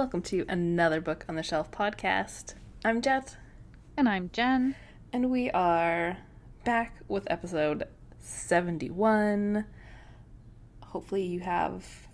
welcome 0.00 0.22
to 0.22 0.46
another 0.48 0.98
Book 0.98 1.26
on 1.28 1.34
the 1.34 1.42
Shelf 1.42 1.70
podcast. 1.70 2.54
I'm 2.82 3.02
Jet, 3.02 3.36
And 3.98 4.08
I'm 4.08 4.30
Jen. 4.32 4.74
and 5.12 5.30
we 5.30 5.50
are 5.50 6.16
back 6.64 6.94
with 7.06 7.30
episode 7.30 7.84
71. 8.18 9.66
Hopefully, 10.84 11.24
you 11.24 11.40
have 11.40 12.08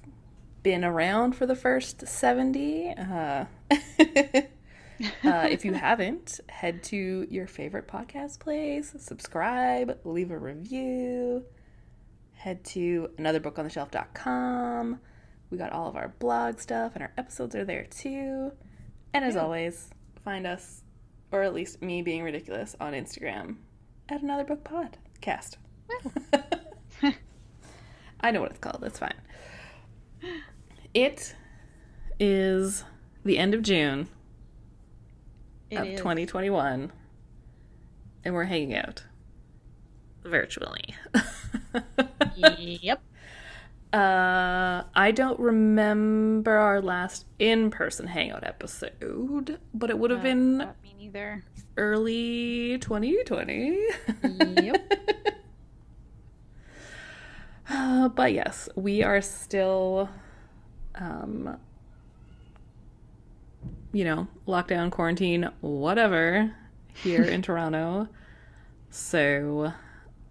been 0.64 0.84
around 0.84 1.36
for 1.36 1.46
the 1.46 1.54
first 1.54 2.08
70. 2.08 2.90
Uh, 2.90 3.44
uh, 3.70 3.76
if 5.22 5.64
you 5.64 5.72
haven't, 5.74 6.40
head 6.48 6.82
to 6.82 7.24
your 7.30 7.46
favorite 7.46 7.86
podcast 7.86 8.40
place, 8.40 8.94
subscribe, 8.98 9.96
leave 10.02 10.32
a 10.32 10.38
review, 10.38 11.44
head 12.32 12.64
to 12.64 13.10
anotherbookontheshelf.com. 13.16 14.98
We 15.50 15.58
got 15.58 15.72
all 15.72 15.88
of 15.88 15.96
our 15.96 16.08
blog 16.18 16.58
stuff 16.60 16.92
and 16.94 17.02
our 17.02 17.12
episodes 17.16 17.54
are 17.54 17.64
there 17.64 17.84
too. 17.88 18.52
And 19.14 19.24
as 19.24 19.34
Yeah. 19.34 19.42
always, 19.42 19.90
find 20.24 20.46
us, 20.46 20.82
or 21.32 21.42
at 21.42 21.54
least 21.54 21.80
me 21.82 22.02
being 22.02 22.22
ridiculous, 22.22 22.74
on 22.80 22.92
Instagram 22.92 23.56
at 24.08 24.22
Another 24.22 24.44
Book 24.44 24.64
Podcast. 24.64 25.56
I 28.20 28.30
know 28.30 28.40
what 28.40 28.50
it's 28.50 28.58
called. 28.60 28.82
It's 28.84 28.98
fine. 28.98 29.14
It 30.94 31.34
is 32.18 32.84
the 33.24 33.38
end 33.38 33.54
of 33.54 33.62
June 33.62 34.08
It 35.70 35.76
of 35.76 35.86
is. 35.86 35.98
2021, 35.98 36.90
and 38.24 38.34
we're 38.34 38.44
hanging 38.44 38.74
out 38.74 39.04
virtually. 40.24 40.94
Yep. 42.36 43.00
Uh, 43.92 44.82
I 44.94 45.10
don't 45.12 45.38
remember 45.38 46.52
our 46.56 46.82
last 46.82 47.24
in-person 47.38 48.08
hangout 48.08 48.44
episode, 48.44 49.58
but 49.72 49.90
it 49.90 49.98
would 49.98 50.10
have 50.10 50.22
been 50.22 50.58
me 50.58 50.94
neither. 50.98 51.44
early 51.76 52.78
2020. 52.78 53.78
Yep. 54.22 54.92
Uh, 57.68 58.08
but 58.08 58.32
yes, 58.32 58.68
we 58.76 59.02
are 59.02 59.20
still, 59.20 60.08
um, 60.94 61.56
you 63.92 64.04
know, 64.04 64.28
lockdown, 64.46 64.90
quarantine, 64.90 65.50
whatever, 65.60 66.54
here 67.02 67.24
in 67.24 67.42
Toronto. 67.42 68.08
So 68.90 69.72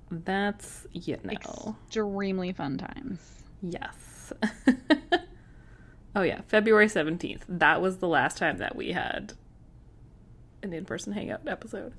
that's 0.10 0.88
you 0.94 1.18
know, 1.24 1.76
Extremely 1.88 2.54
fun 2.54 2.78
times. 2.78 3.20
Yes. 3.72 4.34
oh 6.16 6.22
yeah, 6.22 6.42
February 6.48 6.90
seventeenth. 6.90 7.46
That 7.48 7.82
was 7.82 7.98
the 7.98 8.08
last 8.08 8.38
time 8.38 8.58
that 8.58 8.76
we 8.76 8.92
had 8.92 9.34
an 10.64 10.74
in-person 10.74 11.14
hangout 11.14 11.48
episode 11.48 11.94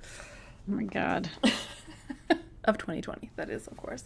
Oh 0.69 0.75
my 0.75 0.84
god. 0.84 1.31
of 2.64 2.78
2020. 2.78 3.31
That 3.37 3.50
is, 3.50 3.67
of 3.69 3.77
course. 3.77 4.05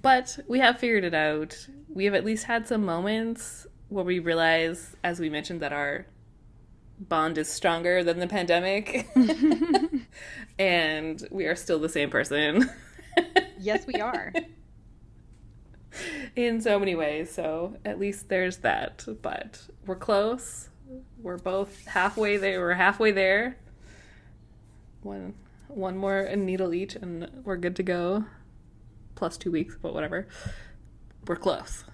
But 0.00 0.38
we 0.48 0.60
have 0.60 0.78
figured 0.78 1.04
it 1.04 1.14
out. 1.14 1.68
We 1.88 2.06
have 2.06 2.14
at 2.14 2.24
least 2.24 2.44
had 2.44 2.66
some 2.66 2.84
moments 2.84 3.66
where 3.88 4.04
we 4.04 4.18
realize, 4.18 4.96
as 5.04 5.20
we 5.20 5.28
mentioned, 5.28 5.60
that 5.60 5.72
our 5.72 6.06
bond 6.98 7.36
is 7.36 7.48
stronger 7.48 8.02
than 8.02 8.18
the 8.18 8.26
pandemic. 8.26 9.08
and 10.58 11.26
we 11.30 11.46
are 11.46 11.56
still 11.56 11.78
the 11.78 11.88
same 11.88 12.10
person. 12.10 12.70
Yes, 13.58 13.86
we 13.86 13.94
are. 13.94 14.32
In 16.36 16.60
so 16.60 16.78
many 16.78 16.94
ways. 16.94 17.32
So 17.32 17.76
at 17.84 17.98
least 17.98 18.28
there's 18.28 18.58
that. 18.58 19.04
But 19.22 19.62
we're 19.86 19.96
close. 19.96 20.68
We're 21.20 21.38
both 21.38 21.86
halfway 21.86 22.36
there. 22.36 22.60
We're 22.60 22.74
halfway 22.74 23.10
there. 23.12 23.56
One 25.02 25.34
one 25.68 25.96
more 25.98 26.34
needle 26.34 26.72
each 26.72 26.96
and 26.96 27.30
we're 27.44 27.56
good 27.56 27.76
to 27.76 27.82
go. 27.82 28.24
Plus 29.14 29.36
two 29.36 29.50
weeks, 29.50 29.76
but 29.80 29.92
whatever. 29.94 30.28
We're 31.26 31.36
close. 31.36 31.84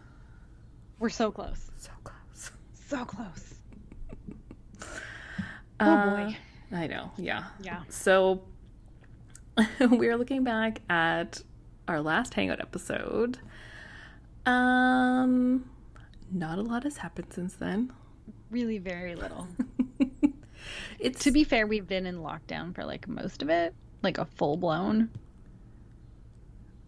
We're 0.99 1.09
so 1.09 1.31
close. 1.31 1.71
So 1.77 1.91
close. 2.05 2.51
So 2.89 3.05
close. 3.05 3.55
Oh 4.81 4.87
Oh, 5.81 6.11
boy. 6.11 6.37
I 6.73 6.87
know, 6.87 7.11
yeah. 7.17 7.45
Yeah. 7.61 7.83
So 7.89 8.45
we're 9.81 10.17
looking 10.17 10.45
back 10.45 10.81
at 10.89 11.43
our 11.89 12.01
last 12.01 12.35
hangout 12.35 12.61
episode. 12.61 13.39
Um 14.47 15.71
not 16.31 16.59
a 16.59 16.63
lot 16.63 16.85
has 16.85 16.97
happened 16.97 17.33
since 17.33 17.55
then. 17.55 17.93
Really 18.51 18.79
very 18.79 19.15
little. 19.15 19.47
it's 20.99 21.23
to 21.25 21.31
be 21.31 21.45
fair, 21.45 21.67
we've 21.67 21.87
been 21.87 22.07
in 22.07 22.17
lockdown 22.17 22.75
for 22.75 22.85
like 22.85 23.07
most 23.09 23.43
of 23.43 23.49
it. 23.49 23.75
Like 24.03 24.19
a 24.19 24.27
full 24.27 24.57
blown, 24.57 25.09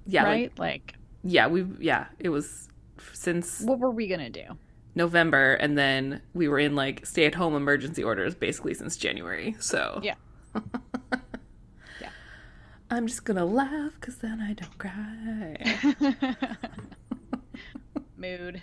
yeah, 0.07 0.25
right? 0.25 0.59
Like, 0.59 0.95
yeah, 1.25 1.47
we 1.47 1.67
yeah, 1.81 2.07
it 2.19 2.29
was 2.29 2.69
since 3.13 3.61
what 3.61 3.79
were 3.79 3.91
we 3.91 4.07
gonna 4.07 4.31
do? 4.31 4.45
November 4.95 5.55
and 5.55 5.77
then 5.77 6.23
we 6.33 6.49
were 6.49 6.59
in 6.59 6.75
like 6.75 7.05
stay 7.05 7.27
at 7.27 7.35
home 7.35 7.55
emergency 7.55 8.03
orders 8.03 8.35
basically 8.35 8.75
since 8.75 8.97
January. 8.97 9.57
So 9.61 10.01
Yeah. 10.03 10.15
Yeah. 12.01 12.11
I'm 12.91 13.07
just 13.07 13.25
to 13.27 13.45
laugh 13.45 14.01
cuz 14.01 14.17
then 14.17 14.41
I 14.41 14.55
don't 14.55 14.79
cry. 14.79 16.57
mood. 18.19 18.63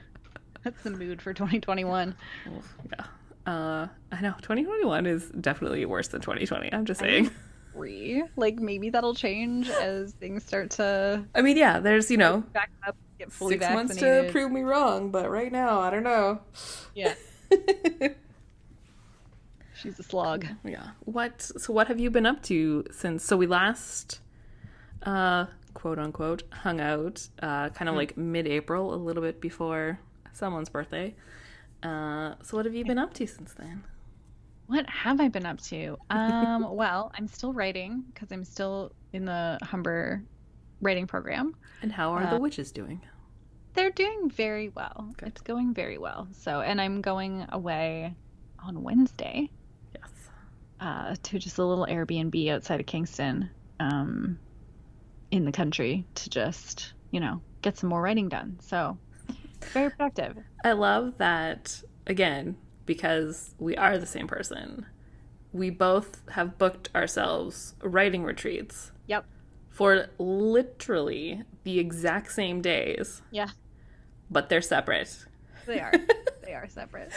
That's 0.63 0.81
the 0.83 0.91
mood 0.91 1.21
for 1.21 1.33
2021. 1.33 2.15
Yeah. 2.91 3.05
Uh 3.45 3.87
I 4.11 4.21
know 4.21 4.33
2021 4.41 5.05
is 5.05 5.29
definitely 5.41 5.85
worse 5.85 6.07
than 6.07 6.21
2020. 6.21 6.71
I'm 6.73 6.85
just 6.85 6.99
saying. 7.01 7.29
Free. 7.73 8.23
Like 8.37 8.55
maybe 8.55 8.89
that'll 8.89 9.15
change 9.15 9.69
as 9.69 10.13
things 10.13 10.45
start 10.45 10.69
to 10.71 11.25
I 11.35 11.41
mean, 11.41 11.57
yeah, 11.57 11.79
there's, 11.79 12.09
you 12.09 12.17
know, 12.17 12.41
back 12.53 12.71
up, 12.87 12.95
get 13.19 13.31
fully 13.31 13.57
6 13.59 13.73
months 13.73 13.95
to 13.97 14.29
prove 14.31 14.51
me 14.51 14.61
wrong, 14.61 15.11
but 15.11 15.29
right 15.29 15.51
now, 15.51 15.79
I 15.79 15.89
don't 15.89 16.03
know. 16.03 16.39
Yeah, 16.95 17.15
she's 19.75 19.99
a 19.99 20.03
slog. 20.03 20.45
Yeah. 20.63 20.91
What 21.05 21.41
so 21.41 21.73
what 21.73 21.87
have 21.87 21.99
you 21.99 22.09
been 22.09 22.25
up 22.25 22.41
to 22.43 22.85
since 22.91 23.23
so 23.25 23.35
we 23.35 23.47
last 23.47 24.19
uh 25.03 25.47
quote 25.73 25.99
unquote 25.99 26.43
hung 26.51 26.79
out 26.79 27.27
uh 27.41 27.69
kind 27.69 27.89
of 27.89 27.95
like 27.95 28.15
mid-April 28.17 28.93
a 28.93 28.95
little 28.95 29.23
bit 29.23 29.41
before 29.41 29.99
someone's 30.33 30.69
birthday. 30.69 31.13
Uh 31.81 32.35
so 32.43 32.57
what 32.57 32.65
have 32.65 32.75
you 32.75 32.85
been 32.85 32.97
up 32.99 33.13
to 33.15 33.27
since 33.27 33.53
then? 33.53 33.83
What 34.67 34.89
have 34.89 35.19
I 35.19 35.27
been 35.27 35.45
up 35.45 35.59
to? 35.63 35.97
Um, 36.09 36.73
well, 36.75 37.11
I'm 37.17 37.27
still 37.27 37.51
writing 37.53 38.03
because 38.13 38.31
I'm 38.31 38.45
still 38.45 38.93
in 39.11 39.25
the 39.25 39.59
Humber 39.61 40.23
writing 40.81 41.05
program. 41.05 41.55
And 41.81 41.91
how 41.91 42.11
are 42.13 42.23
Uh, 42.23 42.29
the 42.29 42.39
witches 42.39 42.71
doing? 42.71 43.01
They're 43.73 43.91
doing 43.91 44.29
very 44.29 44.69
well. 44.69 45.13
Good. 45.17 45.29
It's 45.29 45.41
going 45.41 45.73
very 45.73 45.97
well. 45.97 46.27
So, 46.31 46.61
and 46.61 46.79
I'm 46.79 47.01
going 47.01 47.45
away 47.49 48.15
on 48.59 48.83
Wednesday 48.83 49.49
Yes. 49.93 50.09
uh, 50.79 51.15
to 51.23 51.39
just 51.39 51.57
a 51.57 51.65
little 51.65 51.85
Airbnb 51.85 52.49
outside 52.49 52.79
of 52.79 52.85
Kingston, 52.85 53.49
um, 53.81 54.39
in 55.33 55.45
the 55.45 55.51
country 55.51 56.05
to 56.13 56.29
just, 56.29 56.93
you 57.09 57.19
know, 57.19 57.41
get 57.63 57.75
some 57.75 57.89
more 57.89 58.01
writing 58.03 58.29
done. 58.29 58.55
So, 58.61 58.97
very 59.73 59.89
productive. 59.89 60.37
I 60.63 60.73
love 60.73 61.17
that 61.17 61.81
again 62.05 62.55
because 62.85 63.55
we 63.57 63.75
are 63.75 63.97
the 63.97 64.05
same 64.05 64.27
person. 64.27 64.85
We 65.51 65.71
both 65.71 66.21
have 66.29 66.59
booked 66.59 66.89
ourselves 66.95 67.73
writing 67.81 68.23
retreats 68.23 68.91
Yep. 69.07 69.25
for 69.69 70.05
literally 70.19 71.41
the 71.63 71.79
exact 71.79 72.31
same 72.31 72.61
days, 72.61 73.23
Yeah, 73.31 73.49
but 74.29 74.49
they're 74.49 74.61
separate. 74.61 75.25
they 75.65 75.79
are. 75.79 75.93
they 76.45 76.53
are 76.53 76.69
separate. 76.69 77.11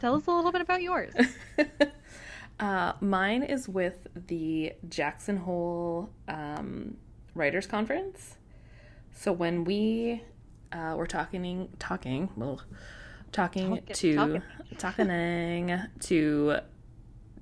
Tell 0.00 0.14
us 0.16 0.26
a 0.26 0.30
little 0.30 0.52
bit 0.52 0.62
about 0.62 0.80
yours. 0.82 1.12
uh, 2.62 2.92
mine 3.00 3.42
is 3.42 3.68
with 3.68 4.06
the 4.14 4.72
Jackson 4.88 5.36
Hole 5.38 6.08
um, 6.28 6.96
Writers 7.34 7.66
Conference. 7.66 8.36
So 9.12 9.32
when 9.32 9.64
we 9.64 10.22
uh, 10.72 10.94
were 10.96 11.06
talking, 11.06 11.68
talking, 11.78 12.30
well, 12.36 12.62
talking 13.32 13.76
Talking- 13.78 13.94
to 13.94 14.14
talking. 14.14 14.42
talking 14.78 15.82
to 16.00 16.56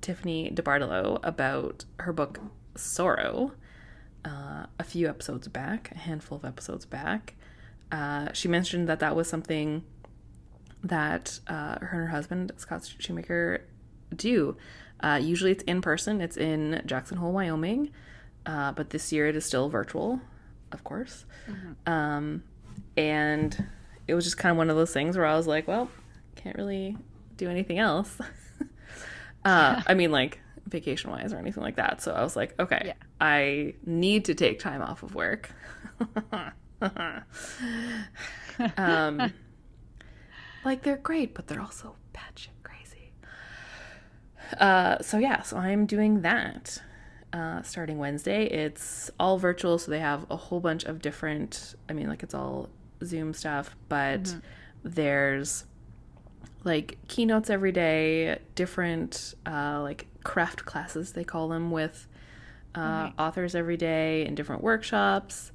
Tiffanie 0.01 0.53
DeBartolo 0.55 1.19
about 1.23 1.85
her 1.99 2.11
book 2.13 2.39
Sorrow 2.75 3.51
uh, 4.25 4.65
a 4.79 4.83
few 4.83 5.07
episodes 5.07 5.47
back, 5.47 5.91
a 5.93 5.97
handful 5.99 6.37
of 6.37 6.45
episodes 6.45 6.85
back. 6.85 7.35
Uh, 7.91 8.29
she 8.33 8.47
mentioned 8.47 8.87
that 8.89 8.99
that 8.99 9.15
was 9.15 9.29
something 9.29 9.83
that 10.83 11.39
uh, 11.47 11.77
her 11.79 11.79
and 11.79 11.89
her 11.89 12.07
husband, 12.07 12.51
Scott 12.57 12.89
Shoemaker, 12.99 13.61
do. 14.15 14.55
Uh, 15.01 15.19
usually 15.21 15.51
it's 15.51 15.63
in 15.63 15.81
person, 15.81 16.21
it's 16.21 16.37
in 16.37 16.81
Jackson 16.85 17.17
Hole, 17.17 17.31
Wyoming, 17.31 17.91
uh, 18.45 18.71
but 18.71 18.91
this 18.91 19.11
year 19.11 19.27
it 19.27 19.35
is 19.35 19.45
still 19.45 19.69
virtual, 19.69 20.21
of 20.71 20.83
course. 20.83 21.25
Um, 21.85 22.43
and 22.95 23.67
it 24.07 24.13
was 24.13 24.23
just 24.25 24.37
kind 24.37 24.51
of 24.51 24.57
one 24.57 24.69
of 24.69 24.75
those 24.75 24.93
things 24.93 25.17
where 25.17 25.25
I 25.25 25.35
was 25.35 25.47
like, 25.47 25.67
well, 25.67 25.89
can't 26.35 26.55
really 26.55 26.97
do 27.37 27.49
anything 27.49 27.79
else. 27.79 28.17
uh, 29.45 29.81
I 29.87 29.93
mean, 29.93 30.11
like 30.11 30.39
vacation 30.67 31.11
wise 31.11 31.33
or 31.33 31.37
anything 31.37 31.63
like 31.63 31.75
that. 31.77 32.01
So 32.01 32.11
I 32.13 32.21
was 32.23 32.35
like, 32.35 32.59
okay, 32.59 32.81
Yeah. 32.85 32.93
I 33.19 33.73
need 33.85 34.25
to 34.25 34.35
take 34.35 34.59
time 34.59 34.81
off 34.81 35.03
of 35.03 35.15
work. 35.15 35.51
um, 38.77 39.33
like 40.63 40.83
they're 40.83 40.97
great, 40.97 41.33
but 41.33 41.47
they're 41.47 41.61
also 41.61 41.95
crazy. 42.13 42.51
Uh, 44.59 44.99
so 45.01 45.17
yeah, 45.17 45.41
so 45.41 45.57
I'm 45.57 45.85
doing 45.85 46.21
that 46.21 46.81
uh, 47.33 47.61
starting 47.61 47.97
Wednesday. 47.97 48.45
It's 48.45 49.09
all 49.19 49.37
virtual, 49.37 49.77
so 49.77 49.91
they 49.91 49.99
have 49.99 50.25
a 50.29 50.35
whole 50.35 50.59
bunch 50.59 50.83
of 50.83 51.01
different. 51.01 51.75
I 51.89 51.93
mean, 51.93 52.07
like 52.07 52.23
it's 52.23 52.33
all 52.33 52.69
Zoom 53.03 53.33
stuff, 53.33 53.75
but 53.89 54.35
there's 54.83 55.65
like 56.63 56.97
keynotes 57.07 57.49
every 57.49 57.71
day, 57.71 58.39
different 58.55 59.33
uh, 59.45 59.81
like 59.81 60.07
craft 60.23 60.65
classes 60.65 61.13
they 61.13 61.23
call 61.23 61.49
them 61.49 61.71
with 61.71 62.07
uh, 62.75 63.09
authors 63.17 63.55
every 63.55 63.77
day 63.77 64.25
and 64.25 64.37
different 64.37 64.63
workshops. 64.63 65.51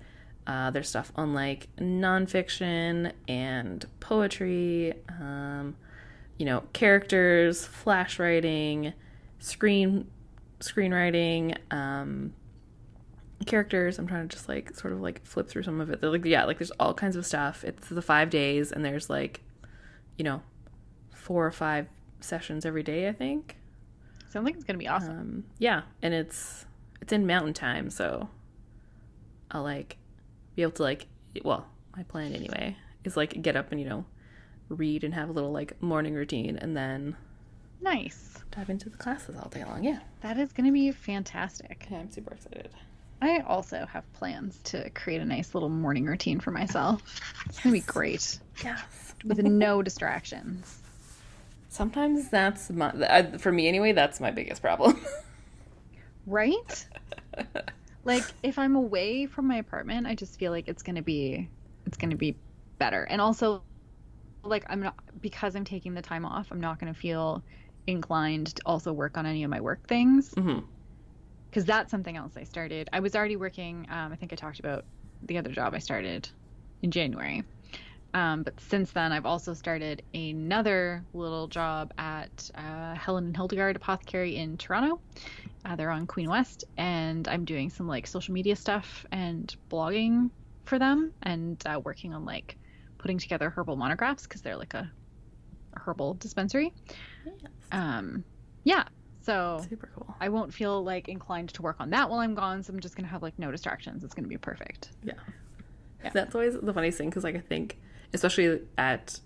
Uh, 0.47 0.71
there's 0.71 0.89
stuff 0.89 1.11
on 1.17 1.35
like 1.35 1.69
nonfiction 1.77 3.13
and 3.27 3.85
poetry, 4.01 4.95
um, 5.09 5.77
you 6.39 6.47
know, 6.47 6.63
characters, 6.73 7.65
flash 7.65 8.19
writing, 8.19 8.93
screen 9.39 10.09
screenwriting, 10.61 11.57
um, 11.71 12.33
characters. 13.47 13.99
I'm 13.99 14.07
trying 14.07 14.29
to 14.29 14.35
just 14.35 14.49
like 14.49 14.75
sort 14.75 14.93
of 14.93 15.01
like 15.01 15.25
flip 15.25 15.49
through 15.49 15.63
some 15.63 15.81
of 15.81 15.91
it. 15.91 16.01
They're 16.01 16.11
like 16.11 16.25
yeah, 16.25 16.45
like 16.45 16.59
there's 16.59 16.71
all 16.73 16.95
kinds 16.95 17.17
of 17.17 17.27
stuff. 17.27 17.65
It's 17.65 17.89
the 17.89 18.03
five 18.03 18.31
days, 18.31 18.73
and 18.73 18.85
there's 18.85 19.11
like, 19.11 19.43
you 20.17 20.25
know, 20.25 20.43
four 21.11 21.47
or 21.47 21.53
five 21.53 21.89
sessions 22.21 22.65
every 22.65 22.83
day. 22.83 23.09
I 23.09 23.13
think. 23.13 23.57
Sounds 24.29 24.45
like 24.45 24.55
it's 24.55 24.65
gonna 24.65 24.79
be 24.79 24.89
awesome. 24.89 25.19
Um, 25.19 25.45
yeah, 25.59 25.83
and 26.03 26.13
it's 26.13 26.67
it's 27.01 27.13
in 27.13 27.27
mountain 27.27 27.55
time, 27.55 27.91
so 27.91 28.29
I'll 29.51 29.63
like 29.63 29.97
be 30.55 30.63
able 30.63 30.73
to 30.73 30.83
like 30.83 31.07
well, 31.45 31.67
my 31.97 32.03
plan 32.05 32.35
anyway 32.35 32.77
is 33.05 33.17
like 33.17 33.41
get 33.43 33.57
up 33.57 33.71
and 33.71 33.81
you 33.81 33.89
know 33.89 34.05
read 34.69 35.05
and 35.05 35.15
have 35.15 35.29
a 35.29 35.33
little 35.33 35.53
like 35.53 35.81
morning 35.83 36.15
routine, 36.15 36.57
and 36.57 36.77
then 36.77 37.17
nice. 37.81 38.39
dive 38.51 38.71
into 38.71 38.89
the 38.91 38.97
classes 38.97 39.37
all 39.37 39.49
day 39.49 39.65
long. 39.65 39.85
Yeah, 39.85 40.01
That 40.23 40.39
is 40.39 40.53
gonna 40.53 40.73
be 40.73 40.91
fantastic. 40.93 41.87
yeah 41.91 41.99
I'm 41.99 42.11
super 42.11 42.35
excited. 42.35 42.71
I 43.23 43.41
also 43.41 43.87
have 43.87 44.11
plans 44.13 44.59
to 44.65 44.91
create 44.91 45.23
a 45.23 45.25
nice 45.25 45.55
little 45.55 45.71
morning 45.71 46.05
routine 46.05 46.39
for 46.41 46.51
myself. 46.51 47.03
It's 47.47 47.59
gonna 47.61 47.73
be 47.73 47.81
great 47.81 48.39
Yes. 48.63 49.15
with 49.25 49.39
no 49.43 49.81
distractions. 49.91 50.79
Sometimes 51.69 52.29
that's 52.29 52.71
my 52.71 53.33
for 53.39 53.53
me 53.53 53.69
anyway. 53.69 53.93
That's 53.93 54.21
my 54.21 54.31
biggest 54.31 54.63
problem. 54.63 54.99
Right? 56.27 56.87
Like 58.05 58.25
if 58.43 58.59
I'm 58.59 58.75
away 58.77 59.27
from 59.27 59.47
my 59.47 59.57
apartment, 59.59 60.07
I 60.07 60.15
just 60.15 60.39
feel 60.39 60.51
like 60.53 60.67
it's 60.69 60.83
gonna 60.83 61.03
be 61.03 61.49
it's 61.87 61.97
gonna 61.97 62.17
be 62.17 62.37
better. 62.79 63.05
And 63.05 63.21
also 63.21 63.63
like 64.49 64.65
I'm 64.69 64.81
not 64.81 64.97
because 65.21 65.57
I'm 65.57 65.65
taking 65.65 65.95
the 65.95 66.03
time 66.03 66.25
off, 66.25 66.49
I'm 66.51 66.61
not 66.61 66.79
gonna 66.79 66.95
feel 66.95 67.45
inclined 67.87 68.49
to 68.57 68.63
also 68.67 68.93
work 68.93 69.17
on 69.17 69.27
any 69.27 69.45
of 69.45 69.51
my 69.51 69.61
work 69.61 69.87
things. 69.89 70.37
hmm 70.37 70.61
because 71.51 71.65
that's 71.65 71.91
something 71.91 72.17
else 72.17 72.37
I 72.37 72.45
started. 72.45 72.89
I 72.93 73.01
was 73.01 73.15
already 73.15 73.37
working. 73.37 73.87
Um, 73.89 74.13
I 74.13 74.17
think 74.17 74.33
I 74.33 74.37
talked 74.37 74.59
about 74.59 74.87
the 75.23 75.39
other 75.39 75.51
job 75.53 75.75
I 75.75 75.79
started 75.79 76.29
in 76.83 76.91
January. 76.91 77.45
Um, 78.15 78.43
but 78.43 78.59
since 78.61 78.93
then, 78.93 79.13
I've 79.13 79.27
also 79.27 79.55
started 79.55 80.03
another 80.15 81.07
little 81.13 81.49
job 81.49 81.93
at 81.99 82.51
uh, 82.55 82.95
Helen 82.95 83.27
and 83.27 83.37
Hildegard 83.37 83.77
Apothecary 83.77 84.37
in 84.37 84.57
Toronto. 84.57 85.01
Uh, 85.65 85.77
they're 85.77 85.91
on 85.91 86.07
Queen 86.07 86.31
West, 86.31 86.65
and 86.77 87.29
I'm 87.29 87.45
doing 87.45 87.71
some 87.71 87.89
like 87.89 88.07
social 88.07 88.35
media 88.35 88.57
stuff 88.57 89.05
and 89.13 89.55
blogging 89.71 90.31
for 90.65 90.79
them, 90.79 91.13
and 91.23 91.63
uh, 91.67 91.81
working 91.85 92.15
on 92.15 92.25
like 92.25 92.59
putting 93.07 93.19
together 93.19 93.51
herbal 93.51 93.77
monographs 93.77 94.25
because 94.25 94.43
they're 94.43 94.57
like 94.57 94.75
a, 94.75 94.91
a 95.75 95.79
herbal 95.79 96.15
dispensary. 96.15 96.73
Um, 97.71 98.25
yeah, 98.65 98.83
so 99.23 99.65
Super 99.69 99.89
cool. 99.95 100.13
I 100.21 100.29
won't 100.29 100.53
feel 100.53 100.83
like 100.83 101.09
inclined 101.09 101.51
to 101.51 101.63
work 101.63 101.77
on 101.79 101.91
that 101.91 102.11
while 102.11 102.19
I'm 102.19 102.35
gone, 102.35 102.65
so 102.65 102.73
I'm 102.73 102.81
just 102.81 102.97
gonna 102.97 103.07
have 103.07 103.23
like 103.23 103.39
no 103.39 103.53
distractions. 103.53 104.03
It's 104.03 104.13
gonna 104.13 104.27
be 104.27 104.39
perfect. 104.39 104.91
Yeah. 105.05 105.13
Yeah. 106.03 106.11
That's 106.13 106.35
always 106.35 106.55
the 106.61 106.75
funniest 106.75 106.99
thing 106.99 107.11
because, 107.11 107.23
like, 107.23 107.37
I 107.37 107.41
think, 107.41 107.79
especially 108.13 108.61
at 108.77 109.21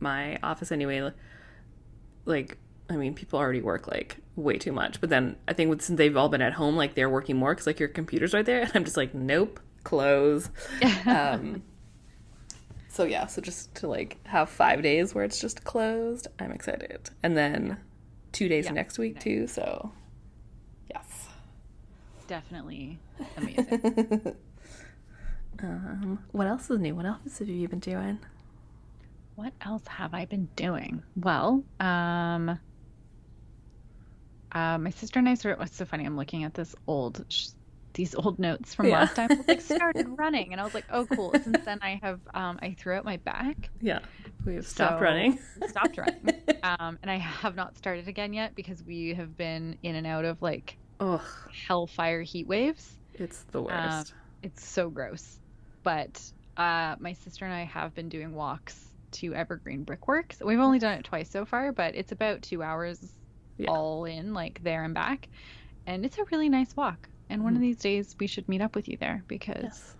my 0.00 0.38
office 0.42 0.72
anyway, 0.72 1.12
like, 2.24 2.58
I 2.88 2.96
mean, 2.96 3.14
people 3.14 3.38
already 3.38 3.60
work 3.60 3.86
like 3.86 4.16
way 4.34 4.58
too 4.58 4.72
much. 4.72 5.00
But 5.00 5.10
then 5.10 5.36
I 5.46 5.52
think 5.52 5.80
since 5.82 5.96
they've 5.96 6.16
all 6.16 6.28
been 6.28 6.42
at 6.42 6.54
home, 6.54 6.76
like, 6.76 6.94
they're 6.94 7.08
working 7.08 7.36
more 7.36 7.52
because, 7.52 7.68
like, 7.68 7.78
your 7.78 7.88
computer's 7.88 8.34
right 8.34 8.44
there. 8.44 8.62
And 8.62 8.72
I'm 8.74 8.84
just 8.84 8.96
like, 8.96 9.14
nope, 9.14 9.60
close. 9.84 10.50
um, 11.06 11.62
so, 13.00 13.06
yeah, 13.06 13.24
so 13.26 13.40
just 13.40 13.74
to, 13.76 13.88
like, 13.88 14.18
have 14.26 14.50
five 14.50 14.82
days 14.82 15.14
where 15.14 15.24
it's 15.24 15.40
just 15.40 15.64
closed, 15.64 16.28
I'm 16.38 16.52
excited. 16.52 17.08
And 17.22 17.34
then 17.34 17.78
two 18.32 18.46
days 18.46 18.66
Yeah, 18.66 18.72
next 18.72 18.98
week, 18.98 19.18
too. 19.20 19.46
So, 19.46 19.90
yes. 20.92 21.28
Definitely 22.26 22.98
amazing. 23.38 24.36
Um, 25.62 26.18
what 26.32 26.46
else 26.46 26.70
is 26.70 26.78
new? 26.78 26.94
What 26.94 27.06
else 27.06 27.38
have 27.38 27.48
you 27.48 27.68
been 27.68 27.80
doing? 27.80 28.18
what 29.36 29.54
else 29.62 29.86
have 29.86 30.12
I 30.12 30.26
been 30.26 30.50
doing? 30.54 31.02
Well, 31.16 31.64
um, 31.80 32.58
uh, 34.52 34.76
my 34.76 34.90
sister 34.90 35.18
and 35.18 35.26
I 35.26 35.34
sort 35.34 35.54
of, 35.54 35.60
what's 35.60 35.74
so 35.74 35.86
funny, 35.86 36.04
I'm 36.04 36.18
looking 36.18 36.44
at 36.44 36.52
this 36.52 36.74
old, 36.86 37.24
sh- 37.30 37.48
these 37.94 38.14
old 38.14 38.38
notes 38.38 38.74
from 38.74 38.86
Yeah. 38.86 39.00
last 39.00 39.16
time. 39.16 39.30
I 39.32 39.44
like, 39.48 39.60
started 39.60 40.06
running. 40.18 40.52
And 40.52 40.60
I 40.60 40.64
was 40.64 40.74
like, 40.74 40.84
oh, 40.92 41.06
cool. 41.06 41.32
Since 41.32 41.64
then, 41.64 41.78
I 41.82 41.98
have, 42.02 42.20
um, 42.34 42.58
I 42.62 42.74
threw 42.78 42.94
out 42.94 43.04
my 43.04 43.16
back. 43.18 43.70
Yeah, 43.80 44.00
we 44.44 44.54
have 44.54 44.66
stopped 44.66 44.98
So- 44.98 45.02
running. 45.04 45.38
stopped 45.68 45.96
running. 45.98 46.34
Um, 46.62 46.98
and 47.00 47.10
I 47.10 47.16
have 47.16 47.56
not 47.56 47.74
started 47.78 48.06
again 48.06 48.34
yet 48.34 48.54
because 48.54 48.84
we 48.84 49.14
have 49.14 49.34
been 49.38 49.78
in 49.82 49.94
and 49.94 50.06
out 50.06 50.26
of 50.26 50.42
like 50.42 50.76
Ugh, 51.00 51.22
hellfire 51.66 52.20
heat 52.20 52.46
waves. 52.46 52.98
it's 53.14 53.44
the 53.44 53.62
worst. 53.62 54.12
It's 54.42 54.62
so 54.62 54.90
gross. 54.90 55.38
But 55.84 56.20
uh, 56.58 56.96
my 57.00 57.14
sister 57.14 57.46
and 57.46 57.54
I 57.54 57.64
have 57.64 57.94
been 57.94 58.10
doing 58.10 58.34
walks 58.34 58.78
to 59.12 59.32
Evergreen 59.34 59.84
Brickworks. 59.84 60.40
We've 60.44 60.60
only 60.60 60.78
done 60.78 60.98
it 60.98 61.04
twice 61.04 61.30
so 61.30 61.46
far, 61.46 61.72
but 61.72 61.94
it's 61.94 62.12
about 62.12 62.42
two 62.42 62.62
hours 62.62 63.00
Yeah. 63.56 63.70
all 63.70 64.04
in, 64.04 64.34
like 64.34 64.62
there 64.62 64.84
and 64.84 64.92
back. 64.92 65.28
And 65.86 66.04
it's 66.04 66.18
a 66.18 66.24
really 66.24 66.50
nice 66.50 66.76
walk. 66.76 67.08
And 67.30 67.42
one 67.44 67.54
of 67.54 67.60
these 67.62 67.78
days 67.78 68.14
we 68.18 68.26
should 68.26 68.48
meet 68.48 68.60
up 68.60 68.74
with 68.74 68.88
you 68.88 68.96
there 68.98 69.22
because 69.28 69.62
yes. 69.62 69.94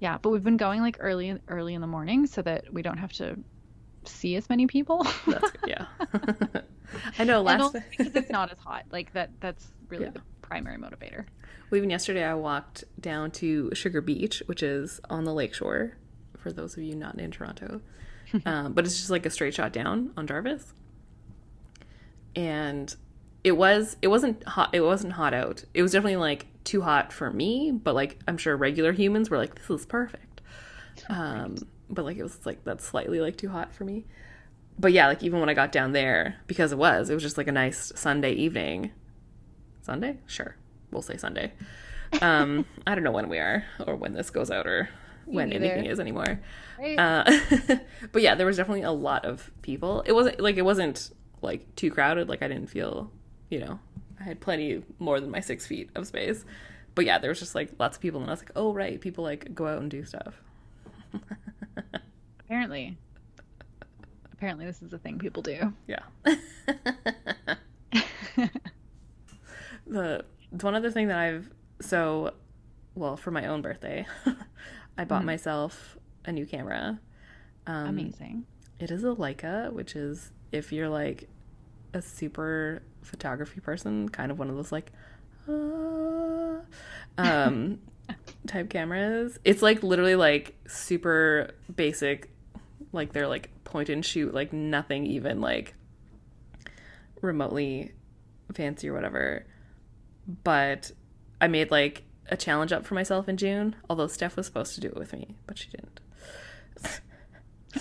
yeah, 0.00 0.18
but 0.20 0.30
we've 0.30 0.44
been 0.44 0.56
going 0.58 0.80
like 0.82 0.96
early 1.00 1.38
early 1.48 1.74
in 1.74 1.80
the 1.80 1.86
morning 1.86 2.26
so 2.26 2.42
that 2.42 2.72
we 2.72 2.82
don't 2.82 2.98
have 2.98 3.12
to 3.14 3.36
see 4.04 4.36
as 4.36 4.48
many 4.48 4.66
people. 4.66 5.04
That's 5.26 5.50
good. 5.50 5.60
Yeah. 5.66 5.86
I 7.18 7.24
know. 7.24 7.42
Last 7.42 7.74
because 7.96 8.14
it's 8.14 8.30
not 8.30 8.50
as 8.52 8.58
hot. 8.58 8.84
Like 8.92 9.12
that 9.14 9.30
that's 9.40 9.68
really 9.88 10.04
Yeah. 10.04 10.10
the 10.12 10.22
primary 10.42 10.78
motivator. 10.78 11.24
well, 11.70 11.78
even 11.78 11.90
yesterday, 11.90 12.24
I 12.24 12.34
walked 12.34 12.84
down 13.00 13.30
to 13.32 13.70
Sugar 13.74 14.00
Beach, 14.00 14.42
which 14.46 14.62
is 14.62 15.00
on 15.10 15.24
the 15.24 15.32
lakeshore. 15.34 15.96
For 16.38 16.52
those 16.52 16.76
of 16.76 16.82
you 16.84 16.94
not 16.94 17.18
in 17.18 17.30
Toronto, 17.30 17.80
um, 18.46 18.72
but 18.72 18.84
it's 18.86 18.96
just 18.96 19.10
like 19.10 19.26
a 19.26 19.30
straight 19.30 19.54
shot 19.54 19.72
down 19.72 20.12
on 20.16 20.26
Jarvis, 20.26 20.72
and 22.36 22.94
it 23.44 23.52
was 23.52 23.96
it 24.02 24.08
wasn't 24.08 24.44
hot. 24.44 24.70
It 24.72 24.80
wasn't 24.80 25.14
hot 25.14 25.34
out. 25.34 25.64
It 25.74 25.82
was 25.82 25.92
definitely 25.92 26.16
like 26.16 26.46
too 26.64 26.82
hot 26.82 27.12
for 27.12 27.30
me, 27.30 27.70
but 27.72 27.94
like 27.94 28.18
I'm 28.26 28.38
sure 28.38 28.56
regular 28.56 28.92
humans 28.92 29.30
were 29.30 29.38
like, 29.38 29.54
"This 29.54 29.70
is 29.70 29.86
perfect." 29.86 30.40
Um, 31.08 31.56
but 31.88 32.04
like 32.04 32.16
it 32.16 32.22
was 32.22 32.44
like 32.44 32.64
that's 32.64 32.84
slightly 32.84 33.20
like 33.20 33.36
too 33.36 33.48
hot 33.48 33.74
for 33.74 33.84
me. 33.84 34.04
But 34.78 34.92
yeah, 34.92 35.08
like 35.08 35.22
even 35.22 35.40
when 35.40 35.48
I 35.48 35.54
got 35.54 35.72
down 35.72 35.92
there, 35.92 36.36
because 36.46 36.72
it 36.72 36.78
was, 36.78 37.10
it 37.10 37.14
was 37.14 37.22
just 37.22 37.38
like 37.38 37.48
a 37.48 37.52
nice 37.52 37.92
Sunday 37.96 38.32
evening. 38.32 38.92
Sunday? 39.82 40.18
Sure. 40.26 40.54
We'll 40.92 41.02
say 41.02 41.16
Sunday. 41.16 41.52
Um, 42.20 42.64
I 42.86 42.94
don't 42.94 43.04
know 43.04 43.10
when 43.10 43.28
we 43.28 43.38
are 43.38 43.64
or 43.86 43.96
when 43.96 44.12
this 44.12 44.30
goes 44.30 44.50
out 44.50 44.66
or 44.66 44.88
when 45.24 45.52
anything 45.52 45.86
is 45.86 45.98
anymore. 45.98 46.40
Right? 46.78 46.96
Uh, 46.96 47.78
but 48.12 48.22
yeah, 48.22 48.34
there 48.34 48.46
was 48.46 48.56
definitely 48.56 48.82
a 48.82 48.92
lot 48.92 49.24
of 49.24 49.50
people. 49.62 50.02
It 50.06 50.12
wasn't 50.12 50.40
like 50.40 50.56
it 50.56 50.64
wasn't 50.64 51.10
like 51.42 51.74
too 51.74 51.90
crowded. 51.90 52.28
Like 52.28 52.42
I 52.42 52.48
didn't 52.48 52.68
feel, 52.68 53.10
you 53.50 53.60
know, 53.60 53.78
I 54.20 54.24
had 54.24 54.40
plenty 54.40 54.82
more 54.98 55.20
than 55.20 55.30
my 55.30 55.40
six 55.40 55.66
feet 55.66 55.90
of 55.94 56.06
space. 56.06 56.44
But 56.94 57.04
yeah, 57.04 57.18
there 57.18 57.30
was 57.30 57.38
just 57.38 57.54
like 57.54 57.70
lots 57.78 57.96
of 57.96 58.02
people, 58.02 58.20
and 58.20 58.28
I 58.28 58.32
was 58.32 58.40
like, 58.40 58.50
oh 58.56 58.72
right, 58.72 59.00
people 59.00 59.24
like 59.24 59.54
go 59.54 59.66
out 59.66 59.80
and 59.80 59.90
do 59.90 60.04
stuff. 60.04 60.42
apparently. 62.40 62.96
Apparently 64.32 64.66
this 64.66 64.82
is 64.82 64.92
a 64.92 64.98
thing 64.98 65.18
people 65.18 65.42
do. 65.42 65.72
Yeah. 65.86 66.02
the 69.86 70.24
one 70.50 70.74
other 70.74 70.90
thing 70.90 71.08
that 71.08 71.18
I've 71.18 71.50
so 71.80 72.34
well 72.94 73.16
for 73.16 73.30
my 73.30 73.46
own 73.46 73.62
birthday, 73.62 74.06
I 74.98 75.04
bought 75.04 75.24
myself 75.24 75.98
a 76.24 76.32
new 76.32 76.46
camera. 76.46 77.00
Um, 77.66 77.88
Amazing. 77.88 78.46
It 78.78 78.90
is 78.90 79.04
a 79.04 79.08
Leica, 79.08 79.72
which 79.72 79.94
is 79.96 80.30
if 80.52 80.72
you're 80.72 80.88
like 80.88 81.28
a 81.94 82.02
super 82.02 82.82
photography 83.02 83.60
person, 83.60 84.08
kind 84.08 84.30
of 84.30 84.38
one 84.38 84.50
of 84.50 84.56
those 84.56 84.72
like 84.72 84.92
uh, 85.48 86.60
um 87.18 87.78
type 88.46 88.70
cameras. 88.70 89.38
It's 89.44 89.62
like 89.62 89.82
literally 89.82 90.16
like 90.16 90.56
super 90.66 91.50
basic, 91.74 92.30
like 92.92 93.12
they're 93.12 93.28
like 93.28 93.50
point 93.64 93.88
and 93.88 94.04
shoot, 94.04 94.34
like 94.34 94.52
nothing 94.52 95.06
even 95.06 95.40
like 95.40 95.74
remotely 97.20 97.92
fancy 98.54 98.88
or 98.88 98.94
whatever. 98.94 99.46
But 100.44 100.92
I 101.40 101.48
made 101.48 101.70
like 101.70 102.04
a 102.30 102.36
challenge 102.36 102.72
up 102.72 102.84
for 102.84 102.94
myself 102.94 103.28
in 103.28 103.36
June, 103.36 103.76
although 103.88 104.06
Steph 104.06 104.36
was 104.36 104.46
supposed 104.46 104.74
to 104.74 104.80
do 104.80 104.88
it 104.88 104.96
with 104.96 105.12
me, 105.12 105.36
but 105.46 105.58
she 105.58 105.70
didn't. 105.70 106.00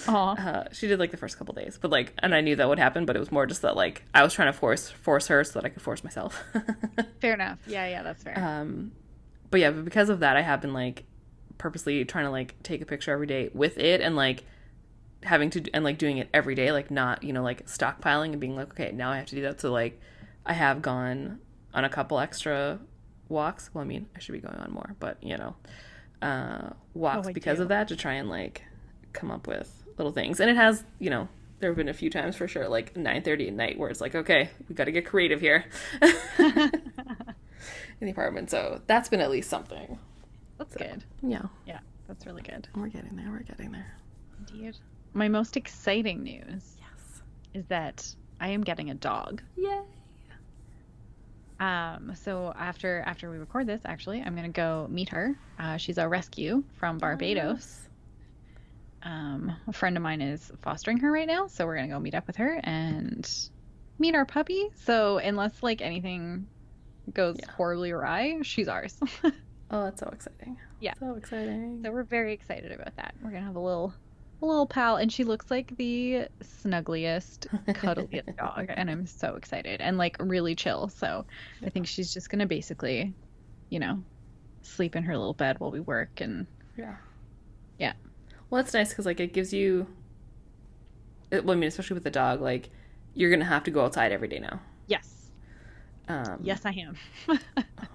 Uh, 0.08 0.66
she 0.74 0.88
did 0.88 1.00
like 1.00 1.12
the 1.12 1.18
first 1.18 1.38
couple 1.38 1.54
days, 1.54 1.78
but 1.82 1.92
like, 1.92 2.14
and 2.20 2.36
I 2.36 2.42
knew 2.42 2.56
that 2.58 2.68
would 2.68 2.80
happen, 2.80 3.06
but 3.06 3.16
it 3.16 3.20
was 3.20 3.32
more 3.32 3.46
just 3.46 3.62
that 3.62 3.76
like 3.76 4.04
I 4.14 4.24
was 4.24 4.34
trying 4.34 4.52
to 4.52 4.58
force 4.58 4.90
force 4.90 5.28
her 5.28 5.44
so 5.44 5.54
that 5.60 5.66
I 5.66 5.70
could 5.70 5.82
force 5.82 6.04
myself. 6.04 6.44
Fair 7.22 7.34
enough. 7.34 7.60
Yeah, 7.68 7.88
yeah, 7.88 8.04
that's 8.04 8.22
fair. 8.24 8.38
um, 8.38 8.92
but 9.50 9.60
yeah, 9.62 9.72
but 9.72 9.86
because 9.86 10.10
of 10.10 10.20
that, 10.20 10.36
I 10.36 10.42
have 10.42 10.62
been 10.62 10.74
like 10.74 11.04
purposely 11.58 12.04
trying 12.06 12.26
to 12.26 12.32
like 12.32 12.62
take 12.64 12.82
a 12.82 12.86
picture 12.86 13.12
every 13.12 13.28
day 13.28 13.50
with 13.54 13.78
it 13.78 14.02
and 14.02 14.16
like 14.16 14.44
having 15.24 15.50
to 15.52 15.64
and 15.74 15.84
like 15.84 15.98
doing 15.98 16.18
it 16.18 16.30
every 16.34 16.54
day, 16.56 16.72
like 16.72 16.92
not 16.92 17.24
you 17.24 17.32
know 17.34 17.44
like 17.44 17.66
stockpiling 17.68 18.32
and 18.32 18.40
being 18.40 18.56
like 18.56 18.72
okay 18.72 18.92
now 18.92 19.12
I 19.12 19.18
have 19.18 19.28
to 19.28 19.36
do 19.36 19.42
that. 19.44 19.62
So 19.62 19.72
like 19.72 20.00
I 20.46 20.54
have 20.54 20.82
gone 20.82 21.40
on 21.74 21.86
a 21.86 21.90
couple 21.90 22.20
extra 22.20 22.80
walks. 23.30 23.70
Well, 23.74 23.84
I 23.84 23.88
mean 23.88 24.08
I 24.16 24.20
should 24.20 24.34
be 24.34 24.40
going 24.40 24.58
on 24.58 24.72
more, 24.72 24.96
but 25.00 25.18
you 25.24 25.38
know, 25.38 25.56
uh, 26.22 26.72
walks 26.94 27.28
I 27.30 27.32
because 27.32 27.58
do. 27.58 27.64
of 27.64 27.70
that 27.70 27.88
to 27.88 27.96
try 27.96 28.14
and 28.14 28.30
like 28.30 28.64
come 29.14 29.32
up 29.32 29.48
with 29.48 29.84
little 29.98 30.12
things. 30.14 30.40
And 30.40 30.50
it 30.50 30.56
has 30.56 30.84
you 31.00 31.10
know 31.10 31.28
there 31.60 31.70
have 31.72 31.78
been 31.78 31.90
a 31.90 31.94
few 31.94 32.10
times 32.10 32.36
for 32.36 32.48
sure 32.48 32.68
like 32.68 32.94
9:30 32.94 33.48
at 33.48 33.54
night 33.54 33.80
where 33.80 33.90
it's 33.90 34.00
like 34.02 34.14
okay 34.16 34.50
we 34.70 34.76
got 34.76 34.86
to 34.86 34.92
get 34.92 35.06
creative 35.06 35.42
here 35.42 35.66
in 36.40 36.72
the 38.02 38.12
apartment. 38.12 38.50
So 38.50 38.82
that's 38.88 39.10
been 39.10 39.22
at 39.22 39.32
least 39.32 39.50
something. 39.50 39.98
that's 40.58 40.76
good. 40.76 41.04
Yeah, 41.22 41.44
Yeah, 41.66 41.80
that's 42.08 42.26
really 42.26 42.42
good. 42.44 42.68
we're 42.76 42.88
getting 42.90 43.16
there. 43.16 43.30
We're 43.32 43.40
getting 43.44 43.72
there. 43.72 43.94
Indeed. 44.40 44.76
My 45.14 45.28
most 45.30 45.58
exciting 45.58 46.22
news 46.24 46.78
Yes. 46.80 47.22
is 47.54 47.66
that 47.68 48.08
I 48.40 48.50
am 48.50 48.62
getting 48.64 48.92
a 48.92 48.94
dog. 48.94 49.42
Yay. 49.56 49.82
Um, 51.60 52.14
so 52.16 52.54
after 52.56 53.02
after 53.06 53.32
we 53.32 53.38
record 53.40 53.66
this, 53.66 53.82
actually, 53.84 54.22
I'm 54.22 54.36
gonna 54.36 54.50
go 54.50 54.86
meet 54.92 55.10
her. 55.10 55.36
Uh, 55.58 55.78
she's 55.78 55.98
a 55.98 56.08
rescue 56.08 56.64
from 56.78 57.00
Barbados. 57.00 57.87
Um, 59.04 59.56
a 59.68 59.74
friend 59.74 59.96
of 59.96 60.04
mine 60.04 60.22
is 60.22 60.52
fostering 60.62 60.98
her 61.00 61.12
right 61.12 61.28
now, 61.28 61.48
so 61.48 61.66
we're 61.66 61.76
gonna 61.76 61.88
go 61.90 62.00
meet 62.00 62.16
up 62.16 62.28
with 62.28 62.38
her 62.38 62.60
and 62.64 63.30
meet 64.00 64.16
our 64.16 64.26
puppy. 64.26 64.68
So 64.76 65.18
unless 65.18 65.62
like 65.64 65.82
anything 65.82 66.48
goes 67.14 67.38
Yeah. 67.40 67.52
horribly 67.52 67.92
awry, 67.92 68.40
she's 68.44 68.68
ours. 68.68 68.98
Oh, 69.70 69.84
that's 69.84 70.00
so 70.00 70.08
exciting. 70.14 70.56
Yeah. 70.80 70.94
So 70.98 71.16
exciting. 71.16 71.82
so 71.84 71.92
we're 71.92 72.06
very 72.06 72.32
excited 72.34 72.72
about 72.72 72.96
that. 72.96 73.14
We're 73.22 73.32
gonna 73.32 73.46
have 73.46 73.58
a 73.58 73.60
little 73.60 73.94
a 74.42 74.46
little 74.46 74.66
pal, 74.68 74.96
and 74.96 75.12
she 75.12 75.26
looks 75.26 75.52
like 75.52 75.76
the 75.76 76.30
snuggliest, 76.42 77.48
cuddliest 77.76 78.30
dog, 78.38 78.68
and 78.70 78.90
I'm 78.90 79.06
so 79.06 79.36
excited 79.36 79.82
and 79.82 79.98
like 79.98 80.16
really 80.22 80.56
chill. 80.56 80.88
So 80.88 81.26
I 81.66 81.70
think 81.70 81.86
she's 81.88 82.14
just 82.14 82.30
gonna 82.30 82.46
basically, 82.46 83.14
you 83.70 83.80
know, 83.80 84.06
sleep 84.62 84.96
in 84.96 85.04
her 85.04 85.18
little 85.18 85.34
bed 85.34 85.60
while 85.60 85.72
we 85.72 85.82
work 85.82 86.22
and 86.22 86.48
Yeah. 86.78 86.96
Yeah. 87.78 87.94
Well, 88.50 88.60
it's 88.62 88.74
nice 88.74 88.90
because 88.90 89.06
like 89.06 89.20
it 89.20 89.34
gives 89.34 89.54
you. 89.54 89.88
It, 91.32 91.46
well, 91.46 91.56
I 91.56 91.60
mean, 91.60 91.68
especially 91.68 91.94
with 91.96 92.04
the 92.04 92.12
dog, 92.12 92.42
like 92.42 92.70
you're 93.14 93.30
gonna 93.32 93.46
have 93.46 93.64
to 93.66 93.72
go 93.72 93.84
outside 93.86 94.12
every 94.12 94.28
day 94.28 94.40
now. 94.40 94.62
yes, 94.88 95.32
Um, 96.08 96.40
yes, 96.42 96.66
I 96.66 96.72
am. 96.72 97.00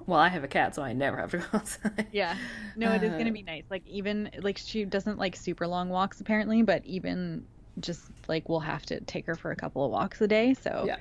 Well, 0.06 0.18
I 0.20 0.28
have 0.28 0.44
a 0.44 0.48
cat, 0.48 0.74
so 0.74 0.82
I 0.82 0.92
never 0.92 1.16
have 1.16 1.30
to 1.32 1.38
go 1.38 1.44
outside. 1.54 2.08
yeah, 2.10 2.38
no, 2.74 2.92
it 2.92 3.02
is 3.02 3.14
Uh, 3.14 3.16
gonna 3.16 3.32
be 3.32 3.42
nice. 3.42 3.64
Like 3.70 3.86
even 3.86 4.30
like 4.38 4.58
she 4.58 4.84
doesn't 4.84 5.18
like 5.18 5.36
super 5.36 5.66
long 5.66 5.88
walks 5.88 6.20
apparently, 6.20 6.62
but 6.62 6.84
even 6.84 7.46
just 7.80 8.10
like 8.28 8.48
we'll 8.48 8.60
have 8.60 8.84
to 8.86 9.00
take 9.02 9.26
her 9.26 9.36
for 9.36 9.50
a 9.50 9.56
couple 9.56 9.84
of 9.84 9.90
walks 9.90 10.20
a 10.20 10.28
day. 10.28 10.54
So 10.54 10.88
Yeah. 10.88 10.96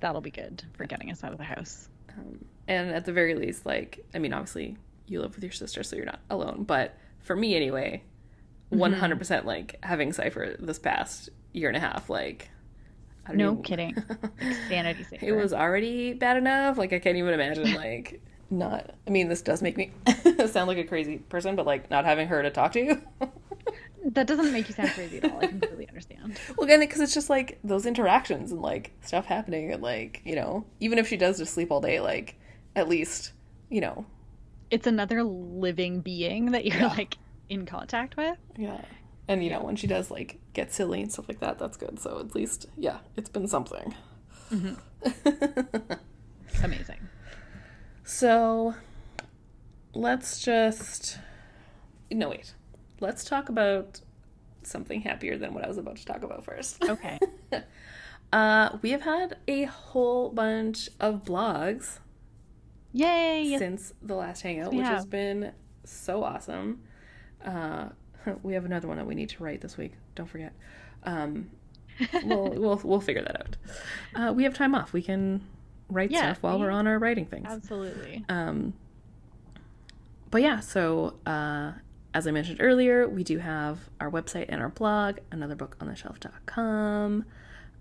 that'll 0.00 0.20
be 0.22 0.30
good 0.30 0.64
for 0.74 0.86
getting 0.86 1.10
us 1.10 1.24
out 1.24 1.32
of 1.32 1.38
the 1.38 1.44
house. 1.44 1.90
Um, 2.16 2.44
and 2.68 2.90
at 2.90 3.04
the 3.04 3.12
very 3.12 3.34
least, 3.34 3.66
like, 3.66 4.04
I 4.14 4.18
mean, 4.18 4.32
obviously 4.32 4.76
you 5.06 5.20
live 5.20 5.34
with 5.34 5.44
your 5.44 5.52
sister, 5.52 5.82
so 5.82 5.96
you're 5.96 6.04
not 6.04 6.20
alone. 6.30 6.64
But 6.64 6.96
for 7.20 7.36
me, 7.36 7.54
anyway, 7.54 8.02
Mm-hmm. 8.66 8.78
one 8.78 8.92
hundred 8.94 9.18
percent 9.18 9.46
like 9.46 9.78
having 9.82 10.12
Cipher 10.12 10.56
this 10.58 10.78
past 10.78 11.28
year 11.52 11.68
and 11.68 11.76
a 11.76 11.80
half, 11.80 12.10
like. 12.10 12.50
I 13.24 13.30
don't 13.30 13.38
No 13.38 13.52
even- 13.52 13.62
kidding. 13.64 13.96
Sanity 14.68 15.02
saver. 15.04 15.26
it 15.26 15.32
was 15.42 15.52
already 15.52 16.12
bad 16.12 16.36
enough. 16.36 16.78
Like 16.78 16.92
I 16.92 16.98
can't 17.00 17.16
even 17.16 17.34
imagine 17.34 17.74
like 17.86 18.20
not. 18.50 18.94
I 19.06 19.10
mean, 19.10 19.28
this 19.28 19.42
does 19.42 19.62
make 19.62 19.76
me 19.76 19.90
sound 20.46 20.68
like 20.68 20.78
a 20.78 20.84
crazy 20.84 21.18
person, 21.18 21.56
but 21.56 21.66
like 21.66 21.90
not 21.90 22.04
having 22.04 22.28
her 22.28 22.40
to 22.42 22.50
talk 22.50 22.72
to. 22.72 23.00
That 24.12 24.28
doesn't 24.28 24.52
make 24.52 24.68
you 24.68 24.74
sound 24.74 24.90
crazy 24.90 25.18
at 25.18 25.24
all. 25.32 25.40
I 25.40 25.48
completely 25.48 25.88
understand. 25.88 26.38
well, 26.56 26.64
again, 26.66 26.78
because 26.78 27.00
it's 27.00 27.12
just 27.14 27.28
like 27.28 27.58
those 27.64 27.86
interactions 27.86 28.52
and 28.52 28.62
like 28.62 28.92
stuff 29.02 29.26
happening, 29.26 29.72
and 29.72 29.82
like 29.82 30.22
you 30.24 30.36
know, 30.36 30.64
even 30.78 30.98
if 30.98 31.08
she 31.08 31.16
does 31.16 31.38
just 31.38 31.52
sleep 31.54 31.72
all 31.72 31.80
day, 31.80 31.98
like 31.98 32.38
at 32.76 32.88
least 32.88 33.32
you 33.68 33.80
know, 33.80 34.06
It's 34.70 34.86
another 34.86 35.24
living 35.24 36.00
being 36.00 36.52
that 36.52 36.64
you're 36.64 36.76
Yeah. 36.78 36.86
like 36.88 37.18
in 37.48 37.66
contact 37.66 38.16
with. 38.16 38.38
yeah. 38.56 38.80
And 39.28 39.42
you 39.42 39.50
know, 39.50 39.60
when 39.60 39.74
she 39.74 39.88
does 39.88 40.08
like 40.10 40.38
get 40.52 40.72
silly 40.72 41.02
and 41.02 41.12
stuff 41.12 41.28
like 41.28 41.40
that, 41.40 41.58
that's 41.58 41.76
good. 41.76 41.98
So 41.98 42.20
at 42.20 42.34
least, 42.34 42.66
yeah, 42.76 42.98
it's 43.16 43.28
been 43.28 43.48
something. 43.48 43.92
Amazing. 46.62 47.08
So 48.04 48.74
let's 49.94 50.40
just 50.40 51.18
no 52.10 52.28
wait. 52.28 52.54
Let's 53.00 53.24
talk 53.24 53.48
about 53.48 54.00
something 54.62 55.00
happier 55.00 55.36
than 55.36 55.54
what 55.54 55.64
I 55.64 55.68
was 55.68 55.78
about 55.78 55.96
to 55.96 56.04
talk 56.04 56.22
about 56.22 56.44
first. 56.44 56.82
Okay. 56.84 57.18
Uh, 58.32 58.76
we 58.82 58.90
have 58.90 59.02
had 59.02 59.36
a 59.46 59.62
whole 59.64 60.30
bunch 60.30 60.90
of 60.98 61.22
blogs 61.22 62.00
Yay. 62.92 63.56
Since 63.58 63.92
the 64.00 64.14
last 64.14 64.40
hangout, 64.40 64.72
which 64.72 64.86
has 64.86 65.04
been 65.04 65.52
so 65.84 66.24
awesome. 66.24 66.80
Uh, 67.46 67.88
we 68.42 68.54
have 68.54 68.64
another 68.64 68.88
one 68.88 68.96
that 68.98 69.06
we 69.06 69.14
need 69.14 69.28
to 69.30 69.42
write 69.42 69.60
this 69.60 69.76
week. 69.78 69.92
Don't 70.14 70.26
forget. 70.28 70.52
Um, 71.04 71.50
we'll 72.24 72.50
we'll 72.50 72.80
we'll 72.84 73.00
figure 73.00 73.22
that 73.22 73.40
out. 73.40 73.56
Uh, 74.14 74.32
we 74.32 74.42
have 74.44 74.52
time 74.54 74.74
off. 74.74 74.92
We 74.92 75.00
can 75.02 75.40
write 75.88 76.10
Yeah, 76.10 76.32
stuff 76.32 76.42
while 76.42 76.58
we- 76.58 76.64
we're 76.66 76.70
on 76.72 76.86
our 76.86 76.98
writing 76.98 77.24
things. 77.26 77.46
Absolutely. 77.48 78.24
Um, 78.28 78.74
but 80.30 80.42
yeah, 80.42 80.58
so 80.60 81.14
uh, 81.24 81.72
as 82.12 82.26
I 82.26 82.32
mentioned 82.32 82.58
earlier, 82.60 83.08
we 83.08 83.22
do 83.24 83.38
have 83.38 83.78
our 84.00 84.10
website 84.10 84.46
and 84.48 84.60
our 84.60 84.68
blog, 84.70 85.18
anotherbookontheshelf.com. 85.30 87.24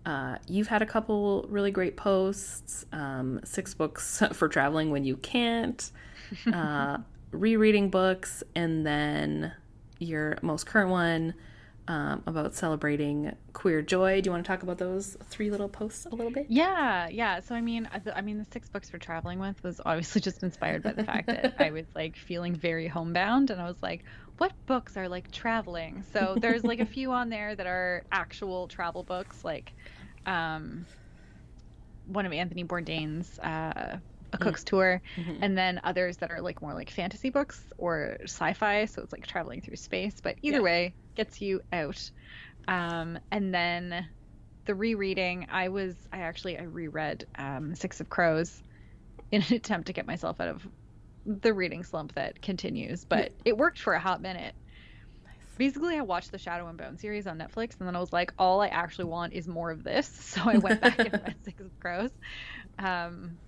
Uh, 0.06 0.38
you've 0.48 0.68
had 0.68 0.82
a 0.84 0.86
couple 0.86 1.46
really 1.50 1.72
great 1.72 1.98
posts, 1.98 2.86
um, 2.94 3.40
six 3.44 3.74
books 3.74 4.22
for 4.34 4.48
traveling 4.48 4.92
when 4.92 5.04
you 5.04 5.18
can't, 5.18 5.92
uh, 6.54 6.98
rereading 7.36 7.90
books, 7.90 8.44
and 8.56 8.86
then 8.86 9.54
your 10.00 10.38
most 10.42 10.66
current 10.66 10.90
one 10.90 11.34
um, 11.88 12.24
about 12.26 12.56
celebrating 12.56 13.36
queer 13.54 13.82
joy. 13.82 14.22
Do 14.22 14.28
you 14.28 14.32
want 14.32 14.44
to 14.44 14.48
talk 14.48 14.64
about 14.64 14.78
those 14.78 15.18
three 15.30 15.52
little 15.52 15.70
posts 15.70 16.06
a 16.06 16.16
little 16.16 16.32
bit? 16.32 16.48
Yeah, 16.50 17.08
yeah. 17.10 17.40
So 17.40 17.54
I 17.54 17.62
mean, 17.62 17.88
I, 18.14 18.22
mean, 18.22 18.38
the 18.38 18.46
six 18.52 18.70
books 18.70 18.90
for 18.90 18.98
traveling 18.98 19.40
with 19.40 19.62
was 19.64 19.80
obviously 19.86 20.22
just 20.30 20.44
inspired 20.44 20.84
by 20.84 20.94
the 20.94 21.04
fact 21.04 21.28
that 21.28 21.56
I 21.60 21.72
was 21.72 21.86
like 21.96 22.16
feeling 22.16 22.56
very 22.56 22.88
homebound, 22.88 23.52
and 23.52 23.62
I 23.62 23.66
was 23.66 23.82
like, 23.82 24.04
what 24.38 24.54
books 24.66 24.98
are 24.98 25.08
like 25.08 25.32
traveling? 25.32 26.04
So 26.12 26.36
there's 26.40 26.64
like 26.64 26.80
a 26.80 26.86
few 26.86 27.12
on 27.12 27.30
there 27.30 27.56
that 27.56 27.68
are 27.68 28.04
actual 28.12 28.68
travel 28.68 29.04
books, 29.04 29.46
like 29.46 29.74
um, 30.26 30.86
one 32.08 32.26
of 32.26 32.34
Anthony 32.34 32.64
Bourdain's 32.64 33.38
uh, 33.40 33.98
A 34.34 34.38
Cook's 34.38 34.64
Tour, 34.64 35.02
Mhm. 35.18 35.42
and 35.42 35.58
then 35.58 35.80
others 35.84 36.18
that 36.18 36.32
are 36.32 36.42
like 36.42 36.62
more 36.62 36.74
like 36.74 36.90
fantasy 36.90 37.30
books 37.30 37.72
or 37.78 38.18
sci-fi. 38.24 38.86
So 38.86 39.02
it's 39.02 39.14
like 39.14 39.28
traveling 39.28 39.62
through 39.62 39.78
space, 39.78 40.20
but 40.22 40.38
either 40.42 40.62
Yeah. 40.62 40.62
way, 40.62 40.96
gets 41.16 41.42
you 41.42 41.62
out. 41.72 42.12
Um, 42.68 43.20
and 43.32 43.54
then 43.54 44.10
the 44.66 44.76
rereading 44.76 45.46
i 45.50 45.70
was 45.70 46.08
i 46.12 46.20
actually 46.20 46.58
i 46.58 46.64
reread 46.64 47.26
um, 47.38 47.76
six 47.76 48.02
of 48.02 48.10
crows 48.10 48.64
in 49.32 49.42
an 49.44 49.54
attempt 49.56 49.88
to 49.88 49.94
get 49.94 50.08
myself 50.08 50.42
out 50.42 50.50
of 50.50 50.68
the 51.26 51.54
reading 51.54 51.84
slump 51.84 52.14
that 52.14 52.42
continues 52.42 53.06
but 53.06 53.32
it 53.46 53.58
worked 53.58 53.80
for 53.80 53.94
a 53.94 54.00
hot 54.00 54.22
minute 54.22 54.56
basically 55.58 55.98
i 55.98 56.02
watched 56.02 56.32
the 56.32 56.38
shadow 56.38 56.68
and 56.68 56.78
bone 56.78 56.98
series 56.98 57.28
on 57.28 57.38
netflix 57.38 57.80
and 57.80 57.88
then 57.88 57.96
i 57.96 58.00
was 58.00 58.12
like 58.12 58.34
all 58.38 58.62
i 58.62 58.68
actually 58.68 59.06
want 59.06 59.34
is 59.34 59.48
more 59.48 59.72
of 59.72 59.84
this 59.84 60.10
so 60.14 60.42
i 60.50 60.58
went 60.58 60.80
back 60.82 61.06
and 61.06 61.16
read 61.22 61.36
six 61.44 61.64
of 61.64 61.72
crows 61.80 62.12
um, 62.80 63.40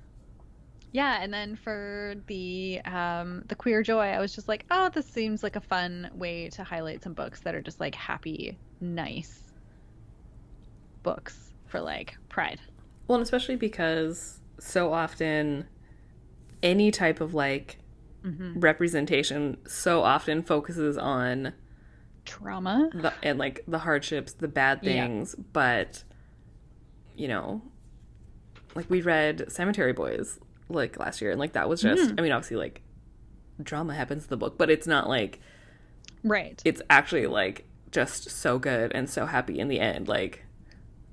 yeah 0.97 1.19
and 1.21 1.31
then 1.31 1.55
for 1.55 2.15
the 2.25 2.81
um, 2.85 3.43
the 3.47 3.55
queer 3.55 3.83
joy 3.83 4.07
i 4.17 4.19
was 4.19 4.33
just 4.33 4.47
like 4.47 4.65
oh 4.71 4.89
this 4.95 5.07
seems 5.07 5.43
like 5.43 5.55
a 5.55 5.61
fun 5.61 6.09
way 6.15 6.49
to 6.49 6.63
highlight 6.63 7.03
some 7.03 7.13
books 7.13 7.39
that 7.41 7.53
are 7.55 7.61
just 7.61 7.79
like 7.79 7.93
happy 7.93 8.57
nice 8.81 9.43
books 11.03 11.53
for 11.67 11.79
like 11.79 12.17
pride. 12.29 12.59
Well, 13.07 13.15
and 13.17 13.23
especially 13.23 13.55
because 13.55 14.41
so 14.59 14.91
often 14.93 15.67
any 16.63 16.91
type 16.91 17.21
of 17.21 17.33
like 17.33 17.77
Mm-hmm. 18.25 18.59
representation 18.59 19.57
so 19.67 20.01
often 20.01 20.41
focuses 20.43 20.97
on 20.97 21.53
Trauma. 22.25 22.89
the 22.93 23.13
and 23.23 23.37
like 23.39 23.63
the 23.67 23.79
hardships, 23.79 24.33
the 24.33 24.47
bad 24.49 24.79
Yeah. 24.81 25.05
things, 25.05 25.35
but 25.53 26.03
you 27.15 27.27
know, 27.29 27.61
like 28.75 28.89
we 28.89 29.01
read 29.01 29.49
Cemetery 29.49 29.93
Boys 29.93 30.39
like 30.69 30.97
last 30.99 31.21
year 31.21 31.31
and 31.31 31.39
like 31.39 31.53
that 31.53 31.69
was 31.69 31.81
just 31.81 32.11
Mm. 32.11 32.19
I 32.19 32.21
mean 32.21 32.31
obviously 32.31 32.57
like 32.57 32.81
drama 33.61 33.93
happens 33.95 34.23
in 34.23 34.29
the 34.29 34.37
book, 34.37 34.57
but 34.57 34.69
it's 34.69 34.87
not 34.87 35.07
like 35.09 35.39
Right. 36.23 36.61
it's 36.65 36.81
actually 36.89 37.27
like 37.27 37.65
just 37.91 38.29
so 38.29 38.59
good 38.59 38.91
and 38.93 39.09
so 39.09 39.25
happy 39.25 39.59
in 39.59 39.67
the 39.69 39.79
end 39.79 40.07
like 40.07 40.43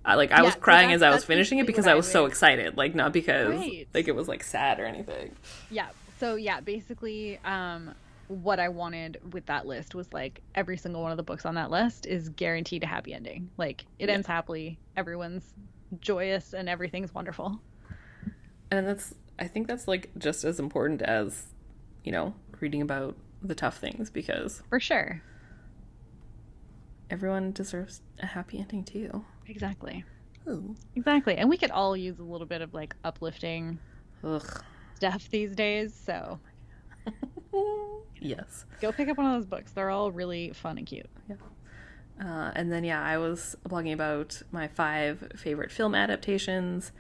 I 0.05 0.17
like 0.17 0.33
I 0.33 0.39
Yeah, 0.39 0.43
was 0.43 0.55
crying 0.57 0.93
as 0.93 1.03
I 1.03 1.11
was 1.11 1.25
finishing 1.25 1.59
it 1.59 1.67
because 1.67 1.87
I 1.87 1.93
I 1.93 1.95
was 1.95 2.11
so 2.11 2.27
excited 2.27 2.77
like 2.77 2.95
not 2.95 3.13
because 3.13 3.49
Right. 3.49 3.89
like 3.95 4.09
it 4.09 4.15
was 4.15 4.29
like 4.29 4.43
sad 4.43 4.81
or 4.81 4.85
anything. 4.87 5.35
Yeah. 5.71 5.89
So 6.19 6.35
yeah, 6.37 6.61
basically, 6.61 7.39
um, 7.45 7.95
what 8.29 8.59
I 8.59 8.69
wanted 8.69 9.19
with 9.33 9.47
that 9.47 9.67
list 9.67 9.95
was 9.95 10.13
like 10.13 10.41
every 10.55 10.77
single 10.77 11.03
one 11.03 11.11
of 11.11 11.17
the 11.17 11.23
books 11.23 11.45
on 11.47 11.55
that 11.57 11.71
list 11.71 12.07
is 12.07 12.29
guaranteed 12.31 12.83
a 12.83 12.87
happy 12.87 13.15
ending. 13.15 13.51
Like 13.57 13.85
it 13.99 14.09
Yeah. 14.09 14.15
ends 14.15 14.27
happily, 14.27 14.79
everyone's 14.97 15.55
joyous, 16.01 16.53
and 16.55 16.69
everything's 16.69 17.15
wonderful. 17.15 17.61
And 18.71 18.87
that's 18.87 19.15
I 19.39 19.47
think 19.49 19.67
that's 19.67 19.89
like 19.89 20.11
just 20.19 20.45
as 20.45 20.61
important 20.61 21.03
as 21.03 21.47
you 22.05 22.13
know 22.13 22.35
reading 22.61 22.83
about 22.83 23.17
the 23.43 23.55
tough 23.55 23.79
things 23.79 24.11
because 24.11 24.63
For 24.71 24.81
sure. 24.81 25.21
everyone 27.11 27.53
deserves 27.53 28.01
a 28.21 28.27
happy 28.27 28.59
ending 28.59 28.85
too. 28.85 29.25
Exactly. 29.47 30.05
Ooh. 30.49 30.75
Exactly. 30.95 31.37
And 31.37 31.49
we 31.49 31.57
could 31.57 31.71
all 31.71 31.97
use 31.97 32.19
a 32.19 32.23
little 32.23 32.47
bit 32.47 32.63
of 32.63 32.75
like 32.75 32.95
uplifting 33.05 33.79
Ugh. 34.23 34.63
stuff 34.95 35.29
these 35.31 35.55
days. 35.55 35.95
So 35.95 36.39
yes. 38.21 38.65
go 38.81 38.93
pick 38.93 39.09
up 39.09 39.17
one 39.19 39.27
of 39.27 39.33
those 39.35 39.47
books. 39.47 39.73
They're 39.73 39.91
all 39.91 40.11
really 40.13 40.53
fun 40.53 40.79
and 40.79 40.87
cute. 40.87 41.09
Uh, 42.21 42.53
and 42.55 42.71
then 42.71 42.85
yeah, 42.85 43.03
I 43.03 43.19
was 43.19 43.57
blogging 43.69 43.93
about 43.93 44.41
my 44.53 44.69
five 44.69 45.33
favorite 45.37 45.73
film 45.73 45.95
adaptations, 45.97 46.93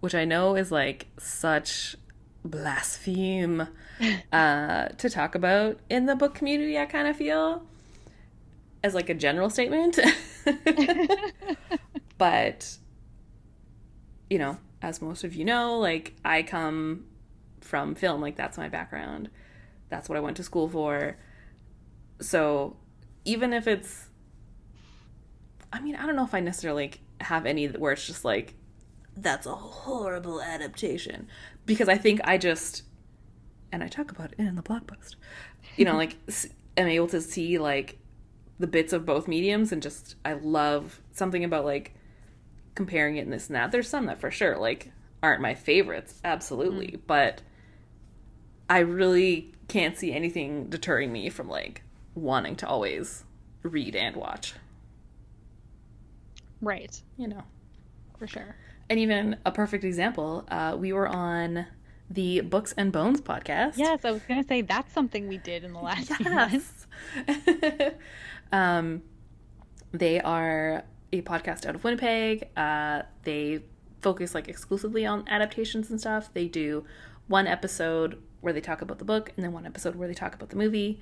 which 0.00 0.14
I 0.14 0.24
know 0.24 0.56
is 0.56 0.70
like 0.70 1.06
such 1.18 1.96
blaspheme 2.44 3.68
uh, 4.32 4.88
to 4.88 5.10
talk 5.10 5.34
about 5.34 5.80
in 5.90 6.06
the 6.06 6.16
book 6.16 6.34
community. 6.34 6.78
I 6.78 6.86
kind 6.86 7.08
of 7.08 7.16
feel 7.16 7.66
as 8.82 8.94
like 8.94 9.08
a 9.08 9.14
general 9.14 9.50
statement, 9.50 9.98
but 12.18 12.76
you 14.30 14.38
know, 14.38 14.58
as 14.82 15.00
most 15.00 15.24
of 15.24 15.34
you 15.34 15.44
know, 15.44 15.78
like 15.78 16.14
I 16.24 16.42
come 16.42 17.06
from 17.60 17.94
film, 17.94 18.20
like 18.20 18.36
that's 18.36 18.58
my 18.58 18.68
background. 18.68 19.30
That's 19.88 20.08
what 20.08 20.16
I 20.16 20.20
went 20.20 20.36
to 20.38 20.42
school 20.42 20.68
for. 20.68 21.16
So 22.20 22.76
even 23.24 23.52
if 23.52 23.66
it's 23.66 24.08
I 25.72 25.80
mean, 25.80 25.96
I 25.96 26.06
don't 26.06 26.16
know 26.16 26.24
if 26.24 26.34
I 26.34 26.40
necessarily 26.40 26.84
like, 26.84 27.00
have 27.20 27.46
any 27.46 27.66
where 27.66 27.92
it's 27.92 28.06
just 28.06 28.24
like 28.24 28.54
that's 29.16 29.46
a 29.46 29.54
horrible 29.54 30.42
adaptation 30.42 31.28
because 31.64 31.88
I 31.88 31.96
think 31.96 32.20
I 32.24 32.38
just 32.38 32.82
and 33.72 33.82
I 33.82 33.88
talk 33.88 34.10
about 34.10 34.32
it 34.32 34.38
in 34.38 34.54
the 34.54 34.62
blog 34.62 34.86
post. 34.86 35.16
You 35.76 35.84
know, 35.84 35.96
like 35.96 36.16
am 36.76 36.86
able 36.88 37.08
to 37.08 37.20
see 37.20 37.58
like 37.58 37.98
the 38.58 38.66
bits 38.66 38.92
of 38.92 39.04
both 39.04 39.28
mediums 39.28 39.72
and 39.72 39.82
just 39.82 40.16
I 40.24 40.34
love 40.34 41.00
something 41.12 41.44
about 41.44 41.64
like 41.64 41.94
comparing 42.74 43.16
it 43.16 43.20
and 43.20 43.32
this 43.32 43.48
and 43.48 43.56
that. 43.56 43.72
There's 43.72 43.88
some 43.88 44.06
that 44.06 44.20
for 44.20 44.30
sure 44.30 44.56
like 44.58 44.92
aren't 45.22 45.40
my 45.40 45.54
favorites, 45.54 46.20
absolutely, 46.24 46.88
mm. 46.88 47.00
but 47.06 47.42
I 48.68 48.80
really 48.80 49.52
can't 49.68 49.96
see 49.96 50.12
anything 50.12 50.68
deterring 50.68 51.12
me 51.12 51.30
from 51.30 51.48
like 51.48 51.82
wanting 52.14 52.56
to 52.56 52.68
always 52.68 53.24
read 53.62 53.96
and 53.96 54.16
watch, 54.16 54.54
Right. 56.60 57.00
you 57.16 57.28
know. 57.28 57.42
For 58.18 58.26
sure. 58.26 58.56
And 58.88 58.98
even 59.00 59.36
a 59.44 59.50
perfect 59.50 59.84
example, 59.84 60.44
uh, 60.48 60.76
we 60.78 60.92
were 60.92 61.08
on 61.08 61.66
the 62.08 62.40
Books 62.40 62.72
and 62.76 62.92
Bones 62.92 63.20
podcast. 63.20 63.74
Yes, 63.76 64.04
I 64.04 64.12
was 64.12 64.22
gonna 64.22 64.44
say 64.44 64.62
that's 64.62 64.92
something 64.92 65.26
we 65.28 65.38
did 65.38 65.64
in 65.64 65.72
the 65.72 65.80
last 65.80 66.12
few 66.14 66.30
months. 66.30 66.86
Yes. 67.26 67.92
um, 68.52 69.02
they 69.92 70.20
are 70.20 70.84
a 71.12 71.22
podcast 71.22 71.66
out 71.66 71.74
of 71.74 71.82
Winnipeg. 71.82 72.48
Uh, 72.56 73.02
they 73.24 73.62
focus 74.02 74.34
like 74.34 74.48
exclusively 74.48 75.04
on 75.04 75.24
adaptations 75.28 75.90
and 75.90 76.00
stuff. 76.00 76.32
They 76.32 76.46
do 76.46 76.84
one 77.26 77.46
episode 77.46 78.22
where 78.40 78.52
they 78.52 78.60
talk 78.60 78.82
about 78.82 78.98
the 78.98 79.04
book, 79.04 79.32
and 79.36 79.44
then 79.44 79.52
one 79.52 79.66
episode 79.66 79.96
where 79.96 80.06
they 80.06 80.14
talk 80.14 80.34
about 80.34 80.50
the 80.50 80.56
movie. 80.56 81.00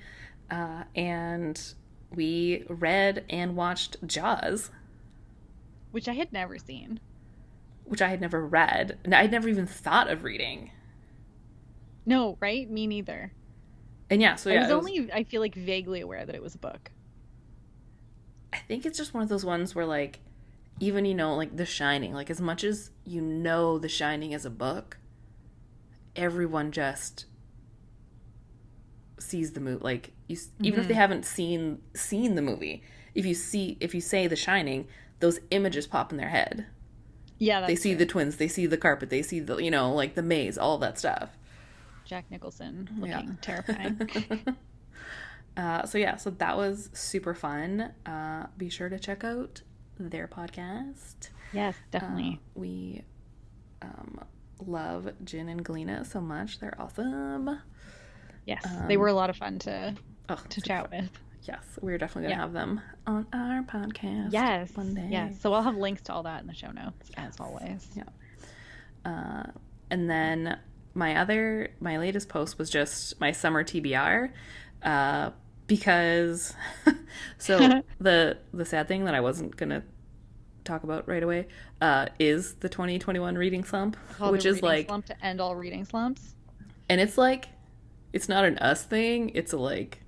Uh, 0.49 0.83
and 0.95 1.73
we 2.13 2.65
read 2.69 3.25
and 3.29 3.55
watched 3.55 3.97
Jaws, 4.07 4.71
Which 5.91 6.07
I 6.07 6.13
had 6.13 6.31
never 6.33 6.57
seen. 6.57 6.99
Which 7.85 8.01
I 8.01 8.09
had 8.09 8.21
never 8.21 8.45
read, 8.45 8.97
and 9.03 9.13
I 9.13 9.21
had 9.21 9.31
never 9.31 9.47
even 9.47 9.65
thought 9.65 10.09
of 10.09 10.23
reading. 10.23 10.71
No, 12.05 12.37
right? 12.39 12.69
Me 12.69 12.87
neither. 12.87 13.31
And 14.09 14.21
yeah, 14.21 14.35
so 14.35 14.49
yeah, 14.49 14.59
I 14.59 14.61
was 14.63 14.71
only 14.71 15.09
I 15.11 15.23
feel 15.23 15.41
like 15.41 15.55
vaguely 15.55 16.01
aware 16.01 16.25
that 16.25 16.35
it 16.35 16.43
was 16.43 16.55
a 16.55 16.59
book. 16.59 16.91
I 18.53 18.57
think 18.57 18.85
it's 18.85 18.97
just 18.97 19.13
one 19.13 19.23
of 19.23 19.29
those 19.29 19.43
ones 19.43 19.73
where 19.73 19.85
like 19.85 20.19
even 20.79 21.05
you 21.05 21.15
know 21.15 21.35
like 21.35 21.55
The 21.55 21.65
Shining, 21.65 22.13
like 22.13 22.29
as 22.29 22.39
much 22.39 22.63
as 22.63 22.91
you 23.03 23.21
know 23.21 23.79
The 23.79 23.89
Shining 23.89 24.33
as 24.33 24.45
a 24.45 24.49
book, 24.49 24.97
everyone 26.15 26.71
just 26.71 27.25
sees 29.17 29.53
the 29.53 29.59
movie 29.59 29.81
like 29.81 30.11
you 30.27 30.37
even 30.61 30.81
if 30.81 30.87
they 30.87 30.93
mm-hmm. 30.93 31.01
haven't 31.01 31.25
seen 31.25 31.79
seen 31.95 32.35
the 32.35 32.41
movie, 32.41 32.83
if 33.15 33.25
you 33.25 33.33
see 33.33 33.77
if 33.79 33.95
you 33.95 34.01
say 34.01 34.27
The 34.27 34.35
Shining, 34.35 34.87
those 35.19 35.39
images 35.49 35.87
pop 35.87 36.11
in 36.11 36.17
their 36.17 36.29
head. 36.29 36.67
Yeah, 37.37 37.59
that's 37.61 37.69
they 37.69 37.75
see 37.75 37.89
true. 37.91 37.99
the 37.99 38.05
twins, 38.05 38.37
they 38.37 38.47
see 38.47 38.65
the 38.65 38.77
carpet, 38.77 39.09
they 39.09 39.21
see 39.21 39.39
the 39.39 39.57
you 39.57 39.71
know 39.71 39.91
like 39.93 40.15
the 40.15 40.21
maze, 40.23 40.57
all 40.57 40.77
that 40.79 40.97
stuff. 40.97 41.29
Jack 42.05 42.25
Nicholson 42.31 42.87
looking 42.99 43.09
Yeah. 43.09 43.33
terrifying. 43.41 44.09
Uh, 45.57 45.85
so 45.85 45.97
yeah, 45.97 46.17
so 46.17 46.29
that 46.31 46.57
was 46.57 46.89
super 46.91 47.33
fun. 47.33 47.89
Uh, 48.05 48.45
be 48.57 48.67
sure 48.69 48.89
to 48.89 48.99
check 48.99 49.23
out 49.23 49.61
their 49.97 50.27
podcast. 50.27 51.29
yes, 51.53 51.75
definitely. 51.91 52.41
We 52.55 53.03
um, 53.81 54.19
love 54.65 55.09
Jin 55.23 55.47
and 55.47 55.63
Galena 55.63 56.03
so 56.03 56.19
much. 56.19 56.59
They're 56.59 56.75
awesome. 56.77 57.57
yes, 58.45 58.65
um, 58.65 58.89
they 58.89 58.97
were 58.97 59.07
a 59.07 59.13
lot 59.13 59.29
of 59.29 59.37
fun 59.37 59.57
to 59.59 59.95
Oh, 60.27 60.41
to 60.49 60.59
chat 60.61 60.89
fun. 60.89 61.03
with. 61.03 61.09
Yes, 61.47 61.63
we're 61.81 61.97
definitely 61.97 62.23
gonna 62.29 62.35
Yeah. 62.35 62.41
have 62.41 62.53
them 62.53 62.81
on 63.07 63.25
our 63.33 63.61
podcast. 63.63 64.33
Yes, 64.33 64.75
one 64.75 64.93
day. 64.95 65.07
yes. 65.09 65.39
So 65.39 65.53
I'll 65.53 65.61
have 65.63 65.75
links 65.77 66.01
to 66.03 66.13
all 66.13 66.23
that 66.23 66.41
in 66.41 66.47
the 66.47 66.53
show 66.53 66.71
notes 66.71 67.11
as 67.17 67.39
always. 67.39 67.87
Yeah. 67.95 68.03
Uh, 69.05 69.51
and 69.89 70.09
then 70.09 70.57
my 70.93 71.17
other, 71.17 71.69
my 71.79 71.97
latest 71.97 72.29
post 72.29 72.57
was 72.57 72.69
just 72.69 73.19
my 73.19 73.31
summer 73.31 73.63
TBR, 73.63 74.31
uh, 74.83 75.31
because 75.67 76.53
so 77.37 77.81
the 77.99 78.37
the 78.53 78.65
sad 78.65 78.87
thing 78.87 79.05
that 79.05 79.13
I 79.15 79.21
wasn't 79.21 79.55
gonna 79.55 79.83
talk 80.63 80.83
about 80.83 81.07
right 81.07 81.21
away 81.21 81.47
uh, 81.81 82.07
is 82.17 82.55
the 82.55 82.69
2021 82.69 83.35
reading 83.35 83.63
slump, 83.63 83.97
Called 84.17 84.31
which 84.31 84.45
is 84.45 84.55
reading 84.55 84.65
like, 84.69 84.87
slump 84.87 85.05
to 85.07 85.25
end 85.25 85.39
all 85.39 85.55
reading 85.55 85.85
slumps. 85.85 86.33
and 86.89 86.99
it's 86.99 87.17
like, 87.19 87.49
it's 88.13 88.27
not 88.27 88.45
an 88.45 88.57
us 88.57 88.83
thing. 88.83 89.29
It's 89.35 89.53
a 89.53 89.57
like, 89.57 89.99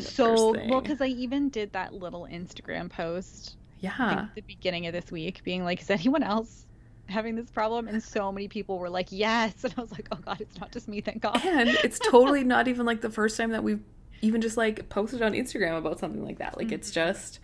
So 0.00 0.54
thing. 0.54 0.70
well, 0.70 0.80
because 0.80 1.00
I 1.00 1.06
even 1.06 1.48
did 1.48 1.72
that 1.72 1.94
little 1.94 2.28
Instagram 2.30 2.90
post 2.90 3.56
yeah, 3.80 3.92
at 3.98 4.34
the 4.34 4.42
beginning 4.42 4.86
of 4.86 4.92
this 4.92 5.10
week, 5.10 5.42
being 5.44 5.64
like, 5.64 5.80
"Is 5.80 5.90
anyone 5.90 6.22
else 6.22 6.66
having 7.06 7.34
this 7.34 7.50
problem?" 7.50 7.88
And 7.88 8.02
so 8.02 8.30
many 8.32 8.48
people 8.48 8.78
were 8.78 8.90
like, 8.90 9.08
"Yes," 9.10 9.52
and 9.64 9.74
I 9.76 9.80
was 9.80 9.92
like, 9.92 10.08
"Oh 10.12 10.18
God, 10.24 10.40
it's 10.40 10.58
not 10.60 10.72
just 10.72 10.88
me, 10.88 11.00
thank 11.00 11.22
God." 11.22 11.44
and 11.44 11.68
it's 11.68 11.98
totally 12.10 12.44
not 12.44 12.68
even 12.68 12.86
like 12.86 13.00
the 13.00 13.10
first 13.10 13.36
time 13.36 13.50
that 13.50 13.64
we've 13.64 13.82
even 14.22 14.40
just 14.40 14.56
like 14.56 14.88
posted 14.88 15.22
on 15.22 15.32
Instagram 15.32 15.76
about 15.76 15.98
something 15.98 16.24
like 16.24 16.38
that. 16.38 16.56
Like 16.56 16.72
it's 16.72 16.90
just 16.90 17.40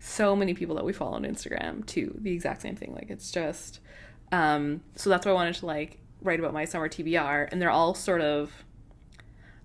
so 0.00 0.36
many 0.36 0.54
people 0.54 0.76
that 0.76 0.84
we 0.84 0.92
follow 0.92 1.12
on 1.12 1.24
Instagram 1.24 1.84
too. 1.86 2.16
The 2.20 2.32
exact 2.32 2.62
same 2.62 2.76
thing. 2.76 2.94
Like 2.94 3.10
it's 3.10 3.30
just 3.30 3.80
um 4.30 4.82
so 4.94 5.10
that's 5.10 5.26
why 5.26 5.32
I 5.32 5.34
wanted 5.34 5.54
to 5.56 5.66
like 5.66 5.98
write 6.22 6.38
about 6.38 6.52
my 6.52 6.64
summer 6.64 6.88
TBR 6.88 7.48
and 7.50 7.60
they're 7.60 7.70
all 7.70 7.94
sort 7.94 8.20
of 8.20 8.64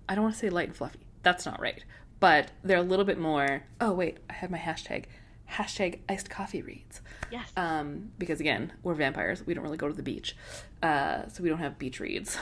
I 0.08 0.14
don't 0.14 0.24
want 0.24 0.34
to 0.34 0.40
say 0.40 0.50
light 0.50 0.68
and 0.68 0.76
fluffy. 0.76 1.00
That's 1.24 1.44
not 1.44 1.60
right. 1.60 1.84
But 2.20 2.52
they're 2.62 2.78
a 2.78 2.82
little 2.82 3.04
bit 3.04 3.18
more 3.18 3.64
oh 3.80 3.92
wait, 3.92 4.18
I 4.30 4.34
have 4.34 4.50
my 4.50 4.58
hashtag. 4.58 5.06
Hashtag 5.50 5.98
iced 6.08 6.30
coffee 6.30 6.62
reads. 6.62 7.00
Yes. 7.30 7.50
Um, 7.56 8.12
because 8.18 8.40
again, 8.40 8.72
we're 8.82 8.94
vampires. 8.94 9.46
We 9.46 9.54
don't 9.54 9.64
really 9.64 9.76
go 9.76 9.88
to 9.88 9.94
the 9.94 10.02
beach. 10.02 10.36
Uh, 10.82 11.28
so 11.28 11.42
we 11.42 11.48
don't 11.48 11.58
have 11.58 11.78
beach 11.78 12.00
reads. 12.00 12.38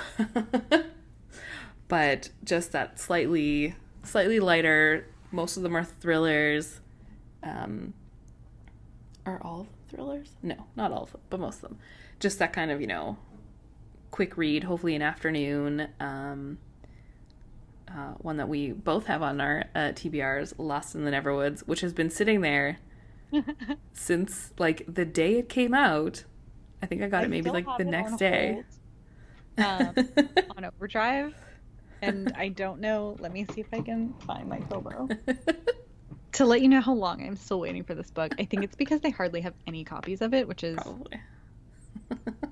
but 1.89 2.29
just 2.45 2.73
that 2.73 3.01
slightly 3.01 3.75
slightly 4.05 4.41
lighter, 4.41 5.07
most 5.31 5.57
of 5.57 5.63
them 5.63 5.77
are 5.77 5.85
thrillers. 5.85 6.81
Um, 7.43 7.95
are 9.27 9.41
all 9.43 9.67
thrillers? 9.89 10.29
No, 10.43 10.57
not 10.77 10.93
all 10.93 11.05
of 11.05 11.13
them, 11.13 11.21
but 11.31 11.41
most 11.41 11.57
of 11.57 11.71
them. 11.71 11.79
Just 12.21 12.39
that 12.39 12.53
kind 12.53 12.71
of, 12.71 12.81
you 12.81 12.87
know, 12.87 13.17
quick 14.11 14.37
read, 14.37 14.65
hopefully 14.65 14.95
an 14.95 15.03
afternoon. 15.03 15.89
Um, 16.01 16.59
uh, 17.89 18.13
one 18.19 18.37
that 18.39 18.49
we 18.49 18.73
both 18.73 19.07
have 19.07 19.23
on 19.23 19.41
our 19.41 19.65
uh, 19.75 19.79
TBRs, 19.93 20.55
Lost 20.59 20.95
in 20.95 21.05
the 21.05 21.11
Neverwoods, 21.11 21.61
which 21.61 21.81
has 21.81 21.93
been 21.93 22.11
sitting 22.11 22.41
there 22.41 22.79
since 23.93 24.53
like 24.59 24.85
the 24.89 25.05
day 25.05 25.39
it 25.39 25.49
came 25.49 25.75
out. 25.75 26.25
I 26.83 26.87
think 26.87 27.03
I 27.03 27.09
got 27.09 27.23
I 27.23 27.25
it 27.25 27.31
maybe 27.31 27.51
like 27.51 27.67
the 27.79 27.85
next 27.85 28.17
day. 28.17 28.65
hold, 29.59 29.97
um, 29.97 30.09
on 30.57 30.65
overdrive, 30.65 31.35
and 32.01 32.33
I 32.37 32.49
don't 32.49 32.81
know. 32.81 33.17
Let 33.21 33.33
me 33.33 33.47
see 33.53 33.61
if 33.61 33.69
I 33.73 33.81
can 33.81 34.15
find 34.27 34.49
my 34.49 34.59
Kobo 34.61 35.09
to 36.33 36.45
let 36.45 36.63
you 36.63 36.69
know 36.69 36.81
how 36.81 36.95
long 36.95 37.25
I'm 37.25 37.37
still 37.37 37.61
waiting 37.61 37.85
for 37.85 37.95
this 37.95 38.11
book. 38.11 38.35
I 38.39 38.45
think 38.45 38.65
it's 38.65 38.75
because 38.75 39.01
they 39.01 39.11
hardly 39.11 39.41
have 39.43 39.55
any 39.67 39.85
copies 39.85 40.23
of 40.23 40.35
it, 40.35 40.49
which 40.49 40.65
is 40.65 40.77
Probably. 40.77 41.21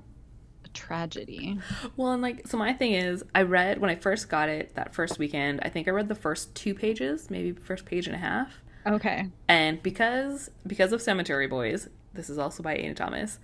tragedy. 0.73 1.59
Well, 1.95 2.13
and 2.13 2.21
like, 2.21 2.47
so 2.47 2.57
my 2.57 2.73
thing 2.73 2.93
is, 2.93 3.23
I 3.33 3.43
read 3.43 3.79
when 3.79 3.89
I 3.89 3.95
first 3.95 4.29
got 4.29 4.49
it 4.49 4.75
that 4.75 4.93
first 4.93 5.19
weekend. 5.19 5.59
I 5.63 5.69
think 5.69 5.87
I 5.87 5.91
read 5.91 6.07
the 6.07 6.15
first 6.15 6.53
two 6.55 6.73
pages, 6.73 7.29
maybe 7.29 7.51
first 7.53 7.85
page 7.85 8.07
and 8.07 8.15
a 8.15 8.19
half. 8.19 8.61
Okay. 8.85 9.27
And 9.47 9.81
because 9.83 10.49
because 10.65 10.91
of 10.91 11.01
Cemetery 11.01 11.47
Boys, 11.47 11.89
this 12.13 12.29
is 12.29 12.37
also 12.37 12.63
by 12.63 12.75
Aiden 12.77 12.95
Thomas. 12.95 13.39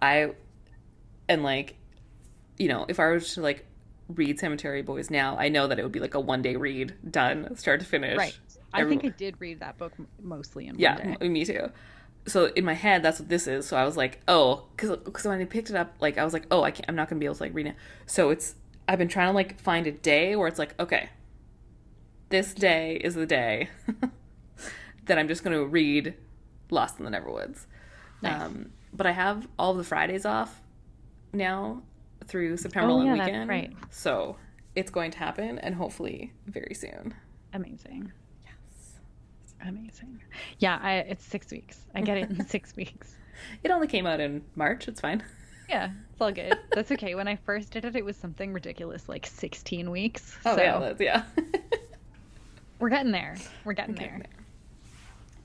I 0.00 0.32
and 1.28 1.42
like, 1.42 1.76
you 2.58 2.68
know, 2.68 2.86
if 2.88 3.00
I 3.00 3.04
were 3.04 3.20
to 3.20 3.40
like 3.40 3.66
read 4.08 4.38
Cemetery 4.38 4.82
Boys 4.82 5.10
now, 5.10 5.36
I 5.36 5.48
know 5.48 5.66
that 5.66 5.78
it 5.78 5.82
would 5.82 5.92
be 5.92 6.00
like 6.00 6.14
a 6.14 6.20
one 6.20 6.42
day 6.42 6.56
read, 6.56 6.94
done, 7.10 7.56
start 7.56 7.80
to 7.80 7.86
finish. 7.86 8.16
Right. 8.16 8.38
I 8.72 8.84
think 8.84 9.04
I 9.04 9.08
did 9.08 9.36
read 9.40 9.60
that 9.60 9.78
book 9.78 9.92
mostly 10.22 10.66
in 10.66 10.74
one 10.74 10.80
yeah, 10.80 11.14
day. 11.16 11.28
me 11.28 11.44
too. 11.44 11.70
So 12.26 12.46
in 12.56 12.64
my 12.64 12.74
head, 12.74 13.02
that's 13.02 13.20
what 13.20 13.28
this 13.28 13.46
is. 13.46 13.66
So 13.66 13.76
I 13.76 13.84
was 13.84 13.96
like, 13.96 14.20
oh, 14.26 14.64
because 14.76 15.24
when 15.24 15.40
I 15.40 15.44
picked 15.44 15.70
it 15.70 15.76
up, 15.76 15.94
like 16.00 16.18
I 16.18 16.24
was 16.24 16.32
like, 16.32 16.46
oh, 16.50 16.62
I 16.62 16.70
can't, 16.72 16.86
I'm 16.88 16.96
not 16.96 17.08
gonna 17.08 17.18
be 17.20 17.26
able 17.26 17.36
to 17.36 17.42
like 17.44 17.54
read 17.54 17.66
it. 17.66 17.76
So 18.06 18.30
it's 18.30 18.54
I've 18.88 18.98
been 18.98 19.08
trying 19.08 19.28
to 19.28 19.32
like 19.32 19.60
find 19.60 19.86
a 19.86 19.92
day 19.92 20.34
where 20.36 20.48
it's 20.48 20.58
like, 20.58 20.74
okay, 20.80 21.10
this 22.28 22.52
day 22.54 22.96
is 22.96 23.14
the 23.14 23.26
day 23.26 23.68
that 25.06 25.18
I'm 25.18 25.28
just 25.28 25.44
gonna 25.44 25.64
read 25.64 26.14
Lost 26.70 26.98
in 26.98 27.04
the 27.04 27.10
Neverwoods. 27.10 27.66
Nice. 28.22 28.42
Um, 28.42 28.70
but 28.92 29.06
I 29.06 29.12
have 29.12 29.46
all 29.58 29.72
of 29.72 29.76
the 29.76 29.84
Fridays 29.84 30.24
off 30.24 30.60
now 31.32 31.82
through 32.26 32.56
September 32.56 32.90
Oh, 32.90 33.02
yeah, 33.02 33.16
that's 33.16 33.26
weekend. 33.26 33.48
right. 33.48 33.72
So 33.90 34.36
it's 34.74 34.90
going 34.90 35.10
to 35.12 35.18
happen, 35.18 35.58
and 35.60 35.74
hopefully 35.74 36.32
very 36.46 36.74
soon. 36.74 37.14
Amazing. 37.52 38.12
Amazing. 39.64 40.20
Yeah, 40.58 40.78
I, 40.82 40.94
it's 40.98 41.24
six 41.24 41.50
weeks. 41.50 41.86
I 41.94 42.00
get 42.02 42.16
it 42.18 42.30
in 42.30 42.46
six 42.48 42.74
weeks. 42.76 43.14
It 43.62 43.70
only 43.70 43.86
came 43.86 44.06
out 44.06 44.20
in 44.20 44.44
March. 44.54 44.88
It's 44.88 45.00
fine. 45.00 45.22
Yeah, 45.68 45.90
it's 46.12 46.20
all 46.20 46.30
good. 46.32 46.56
That's 46.72 46.92
okay. 46.92 47.14
When 47.14 47.26
I 47.26 47.36
first 47.36 47.72
did 47.72 47.84
it, 47.84 47.96
it 47.96 48.04
was 48.04 48.16
something 48.16 48.52
ridiculous, 48.52 49.08
like 49.08 49.26
16 49.26 49.90
weeks. 49.90 50.36
Oh 50.46 50.56
so 50.56 50.62
yeah, 50.62 50.78
that's, 50.78 51.00
yeah. 51.00 51.24
we're 52.78 52.88
getting 52.90 53.12
there. 53.12 53.36
We're 53.64 53.72
getting 53.72 53.94
there. 53.96 54.20
there. 54.22 54.30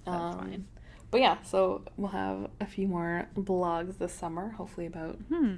That's 0.06 0.24
Um, 0.36 0.39
fine. 0.39 0.67
But 1.10 1.21
yeah, 1.21 1.38
so 1.43 1.84
we'll 1.97 2.12
have 2.12 2.50
a 2.60 2.65
few 2.65 2.88
more 2.88 3.28
blogs 3.36 3.97
this 3.97 4.13
summer, 4.13 4.50
hopefully 4.52 4.86
about 4.86 5.15
Hmm. 5.30 5.56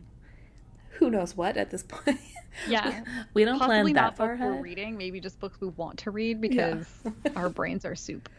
Who 0.93 1.09
knows 1.09 1.35
what 1.35 1.57
at 1.57 1.69
this 1.69 1.83
point. 1.87 2.19
Yeah. 2.67 3.03
we 3.33 3.45
don't 3.45 3.57
Possibly 3.59 3.93
plan 3.93 3.93
that 3.95 4.01
not 4.01 4.17
far 4.17 4.35
books 4.37 4.41
we're 4.41 4.61
reading, 4.61 4.95
maybe 4.97 5.19
just 5.19 5.39
books 5.39 5.59
we 5.59 5.69
want 5.69 5.97
to 5.99 6.11
read 6.11 6.37
Yeah. 6.43 6.75
because 6.75 6.87
our 7.35 7.49
brains 7.49 7.83
are 7.85 7.95
soup. 7.95 8.29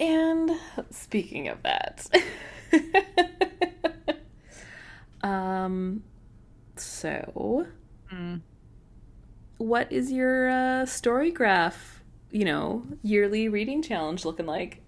And 0.00 0.50
speaking 0.90 1.48
of 1.48 1.62
that, 1.62 2.06
um, 5.22 6.02
so 6.76 7.66
Mm. 8.12 8.40
what 9.58 9.90
is 9.90 10.12
your 10.12 10.48
uh, 10.50 10.86
story 10.86 11.30
graph? 11.30 12.02
You 12.30 12.44
know, 12.44 12.82
yearly 13.02 13.48
reading 13.48 13.82
challenge 13.82 14.24
looking 14.24 14.46
like? 14.46 14.80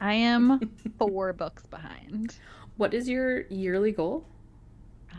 I 0.00 0.14
am 0.14 0.60
four 0.98 1.32
books 1.32 1.64
behind. 1.66 2.36
What 2.76 2.94
is 2.94 3.08
your 3.08 3.42
yearly 3.48 3.92
goal? 3.92 4.26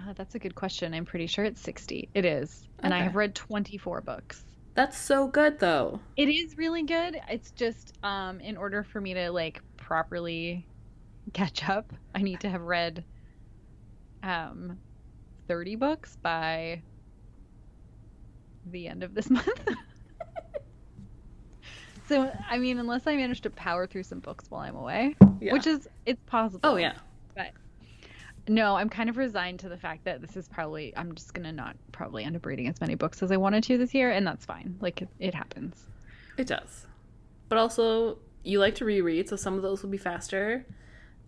Ah, 0.07 0.13
that's 0.15 0.35
a 0.35 0.39
good 0.39 0.55
question. 0.55 0.93
I'm 0.93 1.05
pretty 1.05 1.27
sure 1.27 1.43
it's 1.45 1.61
60. 1.61 2.09
It 2.13 2.25
is. 2.25 2.67
And 2.79 2.93
I 2.93 2.99
have 2.99 3.15
read 3.15 3.35
24 3.35 4.01
books. 4.01 4.45
That's 4.75 4.97
so 4.97 5.27
good 5.27 5.59
though. 5.59 5.99
It 6.15 6.29
is 6.29 6.57
really 6.57 6.83
good. 6.83 7.19
It's 7.29 7.51
just 7.51 7.97
um 8.03 8.39
in 8.39 8.55
order 8.55 8.83
for 8.83 9.01
me 9.01 9.13
to 9.15 9.29
like 9.31 9.61
properly 9.77 10.65
catch 11.33 11.67
up, 11.67 11.91
I 12.15 12.21
need 12.21 12.39
to 12.41 12.49
have 12.49 12.61
read 12.61 13.03
um 14.23 14.77
30 15.47 15.75
books 15.75 16.17
by 16.21 16.81
the 18.71 18.87
end 18.87 19.03
of 19.03 19.13
this 19.15 19.29
month. 19.29 19.47
so, 22.07 22.31
I 22.49 22.57
mean, 22.57 22.77
unless 22.79 23.05
I 23.07 23.15
manage 23.15 23.41
to 23.41 23.49
power 23.49 23.85
through 23.87 24.03
some 24.03 24.19
books 24.19 24.45
while 24.49 24.61
I'm 24.61 24.75
away, 24.75 25.15
Yeah. 25.41 25.53
which 25.53 25.67
is 25.67 25.89
it's 26.05 26.21
possible. 26.25 26.61
oh 26.63 26.75
yeah. 26.77 26.93
But 27.35 27.51
no, 28.49 28.75
I'm 28.75 28.89
kind 28.89 29.09
of 29.09 29.17
resigned 29.17 29.59
to 29.61 29.69
the 29.69 29.77
fact 29.77 30.03
that 30.05 30.21
this 30.21 30.35
is 30.35 30.47
probably 30.47 30.93
I'm 30.97 31.15
just 31.15 31.33
gonna 31.33 31.51
not 31.53 31.75
probably 31.91 32.23
end 32.23 32.35
up 32.35 32.45
reading 32.45 32.67
as 32.67 32.81
many 32.81 32.95
books 32.95 33.23
as 33.23 33.31
I 33.31 33.37
wanted 33.37 33.63
to 33.65 33.77
this 33.77 33.93
year, 33.93 34.11
and 34.11 34.25
that's 34.27 34.45
fine. 34.45 34.75
Like 34.81 35.01
it, 35.01 35.09
it 35.19 35.33
happens. 35.33 35.87
It 36.37 36.47
does. 36.47 36.85
But 37.47 37.57
also, 37.57 38.17
you 38.43 38.59
like 38.59 38.75
to 38.75 38.85
reread, 38.85 39.29
so 39.29 39.35
some 39.35 39.55
of 39.55 39.61
those 39.61 39.81
will 39.83 39.89
be 39.89 39.97
faster. 39.97 40.65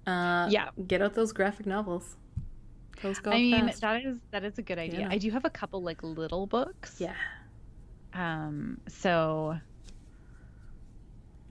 Uh, 0.07 0.47
Yeah. 0.49 0.69
Get 0.88 1.01
out 1.01 1.13
those 1.13 1.31
graphic 1.31 1.65
novels. 1.65 2.15
Those 3.01 3.19
go 3.19 3.31
I 3.31 3.36
mean, 3.36 3.67
fast. 3.67 3.81
that 3.81 4.05
is 4.05 4.17
that 4.31 4.43
is 4.43 4.57
a 4.57 4.62
good 4.62 4.77
idea. 4.77 5.01
Yeah. 5.01 5.07
I 5.10 5.17
do 5.17 5.31
have 5.31 5.45
a 5.45 5.49
couple 5.49 5.81
like 5.81 6.03
little 6.03 6.45
books. 6.47 6.97
yeah. 6.99 7.15
Um. 8.13 8.79
So. 8.88 9.57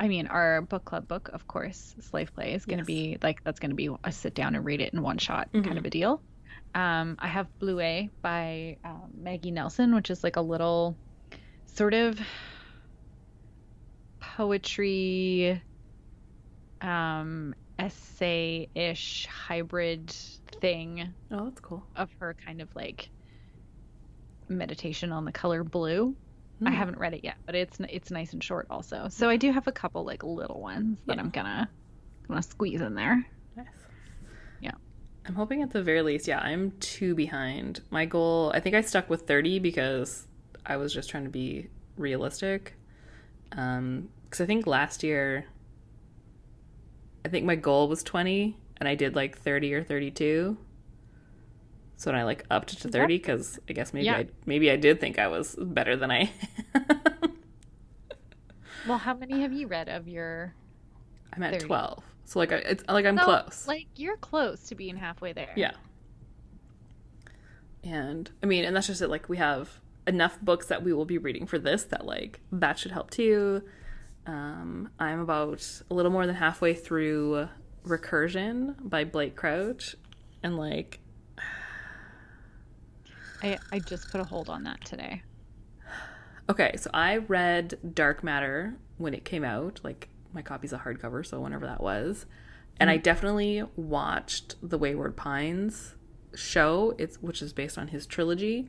I 0.01 0.09
mean, 0.09 0.29
our 0.29 0.63
book 0.63 0.87
club 0.87 1.07
book, 1.07 1.29
of 1.31 1.47
course, 1.47 1.95
Slave 2.01 2.33
Play 2.35 2.55
is 2.55 2.65
going 2.65 2.79
to 2.79 2.91
Yes. 2.91 2.97
be 3.13 3.19
like 3.23 3.45
that's 3.45 3.61
going 3.61 3.71
to 3.71 3.77
be 3.77 3.91
a 4.03 4.11
sit 4.11 4.35
down 4.35 4.55
and 4.55 4.65
read 4.65 4.81
it 4.81 4.95
in 4.95 5.03
one 5.03 5.19
shot 5.19 5.51
kind 5.53 5.67
Mhm. 5.67 5.79
of 5.79 5.85
a 5.85 5.91
deal. 5.91 6.25
Um, 6.75 7.17
I 7.19 7.29
have 7.29 7.51
Bluets 7.61 8.11
by 8.23 8.79
um, 8.83 9.11
Maggie 9.15 9.51
Nelson, 9.51 9.95
which 9.95 10.09
is 10.09 10.25
like 10.25 10.37
a 10.37 10.41
little 10.41 10.99
sort 11.67 11.93
of 11.93 12.19
poetry, 14.21 15.63
um, 16.81 17.55
essay-ish 17.79 19.27
hybrid 19.27 20.11
thing 20.63 21.15
Oh, 21.31 21.45
that's 21.45 21.61
cool. 21.61 21.87
of 21.95 22.11
her 22.21 22.35
kind 22.43 22.63
of 22.63 22.75
like 22.75 23.11
meditation 24.49 25.13
on 25.13 25.27
the 25.27 25.33
color 25.33 25.63
blue. 25.63 26.17
I 26.65 26.71
Hmm. 26.71 26.77
haven't 26.77 26.99
read 26.99 27.15
it 27.15 27.25
yet, 27.25 27.37
but 27.47 27.55
it's 27.55 27.79
it's 27.89 28.11
nice 28.11 28.33
and 28.33 28.43
short 28.45 28.67
also. 28.71 29.09
So 29.09 29.29
I 29.29 29.37
do 29.37 29.51
have 29.51 29.67
a 29.67 29.73
couple 29.73 30.05
like 30.05 30.23
little 30.23 30.61
ones 30.61 30.99
that 31.07 31.17
Yeah. 31.17 31.23
I'm 31.23 31.31
gonna 31.31 31.69
gonna 32.29 32.43
squeeze 32.43 32.81
in 32.81 32.95
there. 32.95 33.25
Nice. 33.57 33.67
Yeah. 34.61 34.73
I'm 35.27 35.35
hoping 35.35 35.63
at 35.63 35.71
the 35.71 35.83
very 35.83 36.03
least, 36.03 36.29
yeah, 36.29 36.39
I'm 36.41 36.73
two 36.81 37.15
behind. 37.15 37.81
My 37.91 38.05
goal, 38.05 38.53
I 38.55 38.61
think 38.61 38.75
I 38.77 38.81
stuck 38.83 39.09
with 39.11 39.23
30 39.27 39.59
because 39.59 40.27
I 40.67 40.77
was 40.77 40.93
just 40.93 41.09
trying 41.11 41.25
to 41.25 41.31
be 41.31 41.69
realistic. 41.97 42.75
Um, 43.53 44.11
because 44.25 44.41
I 44.43 44.47
think 44.47 44.67
last 44.67 45.03
year, 45.03 45.47
I 47.25 47.29
think 47.29 47.45
my 47.45 47.57
goal 47.57 47.89
was 47.89 48.03
20 48.03 48.57
and 48.77 48.89
I 48.89 48.95
did 48.95 49.15
like 49.17 49.37
30 49.39 49.75
or 49.75 49.83
32. 49.83 50.57
So 52.01 52.11
I 52.13 52.23
like 52.23 52.47
upped 52.51 52.81
to 52.81 52.89
30 52.89 53.19
because 53.19 53.59
I 53.69 53.75
guess 53.75 53.93
maybe 53.93 54.07
Yeah. 54.07 54.17
I 54.17 54.27
maybe 54.47 54.71
I 54.71 54.77
did 54.77 55.01
think 55.01 55.19
I 55.19 55.29
was 55.29 55.55
better 55.61 55.97
than 55.97 56.11
I. 56.11 56.31
Well, 58.89 58.97
how 58.97 59.13
many 59.13 59.43
have 59.43 59.53
you 59.53 59.67
read 59.67 59.91
of 59.91 60.09
your? 60.09 60.55
I'm 61.35 61.43
at 61.43 61.53
30. 61.53 61.67
12. 61.67 62.03
So 62.25 62.39
like 62.39 62.53
I, 62.53 62.57
it's 62.57 62.83
like 62.89 63.05
I'm 63.05 63.19
So, 63.19 63.25
close. 63.25 63.69
Like 63.69 63.87
you're 63.97 64.17
close 64.17 64.63
to 64.69 64.75
being 64.75 64.97
halfway 64.97 65.35
there. 65.35 65.53
Yeah. 65.55 65.73
And 67.85 68.31
I 68.43 68.47
mean, 68.47 68.65
and 68.65 68.75
that's 68.75 68.87
just 68.87 69.03
it. 69.03 69.09
Like, 69.09 69.29
we 69.29 69.37
have 69.37 69.81
enough 70.07 70.41
books 70.41 70.67
that 70.67 70.83
we 70.83 70.95
will 70.95 71.05
be 71.05 71.19
reading 71.19 71.47
for 71.47 71.59
this 71.59 71.85
that, 71.85 72.07
like, 72.07 72.41
that 72.51 72.79
should 72.79 72.93
help 72.93 73.11
too. 73.11 73.63
Um, 74.27 74.89
I'm 74.99 75.21
about 75.21 75.83
a 75.91 75.95
little 75.95 76.11
more 76.13 76.27
than 76.27 76.37
halfway 76.37 76.73
through 76.75 77.49
Recursion 77.87 78.77
by 78.81 79.05
Blake 79.05 79.37
Crouch. 79.37 79.97
And, 80.43 80.57
like, 80.59 81.00
I 83.43 83.59
I 83.73 83.79
just 83.79 84.11
put 84.11 84.21
a 84.21 84.25
hold 84.25 84.49
on 84.49 84.65
that 84.65 84.85
today. 84.85 85.23
okay, 86.49 86.73
so 86.77 86.91
I 86.93 87.19
read 87.19 87.79
Dark 87.95 88.23
Matter 88.25 88.77
when 88.99 89.15
it 89.15 89.25
came 89.25 89.45
out. 89.45 89.81
Like, 89.83 90.09
my 90.33 90.43
copy's 90.43 90.73
a 90.73 90.79
hardcover, 90.79 91.25
so 91.27 91.41
whenever 91.41 91.67
that 91.67 91.83
was. 91.83 92.27
And 92.79 92.89
I 92.91 92.95
mm-hmm. 92.97 93.03
definitely 93.03 93.63
watched 93.77 94.57
the 94.63 94.79
Wayward 94.79 95.17
Pines 95.17 95.95
show, 96.35 96.95
it's 96.99 97.17
which 97.23 97.43
is 97.43 97.53
based 97.53 97.77
on 97.77 97.89
his 97.89 98.07
trilogy. 98.07 98.69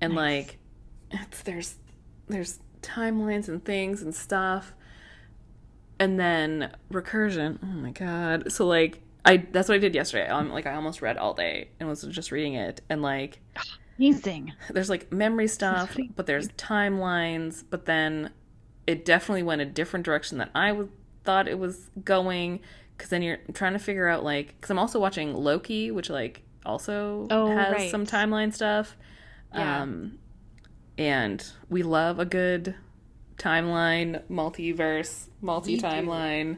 And 0.00 0.14
Nice. 0.14 0.46
like 0.46 0.58
it's 1.10 1.42
there's 1.42 1.76
there's 2.28 2.58
timelines 2.82 3.48
and 3.48 3.64
things 3.64 4.02
and 4.02 4.14
stuff. 4.14 4.74
and 5.98 6.18
then 6.20 6.72
recursion. 6.92 7.58
Oh 7.62 7.66
my 7.66 7.90
god! 7.90 8.52
So 8.52 8.66
like 8.66 9.00
I 9.26 9.38
that's 9.52 9.68
what 9.68 9.74
I 9.74 9.78
did 9.78 9.94
yesterday. 9.94 10.28
Um, 10.28 10.50
like 10.50 10.66
I 10.66 10.74
almost 10.74 11.02
read 11.02 11.16
all 11.18 11.34
day 11.34 11.68
and 11.78 11.88
was 11.88 12.02
just 12.02 12.30
reading 12.32 12.54
it, 12.54 12.80
and 12.88 13.02
like 13.02 13.40
Amazing. 13.98 14.52
there's 14.70 14.88
like 14.90 15.12
memory 15.12 15.48
stuff, 15.48 15.96
but 16.14 16.26
there's 16.26 16.48
timelines, 16.50 17.64
but 17.68 17.86
then 17.86 18.30
it 18.86 19.04
definitely 19.04 19.42
went 19.42 19.60
a 19.60 19.66
different 19.66 20.04
direction 20.06 20.38
than 20.38 20.48
I 20.54 20.72
would 20.72 20.90
thought 21.24 21.48
it 21.48 21.58
was 21.58 21.90
going. 22.04 22.60
Because 22.96 23.10
then 23.10 23.20
you're 23.20 23.38
trying 23.52 23.74
to 23.74 23.78
figure 23.78 24.08
out 24.08 24.24
like, 24.24 24.54
because 24.56 24.70
I'm 24.70 24.78
also 24.78 24.98
watching 24.98 25.34
Loki, 25.34 25.90
which 25.90 26.08
like 26.08 26.42
also 26.64 27.26
Oh, 27.30 27.54
has 27.54 27.72
right. 27.72 27.90
some 27.90 28.06
timeline 28.06 28.54
stuff. 28.54 28.96
Yeah. 29.52 29.82
Um, 29.82 30.18
and 30.96 31.44
we 31.68 31.82
love 31.82 32.18
a 32.18 32.24
good 32.24 32.74
timeline, 33.38 34.22
multiverse, 34.30 35.28
multi 35.42 35.78
timeline, 35.78 36.56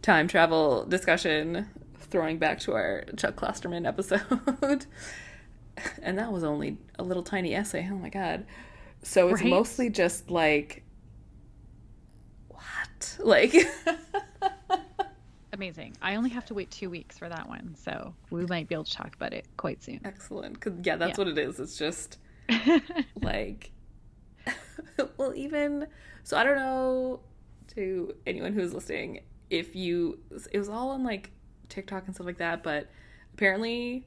time 0.00 0.28
travel 0.28 0.84
discussion. 0.86 1.68
Throwing 2.14 2.38
back 2.38 2.60
to 2.60 2.74
our 2.74 3.02
Chuck 3.16 3.34
Klosterman 3.34 3.88
episode. 3.88 4.22
and 6.00 6.16
that 6.16 6.30
was 6.30 6.44
only 6.44 6.78
a 6.96 7.02
little 7.02 7.24
tiny 7.24 7.56
essay. 7.56 7.88
Oh 7.90 7.96
my 7.96 8.08
god. 8.08 8.46
So 9.02 9.30
it's 9.30 9.40
Right? 9.40 9.50
mostly 9.50 9.90
just 9.90 10.30
like 10.30 10.84
what? 12.46 13.18
Like 13.24 13.52
Amazing. 15.52 15.96
I 16.00 16.14
only 16.14 16.30
have 16.30 16.44
to 16.46 16.54
wait 16.54 16.70
two 16.70 16.88
weeks 16.88 17.18
for 17.18 17.28
that 17.28 17.48
one, 17.48 17.74
so 17.76 18.14
we 18.30 18.46
might 18.46 18.68
be 18.68 18.76
able 18.76 18.84
to 18.84 18.92
talk 18.92 19.16
about 19.16 19.32
it 19.32 19.48
quite 19.56 19.82
soon. 19.82 19.98
excellent. 20.04 20.60
Cuz 20.60 20.72
yeah, 20.84 20.94
that's 20.94 21.18
Yeah. 21.18 21.24
what 21.24 21.36
it 21.36 21.38
is. 21.38 21.58
It's 21.58 21.76
just 21.76 22.18
like 23.22 23.72
well 25.16 25.34
even 25.34 25.88
so 26.22 26.36
I 26.36 26.44
don't 26.44 26.58
know 26.58 27.18
to 27.74 28.14
anyone 28.24 28.52
who's 28.52 28.72
listening 28.72 29.24
if 29.50 29.74
you 29.74 30.20
it 30.52 30.58
was 30.60 30.68
all 30.68 30.90
on 30.90 31.02
like 31.02 31.32
TikTok 31.68 32.06
and 32.06 32.14
stuff 32.14 32.26
like 32.26 32.38
that, 32.38 32.62
but 32.62 32.88
apparently 33.32 34.06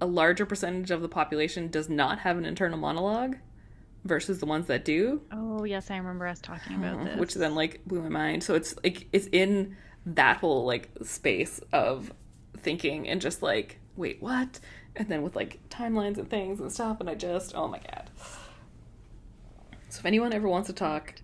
a 0.00 0.06
larger 0.06 0.46
percentage 0.46 0.90
of 0.90 1.02
the 1.02 1.08
population 1.08 1.68
does 1.68 1.88
not 1.88 2.20
have 2.20 2.38
an 2.38 2.44
internal 2.44 2.78
monologue 2.78 3.36
versus 4.04 4.40
the 4.40 4.46
ones 4.46 4.66
that 4.66 4.84
do. 4.84 5.22
oh 5.32 5.64
yes, 5.64 5.90
I 5.90 5.96
remember 5.96 6.26
us 6.26 6.40
talking 6.40 6.76
about 6.76 6.94
uh-huh. 6.96 7.04
this. 7.04 7.18
which 7.18 7.34
then 7.34 7.54
like 7.54 7.84
blew 7.86 8.02
my 8.02 8.08
mind. 8.08 8.42
So 8.44 8.54
it's 8.54 8.74
like 8.82 9.06
it's 9.12 9.28
in 9.32 9.76
that 10.06 10.38
whole 10.38 10.64
like 10.64 10.90
space 11.02 11.60
of 11.72 12.12
thinking 12.56 13.08
and 13.08 13.20
just 13.20 13.42
like 13.42 13.78
wait 13.96 14.22
what, 14.22 14.58
and 14.96 15.08
then 15.08 15.22
with 15.22 15.36
like 15.36 15.60
timelines 15.68 16.18
and 16.18 16.28
things 16.28 16.60
and 16.60 16.72
stuff, 16.72 17.00
and 17.00 17.08
I 17.08 17.14
just 17.14 17.54
oh 17.54 17.68
my 17.68 17.78
god. 17.78 18.10
So 19.88 20.00
if 20.00 20.06
anyone 20.06 20.32
ever 20.32 20.48
wants 20.48 20.68
to 20.68 20.72
talk 20.72 21.14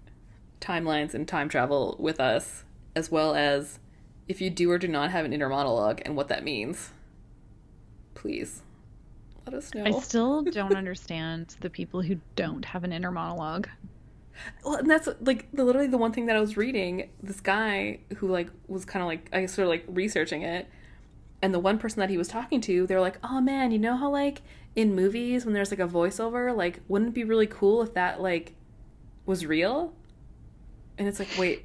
timelines 0.61 1.14
and 1.14 1.26
time 1.26 1.48
travel 1.48 1.96
with 1.98 2.20
us, 2.20 2.64
as 2.94 3.11
well 3.11 3.34
as 3.34 3.78
if 4.28 4.40
you 4.40 4.50
do 4.50 4.70
or 4.70 4.78
do 4.78 4.88
not 4.88 5.10
have 5.10 5.24
an 5.24 5.32
inner 5.32 5.48
monologue 5.48 6.02
and 6.04 6.14
what 6.14 6.28
that 6.28 6.44
means, 6.44 6.90
please 8.14 8.62
let 9.46 9.54
us 9.54 9.74
know. 9.74 9.84
I 9.84 9.98
still 10.00 10.42
don't 10.42 10.76
understand 10.76 11.56
the 11.60 11.70
people 11.70 12.02
who 12.02 12.20
don't 12.36 12.66
have 12.66 12.84
an 12.84 12.92
inner 12.92 13.10
monologue. 13.10 13.68
Well, 14.62 14.76
and 14.76 14.88
that's 14.88 15.08
like 15.20 15.50
the, 15.52 15.64
literally 15.64 15.88
the 15.88 15.98
one 15.98 16.12
thing 16.12 16.26
that 16.26 16.36
I 16.36 16.40
was 16.40 16.56
reading. 16.56 17.08
This 17.22 17.40
guy 17.40 18.00
who 18.18 18.28
like 18.28 18.50
was 18.68 18.84
kind 18.84 19.02
of 19.02 19.08
like 19.08 19.28
I 19.32 19.40
guess 19.40 19.54
sort 19.54 19.64
of 19.64 19.70
like 19.70 19.84
researching 19.88 20.42
it, 20.42 20.68
and 21.42 21.52
the 21.52 21.58
one 21.58 21.78
person 21.78 22.00
that 22.00 22.10
he 22.10 22.18
was 22.18 22.28
talking 22.28 22.60
to, 22.62 22.86
they 22.86 22.94
were 22.94 23.00
like, 23.00 23.18
"Oh 23.24 23.40
man, 23.40 23.72
you 23.72 23.78
know 23.78 23.96
how 23.96 24.10
like 24.10 24.42
in 24.76 24.94
movies 24.94 25.44
when 25.44 25.54
there's 25.54 25.70
like 25.70 25.80
a 25.80 25.88
voiceover, 25.88 26.54
like 26.54 26.80
wouldn't 26.86 27.10
it 27.10 27.14
be 27.14 27.24
really 27.24 27.46
cool 27.46 27.82
if 27.82 27.94
that 27.94 28.20
like 28.20 28.54
was 29.26 29.44
real?" 29.44 29.94
And 30.98 31.08
it's 31.08 31.18
like, 31.18 31.28
wait, 31.38 31.64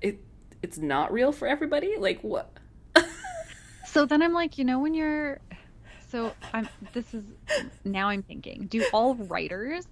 it 0.00 0.18
it's 0.64 0.78
not 0.78 1.12
real 1.12 1.30
for 1.30 1.46
everybody. 1.46 1.96
Like 1.98 2.20
what? 2.22 2.50
So 3.86 4.06
then 4.06 4.22
I'm 4.22 4.32
like, 4.32 4.58
you 4.58 4.64
know, 4.64 4.80
when 4.80 4.92
you're 4.92 5.38
so 6.08 6.32
I'm 6.52 6.68
this 6.94 7.14
is 7.14 7.22
now 7.84 8.08
I'm 8.08 8.22
thinking, 8.24 8.66
do 8.66 8.84
all 8.92 9.14
writers 9.14 9.86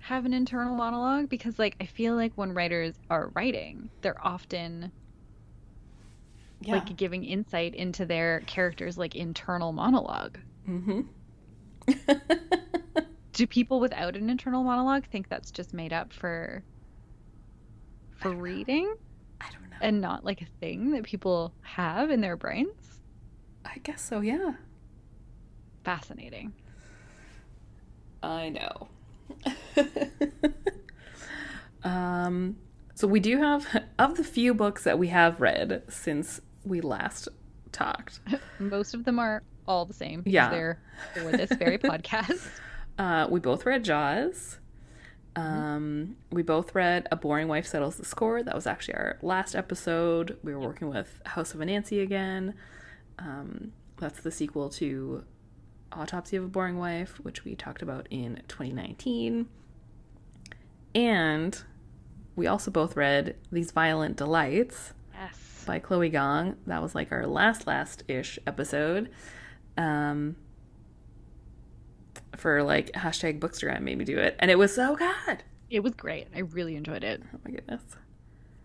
have 0.00 0.26
an 0.26 0.34
internal 0.34 0.76
monologue? 0.76 1.30
Because 1.30 1.58
like 1.58 1.74
I 1.80 1.86
feel 1.86 2.14
like 2.14 2.32
when 2.34 2.52
writers 2.52 2.94
are 3.08 3.28
writing, 3.34 3.88
they're 4.02 4.20
often 4.26 4.92
Yeah. 6.60 6.74
like 6.74 6.94
giving 6.94 7.24
insight 7.24 7.74
into 7.74 8.04
their 8.04 8.40
characters 8.40 8.98
like 8.98 9.14
internal 9.14 9.72
monologue. 9.72 10.36
mm-hmm. 10.68 11.00
Do 13.32 13.46
people 13.46 13.80
without 13.80 14.14
an 14.14 14.28
internal 14.28 14.62
monologue 14.62 15.06
think 15.06 15.30
that's 15.30 15.50
just 15.50 15.72
made 15.72 15.94
up 15.94 16.12
for 16.12 16.62
for 18.16 18.30
reading 18.34 18.84
know. 18.84 18.94
And 19.82 20.00
not 20.00 20.24
like 20.24 20.40
a 20.40 20.46
thing 20.60 20.92
that 20.92 21.04
people 21.04 21.52
have 21.60 22.10
in 22.10 22.20
their 22.22 22.36
brains? 22.36 23.00
I 23.64 23.78
guess 23.82 24.00
so. 24.00 24.20
Yeah. 24.20 24.52
Fascinating. 25.84 26.52
I 28.22 28.48
know. 28.50 28.88
um, 31.84 32.56
so 32.94 33.06
we 33.06 33.20
do 33.20 33.38
have 33.38 33.66
of 33.98 34.16
the 34.16 34.24
few 34.24 34.54
books 34.54 34.84
that 34.84 34.98
we 34.98 35.08
have 35.08 35.40
read 35.40 35.82
since 35.88 36.40
we 36.64 36.80
last 36.80 37.28
talked. 37.72 38.20
Most 38.58 38.94
of 38.94 39.04
them 39.04 39.18
are 39.18 39.42
all 39.66 39.84
the 39.84 39.94
same 39.94 40.20
because 40.20 40.32
Yeah. 40.34 40.50
they're 40.50 40.80
for 41.14 41.32
this 41.32 41.50
very 41.52 41.78
podcast. 41.90 42.46
Uh, 42.98 43.26
we 43.30 43.40
both 43.40 43.66
read 43.66 43.84
Jaws. 43.84 44.58
Um, 45.34 46.16
we 46.30 46.42
both 46.42 46.74
read 46.74 47.08
A 47.10 47.16
Boring 47.16 47.48
Wife 47.48 47.66
Settles 47.66 47.96
the 47.96 48.04
Score. 48.04 48.42
That 48.42 48.54
was 48.54 48.66
actually 48.66 48.94
our 48.94 49.18
last 49.22 49.54
episode. 49.54 50.36
We 50.42 50.52
were 50.54 50.60
working 50.60 50.88
with 50.90 51.20
House 51.24 51.54
of 51.54 51.60
Anansi 51.60 52.02
again. 52.02 52.54
Um, 53.18 53.72
that's 53.98 54.20
the 54.20 54.30
sequel 54.30 54.68
to 54.70 55.24
Autopsy 55.92 56.36
of 56.36 56.44
a 56.44 56.48
Boring 56.48 56.78
Wife, 56.78 57.18
which 57.22 57.44
we 57.44 57.54
talked 57.54 57.82
about 57.82 58.06
in 58.10 58.42
2019. 58.48 59.46
And 60.94 61.62
we 62.36 62.46
also 62.46 62.70
both 62.70 62.96
read 62.96 63.36
These 63.50 63.70
Violent 63.72 64.16
Delights 64.16 64.92
Yes. 65.14 65.64
by 65.66 65.78
Chloe 65.78 66.08
Gong. 66.10 66.56
That 66.66 66.82
was 66.82 66.94
like 66.94 67.12
our 67.12 67.26
last 67.26 67.66
last 67.66 68.02
ish 68.08 68.38
episode. 68.46 69.10
Um 69.78 70.36
for 72.36 72.62
like 72.62 72.92
hashtag 72.92 73.38
bookstagram 73.40 73.82
made 73.82 73.98
me 73.98 74.04
do 74.04 74.18
it. 74.18 74.36
And 74.38 74.50
it 74.50 74.58
was 74.58 74.74
so 74.74 74.96
good. 74.96 75.42
It 75.70 75.80
was 75.80 75.94
great. 75.94 76.28
I 76.34 76.40
really 76.40 76.76
enjoyed 76.76 77.04
it. 77.04 77.22
Oh 77.34 77.38
my 77.44 77.50
goodness. 77.50 77.82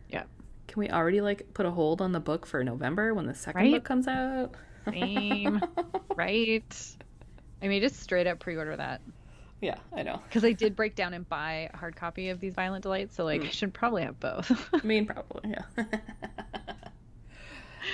Yeah. 0.10 0.24
Can 0.68 0.80
we 0.80 0.90
already 0.90 1.22
like 1.22 1.54
put 1.54 1.66
a 1.66 1.72
hold 1.72 2.02
on 2.02 2.12
the 2.12 2.20
book 2.20 2.46
for 2.46 2.64
November 2.64 3.14
when 3.14 3.26
the 3.26 3.34
second 3.34 3.62
Right? 3.62 3.74
book 3.74 3.84
comes 3.84 4.08
out? 4.08 4.56
Same. 4.90 5.62
right. 6.16 6.76
I 7.62 7.68
may 7.68 7.80
just 7.80 8.00
straight 8.02 8.28
up 8.28 8.40
pre-order 8.40 8.76
that 8.76 9.02
yeah, 9.60 9.78
I 9.96 10.04
know. 10.04 10.22
because 10.30 10.44
I 10.46 10.52
did 10.52 10.76
break 10.76 10.94
down 10.94 11.16
and 11.16 11.28
buy 11.28 11.72
a 11.74 11.78
hard 11.78 11.96
copy 11.96 12.30
of 12.30 12.40
these 12.40 12.54
Violent 12.54 12.84
Delights, 12.84 13.16
so 13.16 13.24
Mm. 13.24 13.26
like 13.26 13.42
I 13.46 13.50
should 13.50 13.74
probably 13.74 14.04
have 14.04 14.20
both. 14.20 14.52
I 14.74 14.86
mean, 14.86 15.08
probably, 15.08 15.50
yeah. 15.50 15.86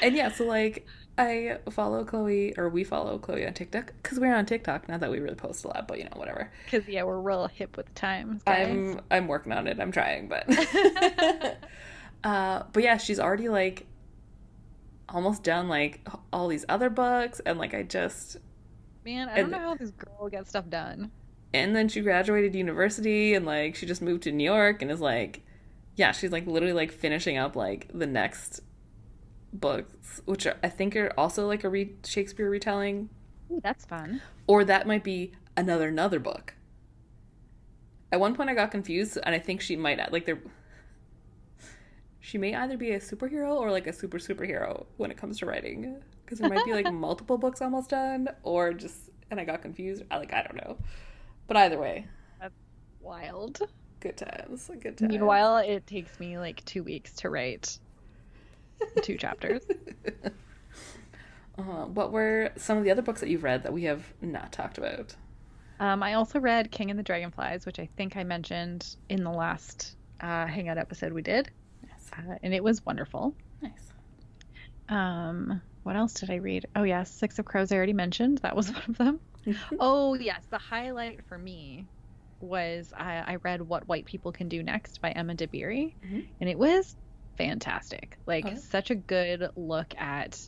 and 0.02 0.16
yeah, 0.16 0.30
so 0.32 0.44
like 0.46 0.86
I 1.18 1.58
follow 1.70 2.04
Chloe, 2.04 2.58
or 2.58 2.70
we 2.70 2.84
follow 2.84 3.20
Chloe 3.20 3.46
on 3.46 3.54
TikTok 3.54 3.94
because 4.02 4.20
we're 4.20 4.34
on 4.34 4.46
TikTok. 4.48 4.90
Not 4.90 5.00
that 5.02 5.12
we 5.12 5.20
really 5.20 5.36
post 5.36 5.64
a 5.64 5.68
lot, 5.68 5.88
but 5.88 6.00
you 6.00 6.06
know, 6.06 6.12
whatever. 6.16 6.52
Because 6.66 6.88
yeah, 6.88 7.04
we're 7.04 7.20
real 7.20 7.48
hip 7.48 7.78
with 7.78 7.86
the 7.86 7.92
times, 7.94 8.42
guys. 8.44 8.68
I'm 8.68 9.00
I'm 9.12 9.28
working 9.28 9.52
on 9.52 9.68
it. 9.68 9.80
I'm 9.80 9.92
trying, 9.92 10.28
but 10.28 10.46
uh, 12.24 12.64
but 12.72 12.84
yeah, 12.84 12.98
she's 12.98 13.20
already 13.20 13.50
like 13.50 13.86
almost 15.10 15.44
done 15.44 15.68
like 15.70 16.08
all 16.32 16.48
these 16.48 16.66
other 16.70 16.90
books, 16.90 17.40
and 17.46 17.60
like 17.60 17.74
I 17.74 17.84
just 17.84 18.38
Man, 19.06 19.30
I 19.30 19.36
don't 19.36 19.44
and- 19.46 19.52
know 19.52 19.60
how 19.60 19.76
this 19.76 19.92
girl 19.92 20.30
gets 20.30 20.50
stuff 20.50 20.68
done. 20.70 21.12
and 21.54 21.76
then 21.76 21.90
she 21.90 22.02
graduated 22.02 22.56
university, 22.56 23.36
and 23.36 23.46
like 23.46 23.76
she 23.76 23.86
just 23.86 24.02
moved 24.02 24.24
to 24.24 24.32
New 24.32 24.46
York, 24.46 24.82
and 24.82 24.90
is 24.90 25.02
like, 25.02 25.42
yeah, 25.96 26.12
she's 26.12 26.32
like 26.32 26.48
literally 26.48 26.74
like 26.74 26.92
finishing 26.92 27.38
up 27.38 27.56
like 27.56 27.90
the 27.94 28.08
next 28.08 28.62
books, 29.54 30.22
which 30.26 30.48
I 30.48 30.70
think 30.70 30.96
are 30.96 31.14
also 31.18 31.48
like 31.48 31.64
a 31.64 31.70
re- 31.70 31.96
Shakespeare 32.06 32.50
retelling, 32.50 33.10
Ooh, 33.52 33.62
that's 33.64 33.86
fun. 33.86 34.22
or 34.48 34.64
that 34.66 34.88
might 34.88 35.04
be 35.04 35.34
another 35.56 35.88
another 35.88 36.20
book. 36.20 36.54
At 38.12 38.20
one 38.20 38.36
point, 38.36 38.50
I 38.50 38.54
got 38.54 38.72
confused, 38.72 39.18
and 39.24 39.34
I 39.34 39.40
think 39.40 39.62
she 39.62 39.76
might 39.76 40.12
like 40.12 40.26
there. 40.26 40.42
She 42.20 42.38
may 42.38 42.56
either 42.56 42.78
be 42.78 42.92
a 42.92 43.00
superhero 43.00 43.56
or 43.56 43.70
like 43.72 43.88
a 43.88 43.94
super 43.94 44.18
superhero 44.18 44.86
when 44.98 45.12
it 45.12 45.18
comes 45.18 45.40
to 45.40 45.46
writing, 45.46 46.02
because 46.26 46.40
there 46.40 46.50
might 46.50 46.66
be 46.66 46.74
like 46.74 46.92
multiple 46.94 47.38
books 47.38 47.62
almost 47.62 47.90
done, 47.90 48.28
or 48.44 48.74
just 48.74 49.10
and 49.32 49.40
I 49.40 49.46
got 49.46 49.62
confused. 49.62 50.04
I 50.12 50.18
like 50.18 50.34
I 50.34 50.44
don't 50.44 50.56
know, 50.58 50.78
but 51.48 51.58
either 51.58 51.80
way, 51.80 52.06
that's 52.40 52.54
Wild. 53.02 53.62
good 54.00 54.18
times, 54.18 54.70
good 54.80 54.98
times. 54.98 55.12
Meanwhile, 55.12 55.58
it 55.58 55.86
takes 55.88 56.20
me 56.20 56.38
like 56.38 56.64
two 56.66 56.84
weeks 56.84 57.14
to 57.18 57.30
write 57.30 57.78
two 59.02 59.18
chapters. 59.18 59.64
uh, 61.58 61.62
what 61.62 62.12
were 62.12 62.52
some 62.56 62.78
of 62.78 62.84
the 62.84 62.92
other 62.92 63.02
books 63.02 63.20
that 63.20 63.30
you've 63.30 63.44
read 63.44 63.64
that 63.64 63.74
we 63.74 63.84
have 63.84 64.06
not 64.22 64.52
talked 64.52 64.78
about? 64.78 65.16
Um, 65.80 66.04
I 66.04 66.14
also 66.14 66.40
read 66.40 66.72
King 66.72 66.90
and 66.90 67.00
the 67.00 67.04
Dragonflies, 67.04 67.66
which 67.66 67.80
I 67.80 67.90
think 67.98 68.16
I 68.16 68.24
mentioned 68.24 68.96
in 69.10 69.24
the 69.24 69.32
last 69.32 69.96
uh, 70.22 70.46
Hangout 70.46 70.78
episode 70.78 71.14
we 71.14 71.22
did. 71.22 71.52
uh, 72.14 72.36
and 72.42 72.54
it 72.54 72.64
was 72.64 72.86
wonderful. 72.86 73.34
Nice. 73.62 73.92
Um, 74.90 75.62
what 75.84 75.96
else 75.96 76.14
did 76.14 76.30
I 76.30 76.36
read? 76.36 76.68
Oh 76.76 76.84
yes, 76.84 77.12
Six 77.12 77.40
of 77.40 77.46
Crows. 77.46 77.72
I 77.72 77.76
already 77.76 77.94
mentioned 77.94 78.40
that 78.40 78.56
was 78.56 78.72
one 78.74 78.84
of 78.88 78.98
them. 78.98 79.20
oh 79.80 80.14
yes, 80.14 80.42
the 80.50 80.58
highlight 80.58 81.26
for 81.26 81.38
me 81.38 81.86
was 82.40 82.94
I, 82.96 83.24
I 83.26 83.36
read 83.38 83.62
What 83.62 83.88
White 83.88 84.06
People 84.06 84.32
Can 84.32 84.48
Do 84.50 84.64
Next 84.64 85.02
by 85.02 85.12
Emma 85.12 85.36
Dabiri, 85.36 85.94
mm-hmm. 86.06 86.22
and 86.40 86.50
it 86.50 86.58
was 86.58 86.96
fantastic. 87.38 88.18
Like 88.26 88.46
oh. 88.48 88.56
such 88.56 88.92
a 88.92 88.96
good 88.96 89.50
look 89.56 89.94
at 89.98 90.40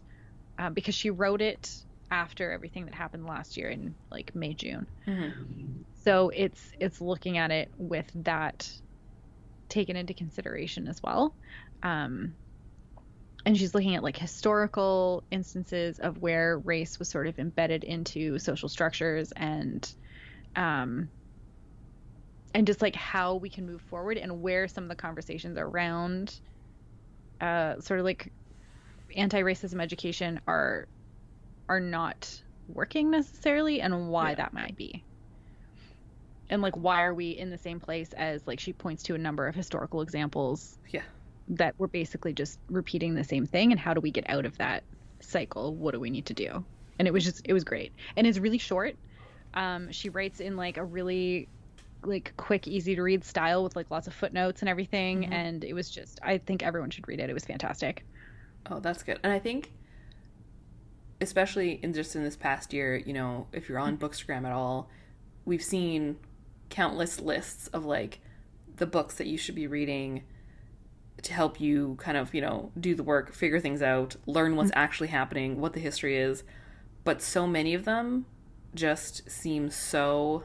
um, 0.57 0.73
because 0.73 0.95
she 0.95 1.09
wrote 1.09 1.41
it 1.41 1.69
after 2.11 2.51
everything 2.51 2.85
that 2.85 2.93
happened 2.93 3.25
last 3.25 3.57
year 3.57 3.69
in 3.69 3.95
like 4.11 4.35
May 4.35 4.53
June. 4.53 4.87
Mm-hmm. 5.07 5.81
So 6.03 6.29
it's 6.33 6.71
it's 6.79 7.01
looking 7.01 7.37
at 7.37 7.51
it 7.51 7.71
with 7.77 8.09
that 8.15 8.69
taken 9.69 9.95
into 9.95 10.13
consideration 10.13 10.87
as 10.87 11.01
well. 11.01 11.33
Um, 11.83 12.35
and 13.45 13.57
she's 13.57 13.75
looking 13.75 13.95
at 13.95 14.03
like 14.03 14.17
historical 14.17 15.23
instances 15.29 15.99
of 15.99 16.19
where 16.19 16.57
race 16.57 16.97
was 16.97 17.09
sort 17.09 17.27
of 17.27 17.37
embedded 17.37 17.83
into 17.83 18.39
social 18.39 18.69
structures 18.69 19.31
and 19.33 19.87
um, 20.55 21.09
and 22.53 22.65
just 22.65 22.81
like 22.81 22.95
how 22.95 23.35
we 23.35 23.49
can 23.49 23.65
move 23.65 23.81
forward 23.81 24.17
and 24.17 24.41
where 24.41 24.67
some 24.67 24.85
of 24.85 24.89
the 24.89 24.95
conversations 24.95 25.57
around 25.57 26.39
uh, 27.41 27.79
sort 27.79 27.99
of 27.99 28.05
like 28.05 28.31
anti-racism 29.15 29.81
education 29.81 30.39
are 30.47 30.87
are 31.67 31.79
not 31.79 32.41
working 32.67 33.09
necessarily 33.09 33.81
and 33.81 34.09
why 34.09 34.29
yeah. 34.29 34.35
that 34.35 34.53
might 34.53 34.75
be. 34.75 35.03
And 36.49 36.61
like 36.61 36.75
why 36.75 37.03
are 37.03 37.13
we 37.13 37.31
in 37.31 37.49
the 37.49 37.57
same 37.57 37.79
place 37.79 38.13
as 38.13 38.45
like 38.45 38.59
she 38.59 38.73
points 38.73 39.03
to 39.03 39.15
a 39.15 39.17
number 39.17 39.47
of 39.47 39.55
historical 39.55 40.01
examples 40.01 40.77
yeah. 40.89 41.01
that 41.49 41.75
we're 41.77 41.87
basically 41.87 42.33
just 42.33 42.59
repeating 42.69 43.15
the 43.15 43.23
same 43.23 43.47
thing 43.47 43.71
and 43.71 43.79
how 43.79 43.93
do 43.93 44.01
we 44.01 44.11
get 44.11 44.29
out 44.29 44.45
of 44.45 44.57
that 44.57 44.83
cycle? 45.21 45.73
What 45.73 45.93
do 45.93 45.99
we 45.99 46.09
need 46.09 46.27
to 46.27 46.33
do? 46.33 46.63
And 46.99 47.07
it 47.07 47.11
was 47.11 47.23
just 47.23 47.41
it 47.45 47.53
was 47.53 47.63
great. 47.63 47.93
And 48.15 48.27
it's 48.27 48.37
really 48.37 48.59
short. 48.59 48.95
Um, 49.53 49.91
she 49.91 50.09
writes 50.09 50.39
in 50.39 50.55
like 50.57 50.77
a 50.77 50.83
really 50.83 51.47
like 52.07 52.33
quick 52.37 52.67
easy 52.67 52.95
to 52.95 53.01
read 53.01 53.23
style 53.23 53.63
with 53.63 53.75
like 53.75 53.89
lots 53.91 54.07
of 54.07 54.13
footnotes 54.13 54.61
and 54.61 54.69
everything 54.69 55.23
mm-hmm. 55.23 55.33
and 55.33 55.63
it 55.63 55.73
was 55.73 55.89
just 55.89 56.19
i 56.23 56.37
think 56.37 56.63
everyone 56.63 56.89
should 56.89 57.07
read 57.07 57.19
it 57.19 57.29
it 57.29 57.33
was 57.33 57.45
fantastic 57.45 58.05
oh 58.69 58.79
that's 58.79 59.03
good 59.03 59.19
and 59.23 59.31
i 59.31 59.39
think 59.39 59.73
especially 61.21 61.79
in 61.83 61.93
just 61.93 62.15
in 62.15 62.23
this 62.23 62.35
past 62.35 62.73
year 62.73 62.95
you 62.95 63.13
know 63.13 63.47
if 63.51 63.69
you're 63.69 63.79
on 63.79 63.97
mm-hmm. 63.97 64.05
bookstagram 64.05 64.45
at 64.45 64.51
all 64.51 64.89
we've 65.45 65.63
seen 65.63 66.17
countless 66.69 67.19
lists 67.19 67.67
of 67.69 67.85
like 67.85 68.19
the 68.77 68.85
books 68.85 69.15
that 69.15 69.27
you 69.27 69.37
should 69.37 69.55
be 69.55 69.67
reading 69.67 70.23
to 71.21 71.33
help 71.33 71.59
you 71.59 71.95
kind 71.99 72.17
of, 72.17 72.33
you 72.33 72.41
know, 72.41 72.71
do 72.79 72.93
the 72.93 73.03
work, 73.03 73.33
figure 73.33 73.59
things 73.59 73.81
out, 73.81 74.15
learn 74.25 74.55
what's 74.55 74.71
mm-hmm. 74.71 74.79
actually 74.79 75.07
happening, 75.07 75.59
what 75.59 75.73
the 75.73 75.79
history 75.79 76.17
is. 76.17 76.43
But 77.03 77.21
so 77.21 77.47
many 77.47 77.73
of 77.73 77.85
them 77.85 78.25
just 78.73 79.29
seem 79.29 79.69
so 79.69 80.43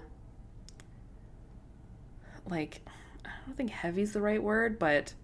like 2.50 2.80
I 3.24 3.30
don't 3.46 3.56
think 3.56 3.70
heavy 3.70 4.02
is 4.02 4.12
the 4.12 4.20
right 4.20 4.42
word, 4.42 4.78
but 4.78 5.14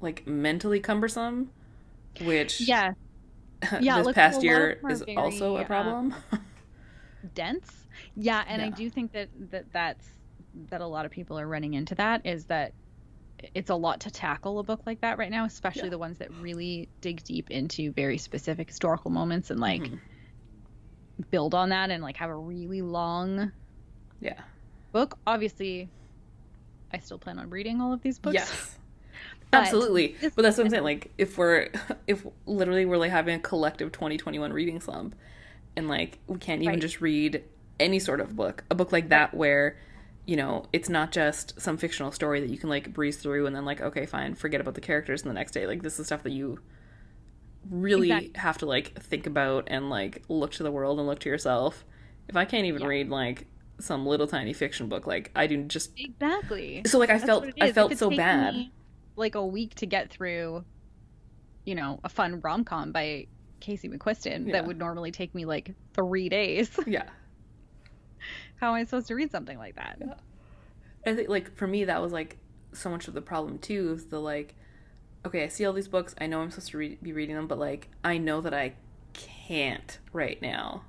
like 0.00 0.26
mentally 0.26 0.80
cumbersome, 0.80 1.50
which 2.22 2.60
yeah, 2.60 2.92
yeah, 3.80 4.02
this 4.02 4.14
past 4.14 4.42
year 4.42 4.78
is 4.88 5.00
very, 5.00 5.16
also 5.16 5.56
a 5.56 5.62
uh, 5.62 5.64
problem. 5.64 6.14
Dense, 7.34 7.70
yeah, 8.16 8.44
and 8.46 8.60
yeah. 8.60 8.68
I 8.68 8.70
do 8.70 8.90
think 8.90 9.12
that 9.12 9.28
that 9.50 9.72
that's 9.72 10.06
that 10.70 10.80
a 10.80 10.86
lot 10.86 11.04
of 11.04 11.10
people 11.10 11.38
are 11.38 11.48
running 11.48 11.74
into 11.74 11.94
that 11.96 12.24
is 12.24 12.44
that 12.44 12.72
it's 13.54 13.70
a 13.70 13.74
lot 13.74 14.00
to 14.00 14.10
tackle 14.10 14.58
a 14.58 14.62
book 14.62 14.80
like 14.86 15.00
that 15.00 15.18
right 15.18 15.30
now, 15.30 15.44
especially 15.44 15.84
yeah. 15.84 15.90
the 15.90 15.98
ones 15.98 16.18
that 16.18 16.30
really 16.40 16.88
dig 17.00 17.22
deep 17.24 17.50
into 17.50 17.92
very 17.92 18.18
specific 18.18 18.68
historical 18.68 19.10
moments 19.10 19.50
and 19.50 19.60
like 19.60 19.82
mm-hmm. 19.82 19.96
build 21.30 21.54
on 21.54 21.70
that 21.70 21.90
and 21.90 22.02
like 22.02 22.16
have 22.16 22.30
a 22.30 22.36
really 22.36 22.82
long 22.82 23.50
yeah 24.20 24.40
book. 24.92 25.18
Obviously, 25.26 25.90
I 26.94 26.98
still 26.98 27.18
plan 27.18 27.38
on 27.38 27.50
reading 27.50 27.80
all 27.80 27.92
of 27.92 28.02
these 28.02 28.18
books. 28.18 28.34
Yes. 28.34 28.78
But 29.50 29.66
Absolutely. 29.66 30.16
But 30.20 30.42
that's 30.42 30.56
what 30.58 30.64
I'm 30.64 30.70
saying. 30.70 30.82
Like, 30.82 31.12
if 31.16 31.38
we're, 31.38 31.68
if 32.08 32.26
literally 32.44 32.86
we're 32.86 32.96
like 32.96 33.12
having 33.12 33.36
a 33.36 33.38
collective 33.38 33.92
2021 33.92 34.52
reading 34.52 34.80
slump 34.80 35.14
and 35.76 35.86
like 35.86 36.18
we 36.26 36.38
can't 36.38 36.60
even 36.62 36.74
right. 36.74 36.80
just 36.80 37.00
read 37.00 37.44
any 37.78 38.00
sort 38.00 38.20
of 38.20 38.34
book, 38.34 38.64
a 38.68 38.74
book 38.74 38.90
like 38.90 39.10
that 39.10 39.32
where 39.32 39.76
you 40.26 40.36
know, 40.36 40.64
it's 40.72 40.88
not 40.88 41.12
just 41.12 41.60
some 41.60 41.76
fictional 41.76 42.10
story 42.10 42.40
that 42.40 42.48
you 42.48 42.56
can 42.56 42.68
like 42.68 42.92
breeze 42.92 43.18
through 43.18 43.46
and 43.46 43.54
then 43.54 43.64
like, 43.64 43.80
okay, 43.80 44.06
fine, 44.06 44.34
forget 44.34 44.60
about 44.60 44.74
the 44.74 44.80
characters 44.80 45.22
and 45.22 45.30
the 45.30 45.34
next 45.34 45.52
day. 45.52 45.66
Like 45.66 45.82
this 45.82 46.00
is 46.00 46.06
stuff 46.06 46.22
that 46.22 46.32
you 46.32 46.60
really 47.70 48.10
exactly. 48.10 48.40
have 48.40 48.58
to 48.58 48.66
like 48.66 49.00
think 49.02 49.26
about 49.26 49.64
and 49.68 49.90
like 49.90 50.22
look 50.28 50.52
to 50.52 50.62
the 50.62 50.70
world 50.70 50.98
and 50.98 51.06
look 51.06 51.20
to 51.20 51.28
yourself. 51.28 51.84
If 52.28 52.36
I 52.36 52.46
can't 52.46 52.66
even 52.66 52.82
yeah. 52.82 52.88
read 52.88 53.08
like 53.10 53.46
some 53.80 54.06
little 54.06 54.26
tiny 54.26 54.52
fiction 54.52 54.88
book, 54.88 55.06
like 55.06 55.30
I 55.34 55.46
do 55.46 55.62
just 55.64 55.92
exactly. 55.98 56.82
So 56.86 56.98
like 56.98 57.10
I 57.10 57.14
That's 57.14 57.24
felt 57.24 57.46
I 57.60 57.72
felt 57.72 57.96
so 57.96 58.10
bad. 58.10 58.54
Me, 58.54 58.72
like 59.16 59.34
a 59.34 59.44
week 59.44 59.74
to 59.76 59.86
get 59.86 60.10
through, 60.10 60.64
you 61.64 61.74
know, 61.74 62.00
a 62.04 62.08
fun 62.08 62.40
rom 62.40 62.64
com 62.64 62.92
by 62.92 63.26
Casey 63.60 63.88
McQuiston 63.88 64.46
yeah. 64.46 64.52
that 64.52 64.66
would 64.66 64.78
normally 64.78 65.10
take 65.10 65.34
me 65.34 65.44
like 65.44 65.74
three 65.92 66.28
days. 66.28 66.70
Yeah. 66.86 67.08
How 68.56 68.68
am 68.68 68.74
I 68.74 68.84
supposed 68.84 69.08
to 69.08 69.14
read 69.14 69.30
something 69.30 69.58
like 69.58 69.76
that? 69.76 69.98
Yeah. 70.00 70.14
I 71.06 71.14
think 71.14 71.28
like 71.28 71.54
for 71.56 71.66
me 71.66 71.84
that 71.84 72.00
was 72.00 72.12
like 72.12 72.38
so 72.72 72.88
much 72.88 73.08
of 73.08 73.14
the 73.14 73.20
problem 73.20 73.58
too 73.58 73.92
is 73.92 74.06
the 74.06 74.20
like 74.20 74.54
okay 75.26 75.44
I 75.44 75.48
see 75.48 75.66
all 75.66 75.72
these 75.72 75.88
books 75.88 76.14
I 76.18 76.26
know 76.26 76.40
I'm 76.40 76.50
supposed 76.50 76.70
to 76.70 76.78
read, 76.78 77.02
be 77.02 77.12
reading 77.12 77.36
them 77.36 77.46
but 77.46 77.58
like 77.58 77.88
I 78.02 78.18
know 78.18 78.40
that 78.40 78.54
I 78.54 78.74
can't 79.12 79.98
right 80.12 80.40
now. 80.40 80.84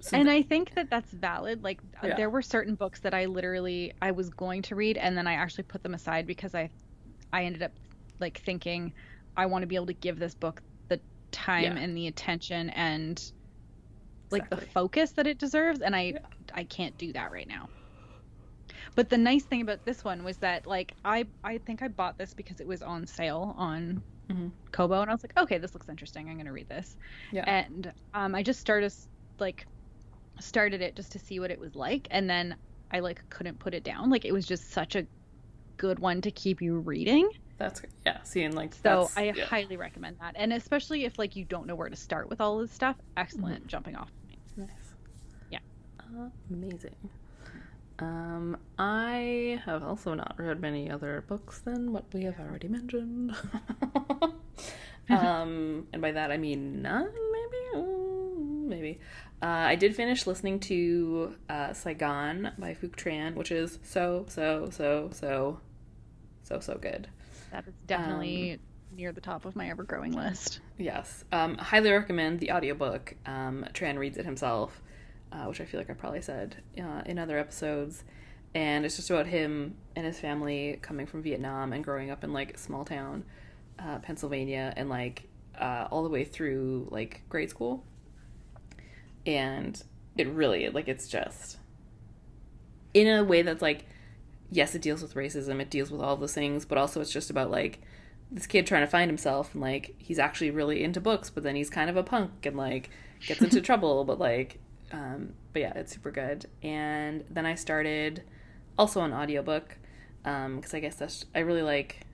So 0.00 0.16
and 0.16 0.30
I 0.30 0.42
think 0.42 0.74
that 0.74 0.90
that's 0.90 1.10
valid. 1.10 1.62
Like 1.64 1.80
uh, 2.02 2.08
yeah. 2.08 2.16
there 2.16 2.30
were 2.30 2.42
certain 2.42 2.74
books 2.74 3.00
that 3.00 3.14
I 3.14 3.26
literally 3.26 3.92
I 4.02 4.10
was 4.10 4.28
going 4.30 4.62
to 4.62 4.74
read 4.74 4.96
and 4.96 5.16
then 5.16 5.26
I 5.26 5.34
actually 5.34 5.64
put 5.64 5.82
them 5.82 5.94
aside 5.94 6.26
because 6.26 6.54
I 6.54 6.70
I 7.32 7.44
ended 7.44 7.62
up 7.62 7.72
like 8.20 8.40
thinking 8.40 8.92
I 9.36 9.46
want 9.46 9.62
to 9.62 9.66
be 9.66 9.74
able 9.74 9.86
to 9.86 9.94
give 9.94 10.18
this 10.18 10.34
book 10.34 10.62
the 10.88 11.00
time 11.30 11.76
yeah. 11.76 11.82
and 11.82 11.96
the 11.96 12.06
attention 12.06 12.70
and 12.70 13.20
like 14.30 14.42
exactly. 14.42 14.66
the 14.66 14.70
focus 14.72 15.12
that 15.12 15.26
it 15.26 15.38
deserves 15.38 15.80
and 15.80 15.94
I 15.96 16.02
yeah. 16.02 16.18
I 16.54 16.64
can't 16.64 16.96
do 16.98 17.12
that 17.12 17.32
right 17.32 17.48
now. 17.48 17.68
But 18.94 19.10
the 19.10 19.18
nice 19.18 19.44
thing 19.44 19.60
about 19.60 19.84
this 19.84 20.04
one 20.04 20.24
was 20.24 20.36
that 20.38 20.66
like 20.66 20.94
I 21.04 21.26
I 21.42 21.58
think 21.58 21.82
I 21.82 21.88
bought 21.88 22.18
this 22.18 22.34
because 22.34 22.60
it 22.60 22.66
was 22.66 22.82
on 22.82 23.06
sale 23.06 23.54
on 23.56 24.02
mm-hmm. 24.30 24.48
Kobo 24.72 25.00
and 25.00 25.10
I 25.10 25.14
was 25.14 25.22
like, 25.22 25.36
okay, 25.36 25.58
this 25.58 25.74
looks 25.74 25.88
interesting. 25.88 26.28
I'm 26.28 26.34
going 26.34 26.46
to 26.46 26.52
read 26.52 26.68
this. 26.68 26.96
Yeah. 27.32 27.44
And 27.46 27.92
um 28.14 28.34
I 28.34 28.42
just 28.42 28.60
started 28.60 28.92
like 29.38 29.66
started 30.40 30.82
it 30.82 30.94
just 30.96 31.12
to 31.12 31.18
see 31.18 31.40
what 31.40 31.50
it 31.50 31.58
was 31.58 31.74
like 31.74 32.08
and 32.10 32.28
then 32.28 32.56
I 32.90 33.00
like 33.00 33.28
couldn't 33.30 33.58
put 33.58 33.74
it 33.74 33.84
down. 33.84 34.10
Like 34.10 34.24
it 34.24 34.32
was 34.32 34.46
just 34.46 34.70
such 34.70 34.96
a 34.96 35.06
good 35.76 35.98
one 35.98 36.20
to 36.22 36.30
keep 36.30 36.62
you 36.62 36.78
reading. 36.78 37.28
That's 37.58 37.82
yeah, 38.04 38.22
seeing 38.22 38.52
like 38.52 38.74
so 38.74 39.10
I 39.16 39.32
yeah. 39.34 39.46
highly 39.46 39.76
recommend 39.76 40.18
that, 40.20 40.34
and 40.36 40.52
especially 40.52 41.04
if 41.04 41.18
like 41.18 41.36
you 41.36 41.44
don't 41.44 41.66
know 41.66 41.74
where 41.74 41.88
to 41.88 41.96
start 41.96 42.28
with 42.28 42.40
all 42.40 42.58
this 42.58 42.70
stuff, 42.70 42.96
excellent 43.16 43.60
mm-hmm. 43.60 43.68
jumping 43.68 43.96
off. 43.96 44.10
Nice. 44.56 44.68
Yeah. 45.50 45.58
amazing. 46.50 46.94
Um, 47.98 48.58
I 48.78 49.60
have 49.64 49.82
also 49.82 50.12
not 50.12 50.34
read 50.36 50.60
many 50.60 50.90
other 50.90 51.24
books 51.28 51.60
than 51.60 51.92
what 51.92 52.04
we 52.12 52.24
have 52.24 52.38
already 52.38 52.68
mentioned. 52.68 53.34
um, 55.08 55.86
and 55.94 56.02
by 56.02 56.12
that 56.12 56.30
I 56.30 56.36
mean 56.36 56.82
none, 56.82 57.10
maybe, 57.32 57.86
mm, 57.86 58.68
maybe. 58.68 59.00
Uh, 59.42 59.46
I 59.46 59.74
did 59.74 59.94
finish 59.94 60.26
listening 60.26 60.60
to 60.60 61.34
uh, 61.48 61.72
Sigh, 61.72 61.92
Gone 61.94 62.52
by 62.58 62.74
Phuc 62.74 62.96
Tran, 62.96 63.34
which 63.34 63.50
is 63.52 63.78
so 63.82 64.24
so 64.28 64.68
so 64.70 65.10
so 65.12 65.60
so 66.42 66.60
so 66.60 66.78
good. 66.78 67.08
That 67.52 67.66
is 67.68 67.74
definitely 67.86 68.54
um, 68.54 68.58
near 68.96 69.12
the 69.12 69.20
top 69.20 69.44
of 69.44 69.54
my 69.54 69.68
ever 69.68 69.82
growing 69.82 70.12
list. 70.12 70.60
Yes. 70.78 71.24
Um, 71.32 71.58
highly 71.58 71.90
recommend 71.90 72.40
the 72.40 72.52
audiobook. 72.52 73.14
Um, 73.26 73.66
Tran 73.74 73.98
reads 73.98 74.16
it 74.16 74.24
himself, 74.24 74.80
uh, 75.32 75.44
which 75.44 75.60
I 75.60 75.64
feel 75.64 75.80
like 75.80 75.90
I 75.90 75.94
probably 75.94 76.22
said 76.22 76.56
uh, 76.78 77.02
in 77.04 77.18
other 77.18 77.38
episodes. 77.38 78.04
And 78.54 78.86
it's 78.86 78.96
just 78.96 79.10
about 79.10 79.26
him 79.26 79.76
and 79.94 80.06
his 80.06 80.18
family 80.18 80.78
coming 80.80 81.06
from 81.06 81.22
Vietnam 81.22 81.74
and 81.74 81.84
growing 81.84 82.10
up 82.10 82.24
in 82.24 82.32
like 82.32 82.56
small 82.58 82.86
town 82.86 83.24
uh, 83.78 83.98
Pennsylvania 83.98 84.72
and 84.76 84.88
like 84.88 85.28
uh, 85.60 85.88
all 85.90 86.02
the 86.02 86.08
way 86.08 86.24
through 86.24 86.88
like 86.90 87.22
grade 87.28 87.50
school. 87.50 87.84
And 89.26 89.82
it 90.16 90.28
really, 90.28 90.68
like, 90.70 90.88
it's 90.88 91.08
just 91.08 91.58
in 92.94 93.08
a 93.08 93.22
way 93.22 93.42
that's 93.42 93.60
like 93.60 93.84
yes, 94.50 94.74
it 94.74 94.82
deals 94.82 95.02
with 95.02 95.14
racism, 95.14 95.60
it 95.60 95.70
deals 95.70 95.90
with 95.90 96.00
all 96.00 96.16
those 96.16 96.34
things, 96.34 96.64
but 96.64 96.78
also 96.78 97.00
it's 97.00 97.12
just 97.12 97.30
about 97.30 97.50
like 97.50 97.80
this 98.30 98.46
kid 98.46 98.66
trying 98.66 98.82
to 98.82 98.86
find 98.86 99.08
himself 99.08 99.52
and 99.52 99.62
like 99.62 99.94
he's 99.98 100.18
actually 100.18 100.50
really 100.50 100.82
into 100.82 101.00
books, 101.00 101.30
but 101.30 101.42
then 101.42 101.56
he's 101.56 101.70
kind 101.70 101.90
of 101.90 101.96
a 101.96 102.02
punk 102.02 102.46
and 102.46 102.56
like 102.56 102.90
gets 103.26 103.42
into 103.42 103.60
trouble, 103.62 104.04
but 104.04 104.18
like 104.18 104.58
um 104.92 105.34
but 105.52 105.62
yeah, 105.62 105.72
it's 105.74 105.92
super 105.92 106.10
good. 106.10 106.46
And 106.62 107.24
then 107.30 107.46
I 107.46 107.54
started 107.54 108.22
also 108.78 109.02
an 109.02 109.12
audiobook 109.12 109.76
um 110.24 110.56
because 110.56 110.74
I 110.74 110.80
guess 110.80 110.96
that's 110.96 111.24
I 111.34 111.40
really 111.40 111.62
like 111.62 112.06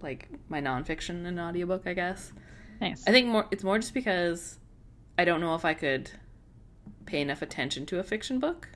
like 0.00 0.28
my 0.48 0.60
nonfiction 0.60 1.26
and 1.26 1.38
audiobook, 1.38 1.86
I 1.86 1.94
guess. 1.94 2.32
Nice. 2.80 3.04
I 3.06 3.10
think 3.10 3.28
more 3.28 3.46
it's 3.50 3.64
more 3.64 3.78
just 3.78 3.94
because 3.94 4.58
I 5.18 5.24
don't 5.24 5.40
know 5.40 5.54
if 5.54 5.64
I 5.64 5.74
could 5.74 6.10
pay 7.06 7.20
enough 7.20 7.42
attention 7.42 7.86
to 7.86 7.98
a 7.98 8.02
fiction 8.02 8.38
book 8.40 8.68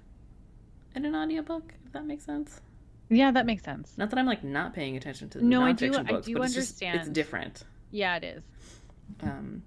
in 0.94 1.04
an 1.04 1.14
audiobook, 1.14 1.74
if 1.86 1.92
that 1.92 2.04
makes 2.06 2.24
sense. 2.24 2.60
yeah, 3.08 3.30
that 3.30 3.46
makes 3.46 3.62
sense. 3.64 3.94
Not 3.96 4.10
that 4.10 4.18
I'm 4.18 4.26
like 4.26 4.44
not 4.44 4.74
paying 4.74 4.96
attention 4.96 5.28
to 5.30 5.38
the 5.38 5.44
No, 5.44 5.62
I 5.64 5.72
nonfiction 5.72 5.92
do- 5.92 5.98
I 5.98 6.02
books, 6.02 6.26
do 6.26 6.34
but 6.34 6.44
it's 6.44 6.54
just 6.54 6.82
it's 6.82 7.08
different. 7.08 7.64
Yeah, 7.90 8.16
it 8.16 8.24
is. 8.24 8.42
Um, 9.22 9.62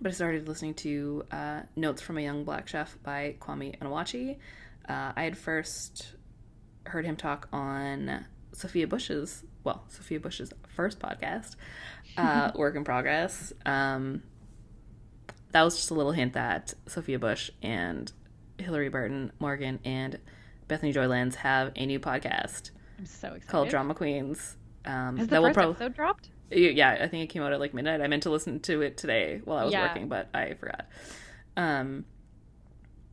but 0.00 0.10
I 0.10 0.14
started 0.14 0.46
listening 0.48 0.74
to 0.74 1.24
uh, 1.32 1.60
Notes 1.76 2.00
from 2.00 2.18
a 2.18 2.20
Young 2.20 2.44
Black 2.44 2.68
Chef 2.68 2.96
by 3.02 3.34
Kwame 3.40 3.76
Onwuachi. 3.80 4.36
Uh, 4.88 5.12
I 5.16 5.24
had 5.24 5.36
first 5.36 6.12
heard 6.86 7.04
him 7.04 7.16
talk 7.16 7.48
on 7.52 8.24
Sophia 8.52 8.86
Bush's, 8.86 9.42
well, 9.64 9.84
Sophia 9.88 10.20
Bush's 10.20 10.52
first 10.68 11.00
podcast, 11.00 11.56
uh, 12.16 12.52
Work 12.56 12.76
in 12.76 12.84
Progress. 12.84 13.52
Um, 13.66 14.22
that 15.52 15.62
was 15.62 15.76
just 15.76 15.90
a 15.90 15.94
little 15.94 16.12
hint 16.12 16.32
that 16.34 16.74
Sophia 16.86 17.18
Bush 17.18 17.50
and 17.62 18.12
Hilarie 18.58 18.90
Burton 18.90 19.32
Morgan 19.38 19.78
and 19.84 20.18
Bethany 20.66 20.92
Joy 20.92 21.06
Lenz 21.06 21.36
have 21.36 21.72
a 21.76 21.86
new 21.86 21.98
podcast 22.00 22.70
I'm 22.98 23.06
so 23.06 23.28
excited. 23.28 23.46
called 23.48 23.68
Drama 23.68 23.94
Queens. 23.94 24.56
Um, 24.84 25.16
Has 25.16 25.26
the 25.28 25.32
that 25.32 25.42
will 25.42 25.54
first 25.54 25.58
episode 25.80 25.94
dropped? 25.94 26.30
yeah, 26.50 26.98
I 27.00 27.08
think 27.08 27.24
it 27.24 27.32
came 27.32 27.42
out 27.42 27.52
at 27.52 27.60
like 27.60 27.74
midnight. 27.74 28.00
I 28.00 28.06
meant 28.08 28.22
to 28.24 28.30
listen 28.30 28.60
to 28.60 28.82
it 28.82 28.96
today 28.96 29.40
while 29.44 29.58
I 29.58 29.64
was 29.64 29.72
Yeah. 29.72 29.86
working, 29.88 30.08
but 30.08 30.28
I 30.34 30.54
forgot. 30.54 30.86
Um, 31.56 32.04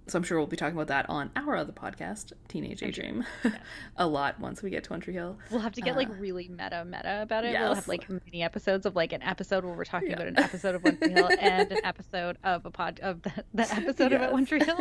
so 0.07 0.17
I'm 0.19 0.23
sure 0.23 0.37
we'll 0.37 0.47
be 0.47 0.55
talking 0.55 0.75
about 0.75 0.87
that 0.87 1.09
on 1.09 1.31
our 1.35 1.55
other 1.55 1.71
podcast, 1.71 2.31
Teenage 2.47 2.81
A 2.83 2.91
Dream, 2.91 3.25
a 3.97 4.05
lot 4.07 4.39
once 4.39 4.61
we 4.61 4.69
get 4.69 4.83
to 4.85 4.89
One 4.91 4.99
Tree 4.99 5.13
Hill. 5.15 5.37
We'll 5.49 5.61
have 5.61 5.73
to 5.73 5.81
get 5.81 5.95
like 5.95 6.09
Uh, 6.09 6.13
really 6.13 6.47
meta 6.47 6.85
meta 6.85 7.21
about 7.23 7.43
it. 7.45 7.53
We'll 7.59 7.73
have 7.75 7.87
like 7.87 8.07
mini 8.09 8.43
episodes 8.43 8.85
of 8.85 8.95
like 8.95 9.13
an 9.13 9.23
episode 9.23 9.63
where 9.65 9.73
we're 9.73 9.83
talking 9.85 10.09
Yeah. 10.09 10.15
about 10.15 10.27
an 10.27 10.39
episode 10.39 10.75
of 10.75 10.83
One 10.83 10.97
Tree 10.97 11.11
Hill 11.11 11.29
and 11.39 11.71
an 11.71 11.79
episode 11.83 12.37
of 12.43 12.65
a 12.65 12.71
pod 12.71 12.99
of 13.01 13.21
the, 13.23 13.31
the 13.53 13.63
episode 13.73 14.11
Yes. 14.11 14.21
about 14.21 14.31
One 14.33 14.45
Tree 14.45 14.63
Hill. 14.63 14.77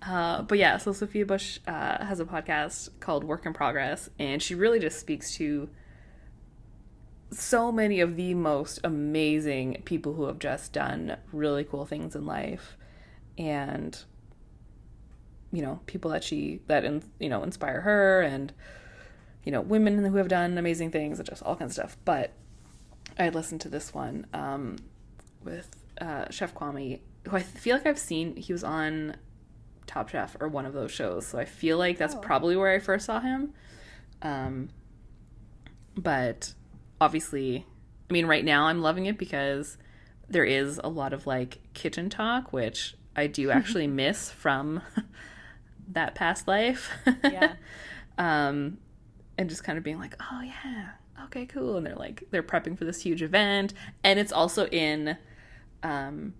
Uh, 0.00 0.42
but 0.42 0.58
yeah, 0.58 0.76
so 0.78 0.92
Sophia 0.92 1.26
Bush 1.26 1.58
uh, 1.66 2.04
has 2.04 2.20
a 2.20 2.24
podcast 2.24 2.88
called 3.00 3.24
Work 3.24 3.46
in 3.46 3.52
Progress, 3.52 4.08
and 4.18 4.40
she 4.40 4.54
really 4.54 4.78
just 4.78 5.00
speaks 5.00 5.34
to 5.36 5.68
so 7.30 7.70
many 7.70 8.00
of 8.00 8.16
the 8.16 8.32
most 8.34 8.80
amazing 8.84 9.82
people 9.84 10.14
who 10.14 10.24
have 10.24 10.38
just 10.38 10.72
done 10.72 11.16
really 11.32 11.64
cool 11.64 11.84
things 11.84 12.14
in 12.16 12.24
life, 12.24 12.77
and 13.38 13.98
you 15.50 15.62
know, 15.62 15.80
people 15.86 16.10
that 16.10 16.22
she 16.22 16.60
that 16.66 16.84
in, 16.84 17.02
you 17.18 17.28
know 17.30 17.42
inspire 17.42 17.80
her, 17.80 18.20
and 18.20 18.52
you 19.44 19.52
know, 19.52 19.62
women 19.62 20.04
who 20.04 20.16
have 20.16 20.28
done 20.28 20.58
amazing 20.58 20.90
things, 20.90 21.18
and 21.18 21.28
just 21.28 21.42
all 21.42 21.56
kinds 21.56 21.70
of 21.78 21.84
stuff. 21.84 21.96
But 22.04 22.32
I 23.18 23.30
listened 23.30 23.62
to 23.62 23.68
this 23.70 23.94
one 23.94 24.26
um, 24.34 24.76
with 25.42 25.70
uh, 26.00 26.26
Chef 26.30 26.54
Kwame, 26.54 27.00
who 27.26 27.36
I 27.36 27.40
feel 27.40 27.76
like 27.76 27.86
I've 27.86 27.98
seen. 27.98 28.36
He 28.36 28.52
was 28.52 28.62
on 28.62 29.16
Top 29.86 30.10
Chef 30.10 30.36
or 30.38 30.48
one 30.48 30.66
of 30.66 30.74
those 30.74 30.90
shows. 30.90 31.26
So 31.26 31.38
I 31.38 31.46
feel 31.46 31.78
like 31.78 31.96
that's 31.96 32.14
Oh. 32.14 32.18
probably 32.18 32.56
where 32.56 32.70
I 32.70 32.78
first 32.78 33.06
saw 33.06 33.20
him. 33.20 33.54
Um, 34.20 34.68
but 35.96 36.52
obviously, 37.00 37.64
I 38.10 38.12
mean, 38.12 38.26
right 38.26 38.44
now 38.44 38.66
I'm 38.66 38.82
loving 38.82 39.06
it 39.06 39.16
because 39.16 39.78
there 40.28 40.44
is 40.44 40.78
a 40.84 40.88
lot 40.90 41.12
of 41.14 41.26
like 41.26 41.58
kitchen 41.72 42.10
talk, 42.10 42.52
which 42.52 42.94
I 43.18 43.26
do 43.26 43.50
actually 43.58 43.86
miss 43.86 44.30
from 44.30 44.82
that 45.88 46.14
past 46.14 46.48
life. 46.48 46.90
Yeah. 47.22 47.54
um, 48.18 48.78
and 49.36 49.48
just 49.48 49.64
kind 49.64 49.78
of 49.78 49.84
being 49.84 49.98
like, 49.98 50.16
oh 50.20 50.42
yeah, 50.42 50.90
okay, 51.24 51.46
cool. 51.46 51.76
And 51.76 51.86
they're 51.86 51.94
like, 51.94 52.24
they're 52.30 52.42
prepping 52.42 52.76
for 52.78 52.84
this 52.84 53.02
huge 53.02 53.22
event, 53.22 53.74
and 54.02 54.18
it's 54.18 54.32
also 54.32 54.66
in, 54.66 55.16
um, 55.82 56.34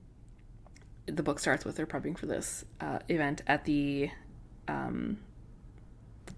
the 1.07 1.23
book 1.23 1.39
starts 1.39 1.65
with 1.65 1.77
they're 1.77 1.87
prepping 1.87 2.19
for 2.19 2.27
this 2.27 2.65
uh, 2.81 2.99
event 3.09 3.43
at 3.47 3.65
the, 3.65 4.11
um, 4.67 5.19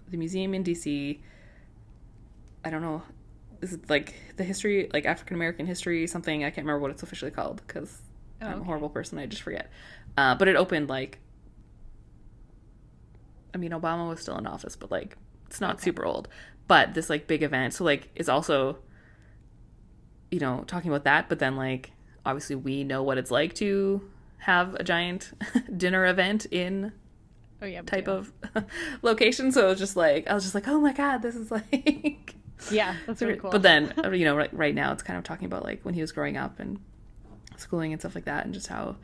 the 0.09 0.17
museum 0.17 0.53
in 0.53 0.63
DC. 0.63 1.19
I 2.63 2.69
don't 2.69 2.81
know. 2.81 3.01
Is 3.61 3.73
it 3.73 3.89
like 3.89 4.13
the 4.37 4.43
history, 4.43 4.89
like 4.93 5.05
African 5.05 5.35
American 5.35 5.65
history, 5.65 6.05
something? 6.07 6.43
I 6.43 6.49
can't 6.49 6.65
remember 6.65 6.79
what 6.79 6.91
it's 6.91 7.03
officially 7.03 7.31
called 7.31 7.61
because 7.65 8.01
Oh, 8.41 8.47
I'm 8.47 8.61
a 8.61 8.63
horrible 8.63 8.89
person. 8.89 9.19
I 9.19 9.27
just 9.27 9.43
forget. 9.43 9.69
Uh, 10.17 10.35
but 10.35 10.47
it 10.47 10.55
opened 10.55 10.89
like, 10.89 11.19
I 13.53 13.57
mean, 13.57 13.71
Obama 13.71 14.07
was 14.09 14.21
still 14.21 14.37
in 14.37 14.47
office, 14.47 14.75
but 14.75 14.91
like 14.91 15.17
it's 15.47 15.59
not 15.61 15.75
Okay. 15.75 15.83
super 15.85 16.05
old. 16.05 16.27
But 16.67 16.93
this 16.93 17.09
like 17.09 17.27
big 17.27 17.43
event, 17.43 17.73
so 17.73 17.83
like 17.83 18.09
it's 18.15 18.29
also, 18.29 18.77
you 20.29 20.39
know, 20.39 20.63
talking 20.67 20.89
about 20.89 21.03
that. 21.03 21.27
But 21.29 21.39
then 21.39 21.55
like 21.55 21.91
obviously 22.25 22.55
we 22.55 22.83
know 22.83 23.03
what 23.03 23.17
it's 23.17 23.31
like 23.31 23.53
to 23.55 24.01
have 24.39 24.75
a 24.75 24.83
giant 24.83 25.31
dinner 25.77 26.05
event 26.05 26.45
in 26.51 26.93
Oh 27.61 27.65
yeah. 27.65 27.81
type 27.81 28.05
do. 28.05 28.11
of 28.11 28.31
location. 29.01 29.51
So 29.51 29.65
it 29.65 29.69
was 29.69 29.79
just 29.79 29.95
like 29.95 30.27
I 30.29 30.33
was 30.33 30.43
just 30.43 30.55
like, 30.55 30.67
oh 30.67 30.79
my 30.79 30.93
god, 30.93 31.21
this 31.21 31.35
is 31.35 31.51
like. 31.51 32.35
Yeah, 32.69 32.95
that's 33.07 33.21
really 33.21 33.37
cool. 33.39 33.49
But 33.49 33.63
then, 33.63 33.91
uh, 34.03 34.11
you 34.11 34.23
know, 34.23 34.35
right, 34.37 34.53
right 34.53 34.75
now 34.75 34.93
it's 34.93 35.01
kind 35.03 35.17
of 35.17 35.23
talking 35.23 35.45
about 35.45 35.63
like 35.63 35.83
when 35.83 35.93
he 35.95 36.01
was 36.01 36.11
growing 36.11 36.37
up 36.37 36.59
and 36.59 36.79
schooling 37.57 37.91
and 37.91 37.99
stuff 37.99 38.13
like 38.15 38.25
that, 38.25 38.45
and 38.45 38.53
just 38.53 38.67
how 38.67 38.95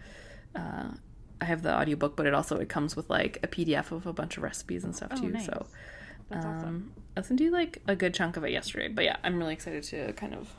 uh, 0.55 0.89
I 1.41 1.45
have 1.45 1.61
the 1.61 1.73
audiobook, 1.79 2.15
but 2.15 2.25
it 2.25 2.33
also 2.33 2.57
it 2.57 2.69
comes 2.69 2.95
with 2.95 3.09
like 3.09 3.37
a 3.43 3.47
PDF 3.47 3.91
of 3.91 4.05
a 4.07 4.13
bunch 4.13 4.37
of 4.37 4.43
recipes 4.43 4.83
and 4.83 4.95
stuff 4.95 5.11
Oh, 5.15 5.21
too. 5.21 5.29
nice. 5.29 5.45
So 5.45 5.65
That's 6.29 6.45
um, 6.45 6.55
awesome. 6.57 6.91
I 7.15 7.19
listened 7.19 7.39
to 7.39 7.51
like 7.51 7.81
a 7.87 7.95
good 7.95 8.13
chunk 8.13 8.37
of 8.37 8.43
it 8.43 8.51
yesterday. 8.51 8.87
But 8.87 9.05
yeah, 9.05 9.17
I'm 9.23 9.37
really 9.37 9.53
excited 9.53 9.83
to 9.83 10.13
kind 10.13 10.33
of 10.33 10.49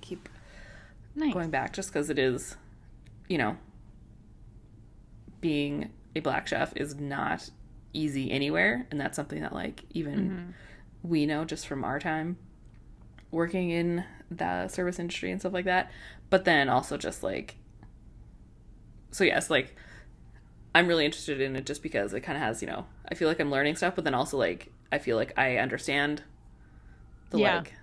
keep 0.00 0.28
Nice. 1.14 1.32
going 1.34 1.50
back 1.50 1.72
just 1.72 1.88
because 1.92 2.10
it 2.10 2.18
is, 2.18 2.56
you 3.28 3.38
know, 3.38 3.56
being 5.40 5.90
a 6.14 6.20
black 6.20 6.46
chef 6.46 6.72
is 6.76 6.94
not 6.96 7.50
easy 7.92 8.30
anywhere, 8.30 8.86
and 8.90 9.00
that's 9.00 9.16
something 9.16 9.40
that 9.42 9.52
like 9.52 9.82
even 9.90 10.18
Mm-hmm. 10.30 10.50
we 11.10 11.26
know 11.26 11.44
just 11.44 11.66
from 11.66 11.84
our 11.84 11.98
time 11.98 12.36
working 13.30 13.70
in 13.70 14.04
the 14.30 14.68
service 14.68 14.98
industry 14.98 15.30
and 15.30 15.40
stuff 15.40 15.52
like 15.52 15.64
that. 15.66 15.90
But 16.30 16.44
then 16.44 16.68
also 16.68 16.96
just 16.96 17.22
like, 17.22 17.56
so 19.10 19.24
yes, 19.24 19.50
like 19.50 19.74
I'm 20.74 20.86
really 20.86 21.04
interested 21.04 21.40
in 21.40 21.56
it 21.56 21.66
just 21.66 21.82
because 21.82 22.12
it 22.12 22.20
kind 22.20 22.36
of 22.36 22.42
has, 22.42 22.60
you 22.62 22.68
know, 22.68 22.86
I 23.10 23.14
feel 23.14 23.28
like 23.28 23.40
I'm 23.40 23.50
learning 23.50 23.76
stuff, 23.76 23.94
but 23.94 24.04
then 24.04 24.14
also 24.14 24.36
like 24.36 24.70
I 24.92 24.98
feel 24.98 25.16
like 25.16 25.32
I 25.38 25.56
understand 25.56 26.22
the 27.30 27.38
Yeah. 27.38 27.56
like 27.58 27.74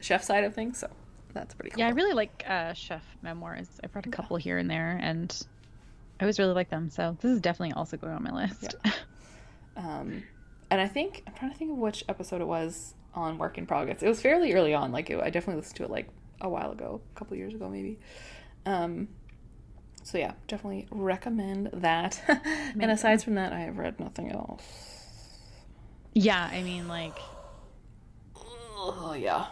chef 0.00 0.22
side 0.22 0.44
of 0.44 0.54
things. 0.54 0.78
So 0.78 0.90
that's 1.32 1.54
pretty 1.54 1.70
cool. 1.70 1.80
Yeah, 1.80 1.86
I 1.88 1.90
really 1.90 2.12
like 2.14 2.44
uh, 2.46 2.72
chef 2.74 3.02
memoirs. 3.22 3.68
I've 3.82 3.94
read 3.94 4.06
a 4.06 4.10
couple 4.10 4.36
here 4.36 4.58
and 4.58 4.70
there, 4.70 4.98
and 5.02 5.34
I 6.20 6.24
always 6.24 6.38
really 6.38 6.54
like 6.54 6.70
them. 6.70 6.90
So 6.90 7.16
this 7.20 7.30
is 7.32 7.40
definitely 7.40 7.72
also 7.74 7.96
going 7.96 8.12
on 8.12 8.22
my 8.22 8.32
list. 8.32 8.74
Yeah. 8.84 8.92
Um, 9.76 10.22
and 10.70 10.80
I 10.80 10.86
think 10.86 11.24
I'm 11.26 11.34
trying 11.34 11.50
to 11.50 11.56
think 11.58 11.72
of 11.72 11.78
which 11.78 12.04
episode 12.08 12.40
it 12.40 12.46
was 12.46 12.94
on 13.12 13.38
Work 13.38 13.58
in 13.58 13.66
Progress. 13.66 14.04
It 14.04 14.08
was 14.08 14.20
fairly 14.22 14.52
early 14.52 14.72
on. 14.72 14.92
Like 14.92 15.10
it, 15.10 15.20
I 15.20 15.30
definitely 15.30 15.56
listened 15.60 15.76
to 15.78 15.82
it 15.82 15.90
like 15.90 16.08
a 16.40 16.48
while 16.48 16.70
ago, 16.70 17.00
a 17.12 17.18
couple 17.18 17.36
years 17.36 17.54
ago 17.54 17.68
maybe. 17.68 17.98
Um, 18.66 19.08
so 20.04 20.18
yeah, 20.18 20.34
definitely 20.48 20.86
recommend 20.92 21.70
that. 21.72 22.22
and 22.80 22.90
aside 22.90 23.22
from 23.22 23.34
that, 23.34 23.52
I 23.52 23.60
have 23.60 23.78
read 23.78 23.98
nothing 24.00 24.30
else. 24.30 24.62
yeah, 26.14 26.48
I 26.50 26.62
mean, 26.62 26.88
like, 26.88 27.30
Oh 28.76 29.14
yeah, 29.18 29.46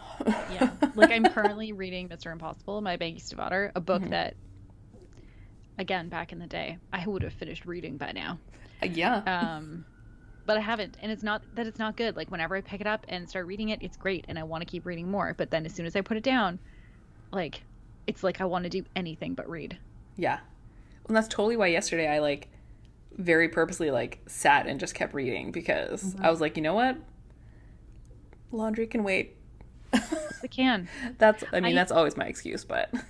yeah, 0.47 0.75
like 0.93 1.11
I'm 1.11 1.25
currently 1.27 1.71
reading 1.73 2.07
Mr. 2.09 2.31
Impossible, 2.31 2.81
My 2.81 2.97
Bankista 2.97 3.35
Daughter, 3.35 3.71
a 3.75 3.81
book 3.81 4.03
Mhm. 4.03 4.09
that, 4.09 4.37
again, 5.77 6.09
back 6.09 6.31
in 6.31 6.39
the 6.39 6.47
day, 6.47 6.77
I 6.91 7.05
would 7.07 7.23
have 7.23 7.33
finished 7.33 7.65
reading 7.65 7.97
by 7.97 8.11
now. 8.11 8.39
yeah. 8.83 9.23
Um, 9.25 9.85
but 10.45 10.57
I 10.57 10.61
haven't, 10.61 10.97
and 11.01 11.11
it's 11.11 11.23
not 11.23 11.45
that 11.53 11.67
it's 11.67 11.79
not 11.79 11.97
good. 11.97 12.15
Like 12.17 12.31
whenever 12.31 12.55
I 12.57 12.61
pick 12.61 12.81
it 12.81 12.87
up 12.87 13.05
and 13.09 13.29
start 13.29 13.47
reading 13.47 13.69
it, 13.69 13.81
it's 13.83 13.97
great, 13.97 14.25
and 14.29 14.39
I 14.39 14.43
want 14.43 14.61
to 14.63 14.67
keep 14.67 14.85
reading 14.85 15.09
more. 15.11 15.35
But 15.37 15.51
then 15.51 15.65
as 15.65 15.73
soon 15.75 15.85
as 15.87 15.95
I 15.95 16.01
put 16.01 16.17
it 16.17 16.23
down, 16.23 16.59
like, 17.31 17.65
it's 18.07 18.23
like 18.23 18.41
I 18.41 18.45
want 18.45 18.65
to 18.65 18.69
do 18.71 18.85
anything 18.95 19.35
but 19.35 19.49
read. 19.49 19.79
Yeah. 20.15 20.39
And 21.07 21.15
that's 21.15 21.27
totally 21.27 21.57
why 21.57 21.67
yesterday 21.67 22.07
I 22.07 22.19
like 22.19 22.49
very 23.17 23.49
purposely 23.49 23.91
like 23.91 24.19
sat 24.27 24.67
and 24.67 24.79
just 24.79 24.95
kept 24.95 25.13
reading 25.13 25.51
because 25.51 26.03
mm-hmm. 26.03 26.25
I 26.25 26.31
was 26.31 26.41
like, 26.41 26.57
you 26.57 26.63
know 26.63 26.73
what? 26.73 26.97
Laundry 28.51 28.87
can 28.87 29.03
wait. 29.03 29.37
I 29.93 30.47
can. 30.49 30.87
that's 31.17 31.43
I 31.51 31.59
mean, 31.59 31.73
I- 31.73 31.75
that's 31.75 31.91
always 31.91 32.17
my 32.17 32.25
excuse, 32.25 32.63
but 32.63 32.91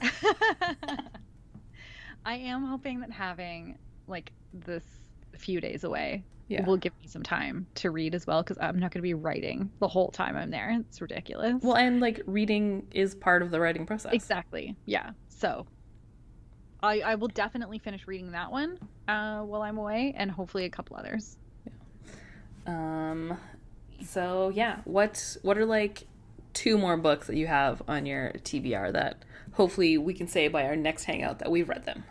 I 2.25 2.35
am 2.35 2.65
hoping 2.65 2.99
that 3.01 3.11
having 3.11 3.77
like 4.07 4.31
this 4.53 4.83
few 5.37 5.59
days 5.59 5.83
away 5.83 6.23
Yeah. 6.47 6.65
will 6.65 6.77
give 6.77 6.93
me 7.01 7.07
some 7.07 7.23
time 7.23 7.67
to 7.75 7.91
read 7.91 8.15
as 8.15 8.27
well 8.27 8.43
because 8.43 8.57
I'm 8.59 8.79
not 8.79 8.91
going 8.91 8.99
to 8.99 9.01
be 9.01 9.13
writing 9.13 9.71
the 9.79 9.87
whole 9.87 10.09
time 10.09 10.35
I'm 10.35 10.51
there. 10.51 10.77
It's 10.89 11.01
ridiculous. 11.01 11.61
well, 11.61 11.75
and 11.75 11.99
like 11.99 12.21
reading 12.25 12.87
is 12.91 13.15
part 13.15 13.41
of 13.41 13.51
the 13.51 13.59
writing 13.59 13.85
process. 13.85 14.13
exactly. 14.13 14.75
Yeah. 14.85 15.11
So 15.29 15.65
I 16.83 16.99
I 16.99 17.15
will 17.15 17.29
definitely 17.29 17.79
finish 17.79 18.05
reading 18.05 18.31
that 18.31 18.51
one 18.51 18.77
uh, 19.07 19.39
while 19.41 19.61
I'm 19.61 19.77
away 19.77 20.13
and 20.15 20.29
hopefully 20.29 20.65
a 20.65 20.69
couple 20.69 20.95
others. 20.97 21.37
Um 22.67 23.37
so 24.05 24.51
yeah, 24.53 24.79
what 24.83 25.37
what 25.41 25.57
are 25.57 25.65
like 25.65 26.05
two 26.53 26.77
more 26.77 26.97
books 26.97 27.27
that 27.27 27.35
you 27.35 27.47
have 27.47 27.81
on 27.87 28.05
your 28.05 28.31
TBR 28.33 28.93
that 28.93 29.23
hopefully 29.53 29.97
we 29.97 30.13
can 30.13 30.27
say 30.27 30.47
by 30.47 30.65
our 30.65 30.75
next 30.75 31.05
hangout 31.05 31.39
that 31.39 31.49
we've 31.49 31.67
read 31.67 31.85
them. 31.85 32.03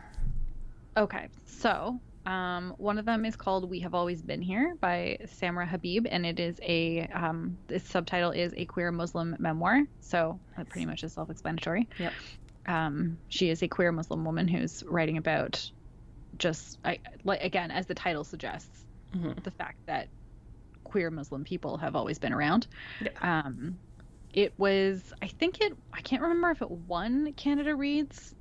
Okay, 0.97 1.29
so 1.47 2.01
um, 2.27 2.75
one 2.77 2.99
of 2.99 3.05
them 3.05 3.25
is 3.25 3.35
called 3.35 3.68
"We 3.68 3.81
Have 3.81 3.95
Always 3.95 4.23
Been 4.23 4.43
Here" 4.43 4.77
by 4.81 5.18
Samra 5.25 5.66
Habib, 5.66 6.07
and 6.09 6.25
it 6.25 6.39
is 6.39 6.61
a 6.62 7.09
um, 7.12 7.57
its 7.68 7.89
subtitle 7.89 8.31
is 8.31 8.53
a 8.57 8.64
queer 8.64 8.93
Muslim 8.93 9.37
memoir. 9.39 9.83
So 10.01 10.39
that 10.57 10.68
pretty 10.68 10.87
much 10.87 11.03
is 11.03 11.12
self-explanatory. 11.12 11.89
Yep. 11.99 12.12
Um, 12.67 13.21
she 13.29 13.51
is 13.51 13.63
a 13.63 13.69
queer 13.69 13.93
Muslim 13.93 14.25
woman 14.25 14.49
who's 14.49 14.83
writing 14.87 15.17
about 15.19 15.71
just 16.39 16.79
I, 16.85 17.01
like 17.25 17.43
again, 17.43 17.71
as 17.71 17.87
the 17.87 17.95
title 17.95 18.25
suggests, 18.25 18.87
Mhm. 19.15 19.43
the 19.45 19.51
fact 19.51 19.79
that 19.87 20.11
queer 20.85 21.11
Muslim 21.11 21.45
people 21.45 21.79
have 21.79 21.97
always 21.97 22.19
been 22.19 22.33
around. 22.33 22.69
Yeah. 23.01 23.11
Um, 23.21 23.81
it 24.35 24.55
was, 24.59 25.13
I 25.23 25.29
think 25.29 25.61
it, 25.61 25.73
I 25.93 26.01
can't 26.03 26.23
remember 26.23 26.51
if 26.51 26.63
it 26.63 26.71
won 26.71 27.35
Canada 27.35 27.77
Reads. 27.77 28.35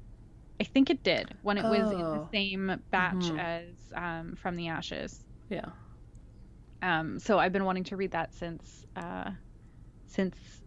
I 0.59 0.63
think 0.65 0.89
it 0.89 1.03
did 1.03 1.37
when 1.41 1.57
it 1.57 1.67
was 1.67 1.91
in 1.91 2.11
the 2.11 2.21
Oh. 2.21 2.29
same 2.33 2.83
batch 2.91 3.31
Mhm. 3.31 3.37
as 3.37 3.91
um, 3.95 4.35
From 4.35 4.55
the 4.55 4.69
Ashes. 4.69 5.25
Yeah. 5.49 5.71
Um, 6.81 7.19
so 7.19 7.37
I've 7.37 7.51
been 7.51 7.65
wanting 7.65 7.83
to 7.85 7.97
read 7.97 8.11
that 8.11 8.33
since, 8.33 8.85
uh, 8.95 9.31
since, 10.07 10.63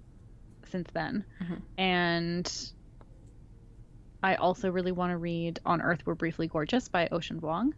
since 0.65 0.91
then, 0.93 1.27
Mhm. 1.41 1.63
and 1.77 2.73
I 4.25 4.37
also 4.37 4.71
really 4.71 4.91
want 4.91 5.11
to 5.11 5.19
read 5.19 5.61
On 5.67 5.83
Earth 5.83 6.01
We're 6.07 6.15
Briefly 6.15 6.47
Gorgeous 6.47 6.89
by 6.89 7.09
Ocean 7.13 7.39
Vuong. 7.39 7.73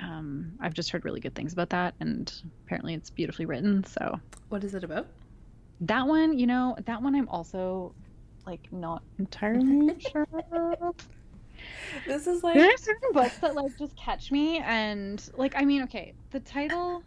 Um, 0.00 0.54
I've 0.60 0.74
just 0.74 0.90
heard 0.90 1.04
really 1.04 1.20
good 1.20 1.36
things 1.36 1.52
about 1.52 1.70
that, 1.70 1.94
and 2.00 2.32
apparently 2.66 2.92
it's 2.94 3.10
beautifully 3.10 3.46
written. 3.46 3.84
So 3.84 4.18
What 4.48 4.64
is 4.64 4.74
it 4.74 4.82
about? 4.82 5.06
that 5.82 6.08
one, 6.08 6.36
you 6.36 6.48
know, 6.48 6.76
that 6.86 7.00
one 7.00 7.14
I'm 7.14 7.28
also 7.28 7.94
like 8.44 8.66
not 8.72 9.04
entirely 9.20 9.94
sure. 10.00 10.26
of. 10.52 10.94
This 12.04 12.26
is 12.26 12.42
like 12.42 12.56
There 12.56 12.64
are 12.66 12.76
certain 12.76 13.10
books 13.12 13.36
that 13.36 13.54
like 13.54 13.78
just 13.78 13.94
catch 13.96 14.32
me, 14.32 14.58
and 14.58 15.24
like 15.36 15.54
I 15.56 15.64
mean, 15.64 15.84
okay, 15.84 16.14
the 16.32 16.40
title 16.40 17.04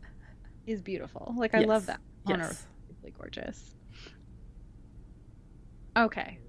is 0.66 0.82
beautiful. 0.82 1.34
Like 1.38 1.54
I 1.54 1.60
love 1.60 1.82
Yes. 1.82 1.88
that. 1.88 2.00
On 2.28 2.39
Yes. 2.39 2.50
Earth, 2.50 2.66
really 3.04 3.14
gorgeous. 3.20 3.76
Okay, 5.98 6.39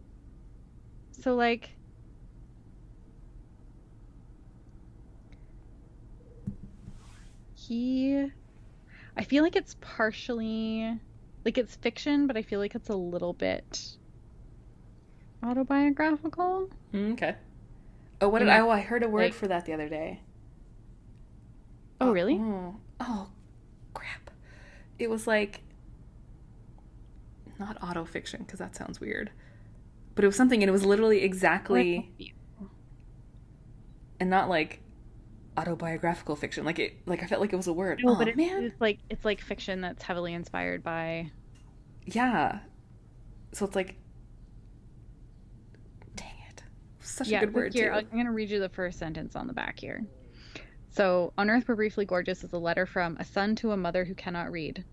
so 1.11 1.35
like. 1.35 1.71
He 7.69 8.31
I 9.15 9.25
feel 9.25 9.43
like 9.45 9.55
it's 9.57 9.77
partially 9.83 10.99
like 11.45 11.59
it's 11.59 11.77
fiction, 11.77 12.27
but 12.27 12.37
I 12.37 12.43
feel 12.43 12.61
like 12.61 12.75
it's 12.75 12.89
a 12.89 12.95
little 12.97 13.35
bit 13.35 13.97
autobiographical. 15.43 16.71
Mm, 16.95 17.13
okay. 17.13 17.37
Oh, 18.23 18.29
what 18.31 18.39
did 18.39 18.49
I? 18.49 18.61
Oh, 18.61 18.71
I 18.71 18.81
heard 18.81 19.03
a 19.03 19.09
word 19.09 19.21
like- 19.25 19.35
for 19.35 19.49
that 19.49 19.67
the 19.67 19.75
other 19.75 19.89
day. 19.89 20.23
Oh, 22.01 22.11
really? 22.13 22.39
Oh, 22.41 22.77
oh, 23.01 23.29
crap! 23.93 24.31
It 24.99 25.11
was 25.11 25.27
like 25.27 25.61
not 27.59 27.77
auto 27.83 28.05
fiction 28.05 28.45
because 28.45 28.61
that 28.61 28.77
sounds 28.77 28.99
weird, 29.01 29.31
but 30.15 30.25
it 30.25 30.29
was 30.29 30.37
something, 30.37 30.63
and 30.63 30.69
it 30.69 30.73
was 30.73 30.87
literally 30.87 31.23
exactly, 31.23 32.13
and 34.21 34.31
not 34.31 34.49
like 34.49 34.81
autobiographical 35.59 36.37
fiction. 36.37 36.65
Like 36.65 36.79
it, 36.79 36.95
like 37.07 37.23
I 37.23 37.27
felt 37.27 37.41
like 37.41 37.53
it 37.53 37.57
was 37.57 37.67
a 37.67 37.73
word. 37.73 38.01
No, 38.03 38.13
oh 38.13 38.17
but 38.17 38.29
it, 38.29 38.37
man, 38.37 38.65
it's 38.65 38.81
like 38.81 38.99
it's 39.11 39.25
like 39.25 39.41
fiction 39.41 39.81
that's 39.81 40.03
heavily 40.03 40.35
inspired 40.35 40.83
by. 40.83 41.31
yeah. 42.07 42.61
So 43.53 43.65
it's 43.65 43.75
like, 43.75 43.97
dang 46.17 46.35
it, 46.51 46.63
such 47.01 47.29
yeah, 47.29 47.39
a 47.39 47.47
good 47.47 47.55
word 47.55 47.75
here 47.75 47.91
too. 47.91 47.97
I'm 47.97 48.17
gonna 48.17 48.33
read 48.33 48.51
you 48.51 48.61
the 48.61 48.69
first 48.69 48.99
sentence 48.99 49.37
on 49.37 49.47
the 49.47 49.55
back 49.55 49.81
here. 49.81 50.05
So, 50.91 51.33
on 51.39 51.49
Earth, 51.49 51.65
we're 51.69 51.77
briefly 51.77 52.05
gorgeous 52.05 52.43
is 52.43 52.53
a 52.53 52.59
letter 52.59 52.85
from 52.85 53.17
a 53.21 53.25
son 53.25 53.55
to 53.57 53.73
a 53.73 53.77
mother 53.77 54.05
who 54.05 54.15
cannot 54.15 54.51
read. 54.51 54.85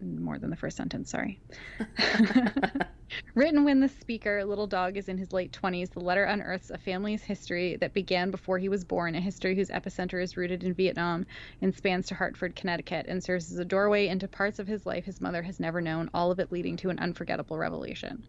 More 0.00 0.38
than 0.38 0.50
the 0.50 0.56
first 0.56 0.76
sentence, 0.76 1.10
sorry. 1.10 1.40
Written 3.34 3.64
when 3.64 3.80
the 3.80 3.88
speaker, 3.88 4.44
little 4.44 4.66
dog, 4.66 4.96
is 4.96 5.08
in 5.08 5.16
his 5.16 5.32
late 5.32 5.52
20s, 5.52 5.90
the 5.90 6.00
letter 6.00 6.24
unearths 6.24 6.70
a 6.70 6.78
family's 6.78 7.22
history 7.22 7.76
that 7.76 7.94
began 7.94 8.30
before 8.30 8.58
he 8.58 8.68
was 8.68 8.84
born, 8.84 9.14
a 9.14 9.20
history 9.20 9.54
whose 9.54 9.70
epicenter 9.70 10.22
is 10.22 10.36
rooted 10.36 10.64
in 10.64 10.74
Vietnam 10.74 11.24
and 11.62 11.74
spans 11.74 12.06
to 12.08 12.14
Hartford, 12.14 12.56
Connecticut, 12.56 13.06
and 13.08 13.22
serves 13.22 13.50
as 13.52 13.58
a 13.58 13.64
doorway 13.64 14.08
into 14.08 14.28
parts 14.28 14.58
of 14.58 14.66
his 14.66 14.84
life 14.86 15.04
his 15.04 15.20
mother 15.20 15.42
has 15.42 15.60
never 15.60 15.80
known, 15.80 16.10
all 16.12 16.30
of 16.30 16.40
it 16.40 16.52
leading 16.52 16.76
to 16.78 16.90
an 16.90 16.98
unforgettable 16.98 17.56
revelation. 17.58 18.24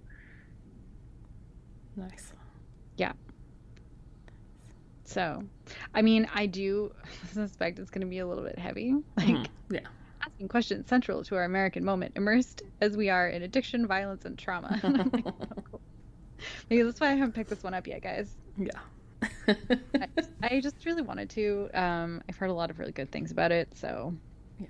nice. 1.95 2.33
Yeah. 2.97 3.13
So, 5.05 5.43
I 5.93 6.01
mean, 6.01 6.27
I 6.33 6.45
do 6.47 6.91
suspect 7.31 7.79
it's 7.79 7.89
going 7.89 8.01
to 8.01 8.07
be 8.07 8.19
a 8.19 8.27
little 8.27 8.43
bit 8.43 8.59
heavy. 8.59 8.93
Like, 9.15 9.27
Mhm. 9.27 9.47
Yeah. 9.69 9.79
Asking 10.27 10.47
questions 10.47 10.87
central 10.87 11.23
to 11.23 11.35
our 11.35 11.43
American 11.43 11.83
moment, 11.83 12.13
immersed 12.15 12.61
as 12.81 12.95
we 12.97 13.09
are 13.09 13.27
in 13.27 13.43
addiction, 13.43 13.87
violence, 13.87 14.25
and 14.25 14.37
trauma. 14.37 14.79
Like, 15.13 15.25
oh, 15.25 15.61
cool. 15.71 15.81
Maybe 16.69 16.83
that's 16.83 16.99
why 16.99 17.07
I 17.07 17.11
haven't 17.11 17.33
picked 17.33 17.49
this 17.49 17.63
one 17.63 17.73
up 17.73 17.87
yet, 17.87 18.01
guys. 18.03 18.35
Yeah. 18.57 18.79
I 19.47 20.07
just, 20.15 20.29
I 20.43 20.59
just 20.59 20.85
really 20.85 21.01
wanted 21.01 21.29
to. 21.31 21.69
Um, 21.73 22.21
I've 22.29 22.37
heard 22.37 22.51
a 22.51 22.53
lot 22.53 22.69
of 22.69 22.77
really 22.77 22.91
good 22.91 23.11
things 23.11 23.31
about 23.31 23.51
it, 23.51 23.69
so 23.75 24.13
yeah. 24.59 24.67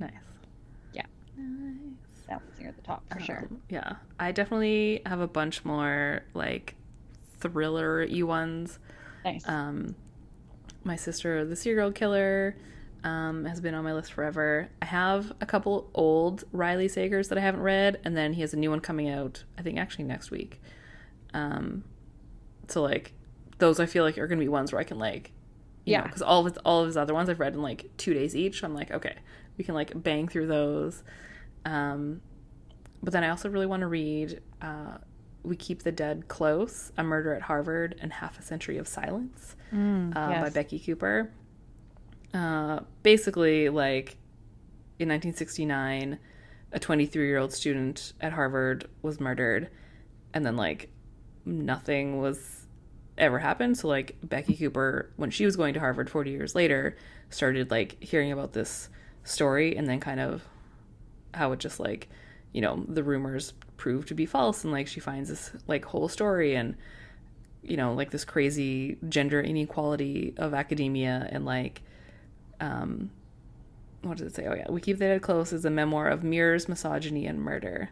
nice. 0.00 0.10
Yeah. 0.92 1.02
Nice. 1.36 1.76
that 2.28 2.42
one's 2.44 2.58
near 2.58 2.72
the 2.72 2.82
top 2.82 3.04
for 3.12 3.20
sure. 3.20 3.46
Um, 3.48 3.60
yeah. 3.68 3.96
I 4.18 4.32
definitely 4.32 5.02
have 5.06 5.20
a 5.20 5.28
bunch 5.28 5.64
more 5.64 6.22
like 6.34 6.74
thriller 7.38 8.04
y 8.10 8.22
ones. 8.22 8.80
Nice. 9.24 9.48
Um 9.48 9.94
my 10.82 10.96
sister, 10.96 11.44
the 11.44 11.56
serial 11.56 11.92
killer, 11.92 12.56
um, 13.04 13.44
has 13.44 13.60
been 13.60 13.74
on 13.74 13.84
my 13.84 13.92
list 13.92 14.12
forever. 14.12 14.68
I 14.82 14.86
have 14.86 15.32
a 15.40 15.46
couple 15.46 15.88
old 15.94 16.42
Riley 16.50 16.88
Sagers 16.88 17.28
that 17.28 17.38
I 17.38 17.40
haven't 17.42 17.60
read, 17.62 18.00
and 18.04 18.16
then 18.16 18.32
he 18.32 18.40
has 18.40 18.52
a 18.54 18.56
new 18.56 18.70
one 18.70 18.80
coming 18.80 19.08
out, 19.08 19.44
I 19.56 19.62
think 19.62 19.78
actually 19.78 20.04
next 20.04 20.30
week. 20.32 20.60
Um 21.32 21.84
so 22.68 22.80
like 22.82 23.12
those 23.58 23.78
I 23.78 23.86
feel 23.86 24.04
like 24.04 24.16
are 24.18 24.26
gonna 24.26 24.40
be 24.40 24.48
ones 24.48 24.72
where 24.72 24.80
I 24.80 24.84
can 24.84 24.98
like 24.98 25.32
Yeah. 25.84 26.02
because 26.02 26.22
all 26.22 26.40
of 26.40 26.46
his 26.54 26.58
all 26.64 26.80
of 26.80 26.86
his 26.86 26.96
other 26.96 27.12
ones 27.14 27.28
I've 27.28 27.40
read 27.40 27.54
in 27.54 27.62
like 27.62 27.90
two 27.98 28.14
days 28.14 28.34
each. 28.34 28.64
I'm 28.64 28.74
like, 28.74 28.90
okay, 28.90 29.16
we 29.58 29.64
can 29.64 29.74
like 29.74 29.90
bang 30.02 30.26
through 30.28 30.46
those. 30.46 31.02
Um, 31.66 32.20
but 33.02 33.12
then 33.12 33.22
I 33.24 33.28
also 33.28 33.48
really 33.50 33.66
want 33.66 33.80
to 33.80 33.86
read 33.86 34.40
uh, 34.62 34.96
"We 35.42 35.56
Keep 35.56 35.82
the 35.82 35.92
Dead 35.92 36.26
Close: 36.28 36.90
A 36.96 37.02
Murder 37.04 37.34
at 37.34 37.42
Harvard 37.42 37.96
and 38.00 38.12
Half 38.14 38.38
a 38.38 38.42
Century 38.42 38.78
of 38.78 38.88
Silence" 38.88 39.56
Mm, 39.72 40.16
uh, 40.16 40.42
by. 40.42 40.50
Becky 40.50 40.78
Cooper. 40.78 41.30
Uh, 42.34 42.80
basically, 43.04 43.68
like 43.68 44.16
in 44.98 45.08
1969, 45.08 46.18
a 46.72 46.80
23 46.80 47.26
year 47.26 47.38
old 47.38 47.52
student 47.52 48.12
at 48.20 48.32
Harvard 48.32 48.88
was 49.02 49.20
murdered, 49.20 49.70
and 50.34 50.44
then 50.44 50.56
like 50.56 50.90
nothing 51.44 52.18
was 52.18 52.66
ever 53.16 53.38
happened. 53.38 53.78
So 53.78 53.86
like 53.86 54.16
Becky 54.24 54.56
Cooper, 54.56 55.12
when 55.16 55.30
she 55.30 55.44
was 55.44 55.54
going 55.54 55.74
to 55.74 55.80
Harvard 55.80 56.10
40 56.10 56.32
years 56.32 56.56
later, 56.56 56.96
started 57.30 57.70
like 57.70 58.02
hearing 58.02 58.32
about 58.32 58.52
this 58.52 58.88
story, 59.22 59.76
and 59.76 59.88
then 59.88 60.00
kind 60.00 60.18
of 60.18 60.42
how 61.34 61.52
it 61.52 61.60
just 61.60 61.78
like 61.78 62.08
you 62.52 62.60
know 62.60 62.84
the 62.88 63.04
rumors 63.04 63.52
proved 63.76 64.08
to 64.08 64.14
be 64.14 64.26
false, 64.26 64.64
and 64.64 64.72
like 64.72 64.88
she 64.88 64.98
finds 64.98 65.28
this 65.28 65.52
like 65.68 65.84
whole 65.84 66.08
story 66.08 66.56
and 66.56 66.76
you 67.62 67.76
know 67.76 67.94
like 67.94 68.10
this 68.10 68.24
crazy 68.24 68.96
gender 69.08 69.40
inequality 69.40 70.34
of 70.36 70.52
academia 70.52 71.28
and 71.30 71.44
like 71.44 71.82
um 72.60 73.10
what 74.02 74.18
does 74.18 74.26
it 74.26 74.34
say? 74.34 74.46
Oh 74.46 74.54
yeah. 74.54 74.70
We 74.70 74.80
keep 74.82 74.98
the 74.98 75.06
dead 75.06 75.22
close 75.22 75.52
is 75.52 75.64
a 75.64 75.70
memoir 75.70 76.08
of 76.08 76.22
mirrors 76.22 76.68
misogyny 76.68 77.26
and 77.26 77.40
murder. 77.40 77.88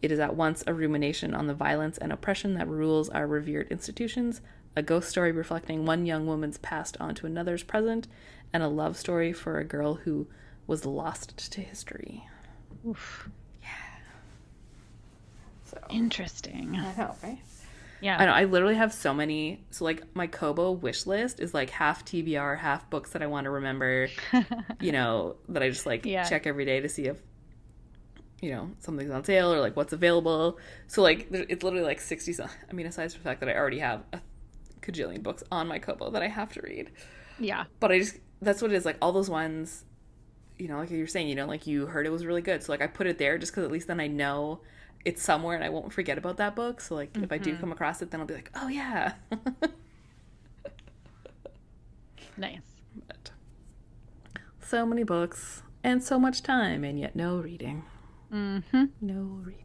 It 0.00 0.12
is 0.12 0.20
at 0.20 0.36
once 0.36 0.62
a 0.68 0.74
rumination 0.74 1.34
on 1.34 1.48
the 1.48 1.54
violence 1.54 1.98
and 1.98 2.12
oppression 2.12 2.54
that 2.54 2.68
rules 2.68 3.08
our 3.08 3.26
revered 3.26 3.66
institutions 3.72 4.40
a 4.76 4.82
ghost 4.82 5.08
story 5.08 5.32
reflecting 5.32 5.84
one 5.84 6.06
young 6.06 6.24
woman's 6.26 6.58
past 6.58 6.96
onto 7.00 7.26
another's 7.26 7.64
present 7.64 8.06
and 8.52 8.62
a 8.62 8.68
love 8.68 8.96
story 8.96 9.32
for 9.32 9.58
a 9.58 9.64
girl 9.64 9.94
who 9.94 10.28
was 10.68 10.84
lost 10.86 11.50
to 11.50 11.60
history. 11.60 12.28
Oof. 12.86 13.28
so 15.64 15.78
Interesting. 15.90 16.76
i 16.76 16.94
know 16.96 17.16
right 17.24 17.38
Yeah. 18.00 18.16
I 18.18 18.26
know. 18.26 18.32
I 18.32 18.44
literally 18.44 18.76
have 18.76 18.92
so 18.92 19.12
many. 19.12 19.64
So 19.70 19.84
like 19.84 20.02
my 20.14 20.26
Kobo 20.26 20.72
wish 20.72 21.06
list 21.06 21.40
is 21.40 21.52
like 21.54 21.70
half 21.70 22.04
TBR, 22.04 22.58
half 22.58 22.88
books 22.90 23.10
that 23.10 23.22
I 23.22 23.26
want 23.26 23.44
to 23.44 23.50
remember. 23.50 24.08
You 24.80 24.92
know 24.92 25.36
that 25.48 25.62
I 25.62 25.68
just 25.70 25.86
like 25.86 26.04
Yeah. 26.06 26.22
check 26.28 26.46
every 26.46 26.64
day 26.64 26.80
to 26.80 26.88
see 26.88 27.06
if 27.06 27.20
you 28.40 28.52
know 28.52 28.70
something's 28.78 29.10
on 29.10 29.24
sale 29.24 29.52
or 29.52 29.58
like 29.60 29.76
what's 29.76 29.92
available. 29.92 30.58
So 30.86 31.02
like 31.02 31.26
it's 31.32 31.64
literally 31.64 31.84
like 31.84 32.00
sixty. 32.00 32.34
I 32.42 32.72
mean, 32.72 32.86
aside 32.86 33.10
from 33.12 33.20
the 33.22 33.24
fact 33.24 33.40
that 33.40 33.48
I 33.48 33.56
already 33.56 33.80
have 33.80 34.02
a 34.12 34.20
cajillion 34.80 35.22
books 35.22 35.42
on 35.50 35.66
my 35.66 35.78
Kobo 35.80 36.10
that 36.10 36.22
I 36.22 36.28
have 36.28 36.52
to 36.52 36.60
read, 36.62 36.90
yeah. 37.38 37.64
but 37.80 37.90
I 37.90 37.98
just 37.98 38.16
that's 38.40 38.62
what 38.62 38.70
it 38.72 38.76
is. 38.76 38.84
Like 38.84 38.96
all 39.02 39.10
those 39.12 39.28
ones, 39.28 39.84
you 40.58 40.68
know, 40.68 40.78
like 40.78 40.90
you're 40.90 41.08
saying, 41.08 41.28
you 41.28 41.34
know, 41.34 41.46
like 41.46 41.66
you 41.66 41.86
heard 41.86 42.06
it 42.06 42.10
was 42.10 42.24
really 42.24 42.42
good. 42.42 42.62
So 42.62 42.70
like 42.72 42.80
I 42.82 42.86
put 42.86 43.08
it 43.08 43.18
there 43.18 43.36
just 43.38 43.50
because 43.52 43.64
at 43.64 43.72
least 43.72 43.88
then 43.88 43.98
I 43.98 44.06
know 44.06 44.60
it's 45.04 45.22
somewhere 45.22 45.54
and 45.54 45.64
I 45.64 45.68
won't 45.68 45.92
forget 45.92 46.18
about 46.18 46.36
that 46.38 46.54
book. 46.56 46.80
So 46.80 46.94
like 46.94 47.16
if 47.16 47.30
I 47.32 47.38
do 47.38 47.56
come 47.56 47.72
across 47.72 48.02
it, 48.02 48.10
then 48.10 48.20
I'll 48.20 48.26
be 48.26 48.34
like, 48.34 48.50
oh 48.54 48.68
yeah. 48.68 49.14
Nice. 52.36 52.60
but 53.08 53.32
so 54.60 54.86
many 54.86 55.02
books 55.02 55.62
and 55.82 56.02
so 56.02 56.18
much 56.18 56.42
time 56.42 56.84
and 56.84 56.98
yet 56.98 57.16
no 57.16 57.38
reading. 57.38 57.84
Mm-hmm. 58.32 58.84
No 59.00 59.40
reading. 59.42 59.64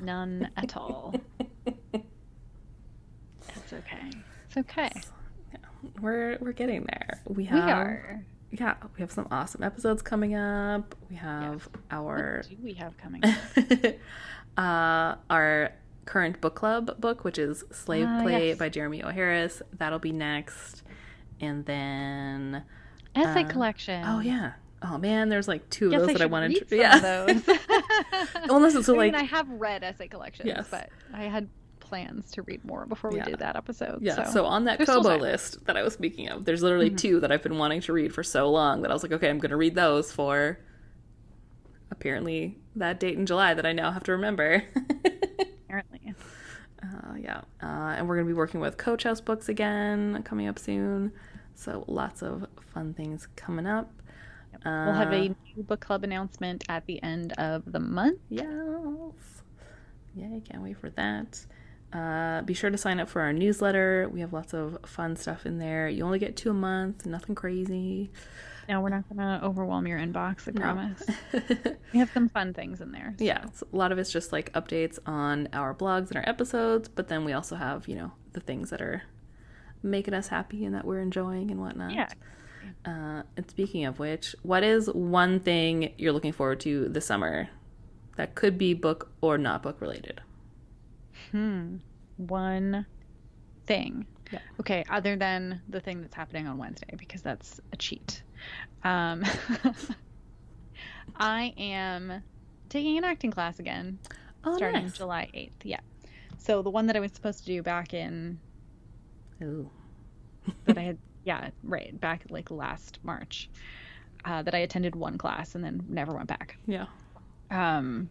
None 0.00 0.50
at 0.56 0.76
all. 0.76 1.14
It's 1.66 3.72
okay. 3.72 4.10
It's 4.48 4.56
okay. 4.56 4.90
We're 6.00 6.38
we're 6.40 6.52
getting 6.52 6.84
there. 6.84 7.20
We 7.28 7.44
We 7.44 7.48
are. 7.60 8.24
yeah, 8.50 8.74
we 8.96 9.00
have 9.00 9.12
some 9.12 9.28
awesome 9.30 9.62
episodes 9.62 10.02
coming 10.02 10.34
up. 10.34 10.94
We 11.08 11.16
have 11.16 11.68
our 11.90 12.42
What 12.48 12.50
do 12.50 12.56
we 12.64 12.74
have 12.74 12.96
coming? 12.98 13.22
uh, 14.58 15.14
our 15.30 15.72
current 16.04 16.40
book 16.40 16.54
club 16.54 17.00
book, 17.00 17.24
which 17.24 17.38
is 17.38 17.64
Slave 17.70 18.06
Ah, 18.08 18.22
Play 18.22 18.48
yes. 18.48 18.58
by 18.58 18.68
Jeremy 18.68 19.02
O. 19.02 19.08
Harris. 19.10 19.62
That'll 19.78 19.98
be 19.98 20.12
next. 20.12 20.82
And 21.40 21.64
then, 21.66 22.62
Essay 23.14 23.44
Uh, 23.44 23.48
collection. 23.48 24.04
oh 24.06 24.20
yeah, 24.20 24.52
oh 24.82 24.98
man, 24.98 25.28
there's 25.28 25.48
like 25.48 25.68
two 25.70 25.86
of 25.86 26.00
those 26.00 26.08
I 26.10 26.12
that 26.14 26.22
I 26.22 26.26
wanted 26.26 26.68
to. 26.68 26.76
Yeah, 26.76 26.98
those. 26.98 27.42
Well, 28.48 28.60
listen, 28.60 28.82
so 28.82 28.94
I 28.94 29.04
mean, 29.04 29.12
like, 29.12 29.22
I 29.22 29.24
have 29.24 29.48
read 29.48 29.82
essay 29.82 30.08
collections, 30.08 30.46
Yes. 30.46 30.68
but 30.70 30.88
I 31.12 31.24
had 31.24 31.48
plans 31.80 32.30
to 32.32 32.42
read 32.42 32.64
more 32.64 32.86
before 32.86 33.10
we 33.10 33.16
Yeah. 33.18 33.24
did 33.24 33.38
that 33.40 33.54
episode. 33.56 34.00
yeah. 34.02 34.24
so, 34.24 34.32
So, 34.32 34.44
on 34.46 34.64
that 34.64 34.78
there's 34.78 34.88
Kobo 34.88 35.16
list 35.18 35.64
that 35.66 35.76
I 35.76 35.82
was 35.82 35.92
speaking 35.94 36.28
of, 36.28 36.44
there's 36.44 36.62
literally 36.62 36.90
Mhm. 36.90 36.98
two 36.98 37.20
that 37.20 37.30
I've 37.30 37.42
been 37.42 37.58
wanting 37.58 37.80
to 37.82 37.92
read 37.92 38.14
for 38.14 38.22
so 38.22 38.50
long 38.50 38.82
that 38.82 38.90
I 38.90 38.94
was 38.94 39.02
like, 39.02 39.12
okay, 39.12 39.28
I'm 39.28 39.38
going 39.38 39.50
to 39.50 39.56
read 39.56 39.74
those 39.74 40.10
for 40.10 40.58
apparently 41.92 42.58
that 42.74 42.98
date 42.98 43.16
in 43.16 43.26
July 43.26 43.54
that 43.54 43.64
I 43.64 43.72
now 43.72 43.92
have 43.92 44.02
to 44.04 44.12
remember. 44.12 44.64
apparently. 45.66 46.14
Uh, 46.82 47.14
yeah. 47.18 47.42
Uh, 47.62 47.94
and 47.96 48.08
we're 48.08 48.16
going 48.16 48.26
to 48.26 48.32
be 48.32 48.36
working 48.36 48.58
with 48.60 48.76
Coach 48.76 49.04
House 49.04 49.20
Books 49.20 49.48
again 49.48 50.20
coming 50.24 50.48
up 50.48 50.58
soon. 50.58 51.12
So 51.54 51.84
lots 51.86 52.22
of 52.22 52.46
fun 52.74 52.94
things 52.94 53.28
coming 53.36 53.66
up. 53.66 53.92
we'll 54.64 54.94
have 54.94 55.12
a 55.12 55.28
Uh, 55.30 55.34
new 55.56 55.62
book 55.62 55.80
club 55.80 56.02
announcement 56.02 56.64
at 56.68 56.86
the 56.86 57.00
end 57.02 57.32
of 57.34 57.62
the 57.70 57.78
month. 57.80 58.18
Yes. 58.28 58.46
Yay, 60.16 60.42
can't 60.44 60.62
wait 60.62 60.76
for 60.78 60.90
that. 60.90 61.46
Uh, 61.92 62.40
be 62.42 62.54
sure 62.54 62.70
to 62.70 62.78
sign 62.78 62.98
up 62.98 63.08
for 63.08 63.20
our 63.20 63.32
newsletter. 63.34 64.08
We 64.10 64.20
have 64.20 64.32
lots 64.32 64.54
of 64.54 64.78
fun 64.86 65.14
stuff 65.16 65.44
in 65.46 65.58
there. 65.58 65.88
You 65.88 66.04
only 66.04 66.18
get 66.18 66.36
two 66.36 66.50
a 66.50 66.54
month, 66.54 67.04
nothing 67.06 67.34
crazy. 67.34 68.10
No, 68.68 68.80
we're 68.80 68.88
not 68.90 69.08
going 69.08 69.18
to 69.18 69.44
overwhelm 69.44 69.86
your 69.86 69.98
inbox, 69.98 70.46
I 70.48 70.52
No. 70.52 70.60
promise. 70.60 71.02
We 71.92 71.98
have 71.98 72.10
some 72.12 72.28
fun 72.28 72.54
things 72.54 72.80
in 72.80 72.92
there. 72.92 73.14
so- 73.18 73.24
yeah, 73.24 73.44
a 73.72 73.76
lot 73.76 73.92
of 73.92 73.98
it's 73.98 74.10
just 74.12 74.32
like 74.32 74.52
updates 74.54 74.98
on 75.06 75.48
our 75.52 75.74
blogs 75.74 76.08
and 76.08 76.16
our 76.16 76.28
episodes, 76.28 76.88
but 76.88 77.08
then 77.08 77.24
we 77.24 77.32
also 77.32 77.56
have, 77.56 77.86
you 77.88 77.94
know, 77.96 78.12
the 78.32 78.40
things 78.40 78.70
that 78.70 78.80
are 78.80 79.02
making 79.82 80.14
us 80.14 80.28
happy 80.28 80.64
and 80.64 80.74
that 80.74 80.84
we're 80.84 81.00
enjoying 81.00 81.50
and 81.50 81.60
whatnot. 81.60 81.92
Yeah. 81.92 82.08
Uh, 82.86 83.22
and 83.36 83.50
speaking 83.50 83.84
of 83.84 83.98
which, 83.98 84.34
what 84.42 84.62
is 84.62 84.86
one 84.90 85.40
thing 85.40 85.92
you're 85.98 86.12
looking 86.12 86.32
forward 86.32 86.60
to 86.60 86.88
this 86.88 87.04
summer 87.06 87.48
that 88.16 88.34
could 88.34 88.56
be 88.56 88.72
book 88.74 89.10
or 89.20 89.36
not 89.38 89.62
book 89.62 89.80
related? 89.80 90.20
Hmm. 91.30 91.76
One 92.16 92.86
thing. 93.66 94.06
Yeah. 94.32 94.38
Okay, 94.60 94.84
other 94.88 95.16
than 95.16 95.60
the 95.68 95.80
thing 95.80 96.00
that's 96.00 96.14
happening 96.14 96.46
on 96.46 96.56
Wednesday, 96.58 96.94
because 96.96 97.20
that's 97.22 97.60
a 97.72 97.76
cheat. 97.76 98.21
Um, 98.84 99.24
I 101.16 101.54
am 101.56 102.22
taking 102.68 102.98
an 102.98 103.04
acting 103.04 103.30
class 103.30 103.58
again, 103.58 103.98
Oh, 104.44 104.56
starting 104.56 104.84
nice. 104.84 104.96
July 104.96 105.30
8th. 105.34 105.50
Yeah. 105.64 105.80
So 106.38 106.62
the 106.62 106.70
one 106.70 106.86
that 106.86 106.96
I 106.96 107.00
was 107.00 107.12
supposed 107.12 107.40
to 107.40 107.46
do 107.46 107.62
back 107.62 107.94
in, 107.94 108.40
Ooh. 109.42 109.70
that 110.64 110.76
I 110.78 110.80
had, 110.82 110.98
yeah, 111.24 111.50
right, 111.62 111.98
back 112.00 112.24
like 112.30 112.50
last 112.50 112.98
March, 113.04 113.48
uh, 114.24 114.42
that 114.42 114.54
I 114.54 114.58
attended 114.58 114.96
one 114.96 115.18
class 115.18 115.54
and 115.54 115.62
then 115.62 115.84
never 115.88 116.12
went 116.12 116.26
back. 116.28 116.56
Yeah. 116.66 116.86
Um, 117.50 118.08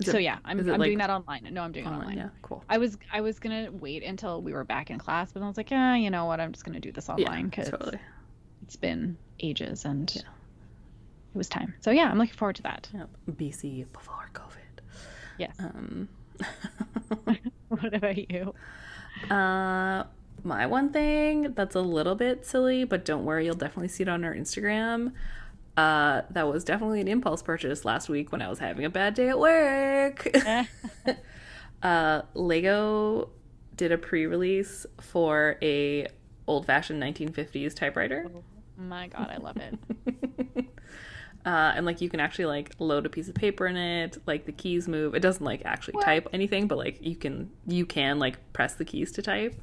Is 0.00 0.06
so 0.10 0.18
it 0.18 0.22
yeah, 0.22 0.38
I'm, 0.44 0.58
I'm 0.60 0.66
like 0.66 0.88
doing 0.88 0.98
that 0.98 1.10
online. 1.10 1.48
No, 1.52 1.62
I'm 1.62 1.72
doing 1.72 1.84
it 1.86 1.88
online? 1.88 2.00
online. 2.02 2.16
Yeah, 2.18 2.28
cool. 2.42 2.64
I 2.68 2.78
was 2.78 2.96
I 3.12 3.20
was 3.20 3.38
gonna 3.38 3.70
wait 3.72 4.02
until 4.02 4.40
we 4.42 4.52
were 4.52 4.64
back 4.64 4.90
in 4.90 4.98
class, 4.98 5.32
but 5.32 5.42
I 5.42 5.46
was 5.46 5.56
like, 5.56 5.70
yeah, 5.70 5.94
you 5.96 6.10
know 6.10 6.26
what? 6.26 6.40
I'm 6.40 6.52
just 6.52 6.64
gonna 6.64 6.80
do 6.80 6.92
this 6.92 7.08
online 7.08 7.40
Yeah, 7.40 7.42
because 7.46 7.70
totally. 7.70 7.98
it's 8.62 8.76
been 8.76 9.16
ages 9.40 9.84
and 9.84 10.10
Yeah. 10.14 10.22
it 10.22 11.36
was 11.38 11.48
time. 11.48 11.74
So 11.80 11.90
yeah, 11.90 12.10
I'm 12.10 12.18
looking 12.18 12.34
forward 12.34 12.56
to 12.56 12.62
that. 12.62 12.88
Yep. 12.94 13.08
BC 13.32 13.92
before 13.92 14.30
COVID. 14.34 14.82
Yes. 15.38 15.56
Um, 15.58 16.08
what 17.68 17.92
about 17.94 18.30
you? 18.30 18.54
uh, 19.30 20.04
my 20.44 20.66
one 20.66 20.90
thing 20.92 21.52
that's 21.54 21.74
a 21.74 21.80
little 21.80 22.14
bit 22.14 22.46
silly, 22.46 22.84
but 22.84 23.04
don't 23.04 23.24
worry, 23.24 23.44
you'll 23.44 23.54
definitely 23.56 23.88
see 23.88 24.02
it 24.04 24.08
on 24.08 24.24
our 24.24 24.34
Instagram. 24.34 25.12
Uh, 25.78 26.22
that 26.30 26.48
was 26.48 26.64
definitely 26.64 27.00
an 27.00 27.06
impulse 27.06 27.40
purchase 27.40 27.84
last 27.84 28.08
week 28.08 28.32
when 28.32 28.42
I 28.42 28.48
was 28.48 28.58
having 28.58 28.84
a 28.84 28.90
bad 28.90 29.14
day 29.14 29.28
at 29.28 29.38
work. 29.38 30.28
uh, 31.82 32.22
Lego 32.34 33.28
did 33.76 33.92
a 33.92 33.98
pre-release 33.98 34.86
for 35.00 35.56
a 35.62 36.08
old-fashioned 36.48 37.00
1950s 37.00 37.76
typewriter. 37.76 38.26
My 38.76 39.06
God, 39.06 39.30
I 39.30 39.36
love 39.36 39.56
it. 39.58 39.78
uh, 41.46 41.72
and 41.76 41.86
like 41.86 42.00
you 42.00 42.08
can 42.10 42.18
actually 42.18 42.46
like 42.46 42.74
load 42.80 43.06
a 43.06 43.08
piece 43.08 43.28
of 43.28 43.36
paper 43.36 43.66
in 43.68 43.76
it 43.76 44.18
like 44.26 44.46
the 44.46 44.52
keys 44.52 44.88
move 44.88 45.14
it 45.14 45.20
doesn't 45.20 45.44
like 45.44 45.62
actually 45.64 45.94
What? 45.94 46.04
type 46.04 46.28
anything 46.32 46.66
but 46.66 46.76
like 46.78 46.98
you 47.00 47.14
can 47.14 47.50
you 47.66 47.86
can 47.86 48.18
like 48.18 48.52
press 48.52 48.74
the 48.74 48.84
keys 48.84 49.12
to 49.12 49.22
type 49.22 49.54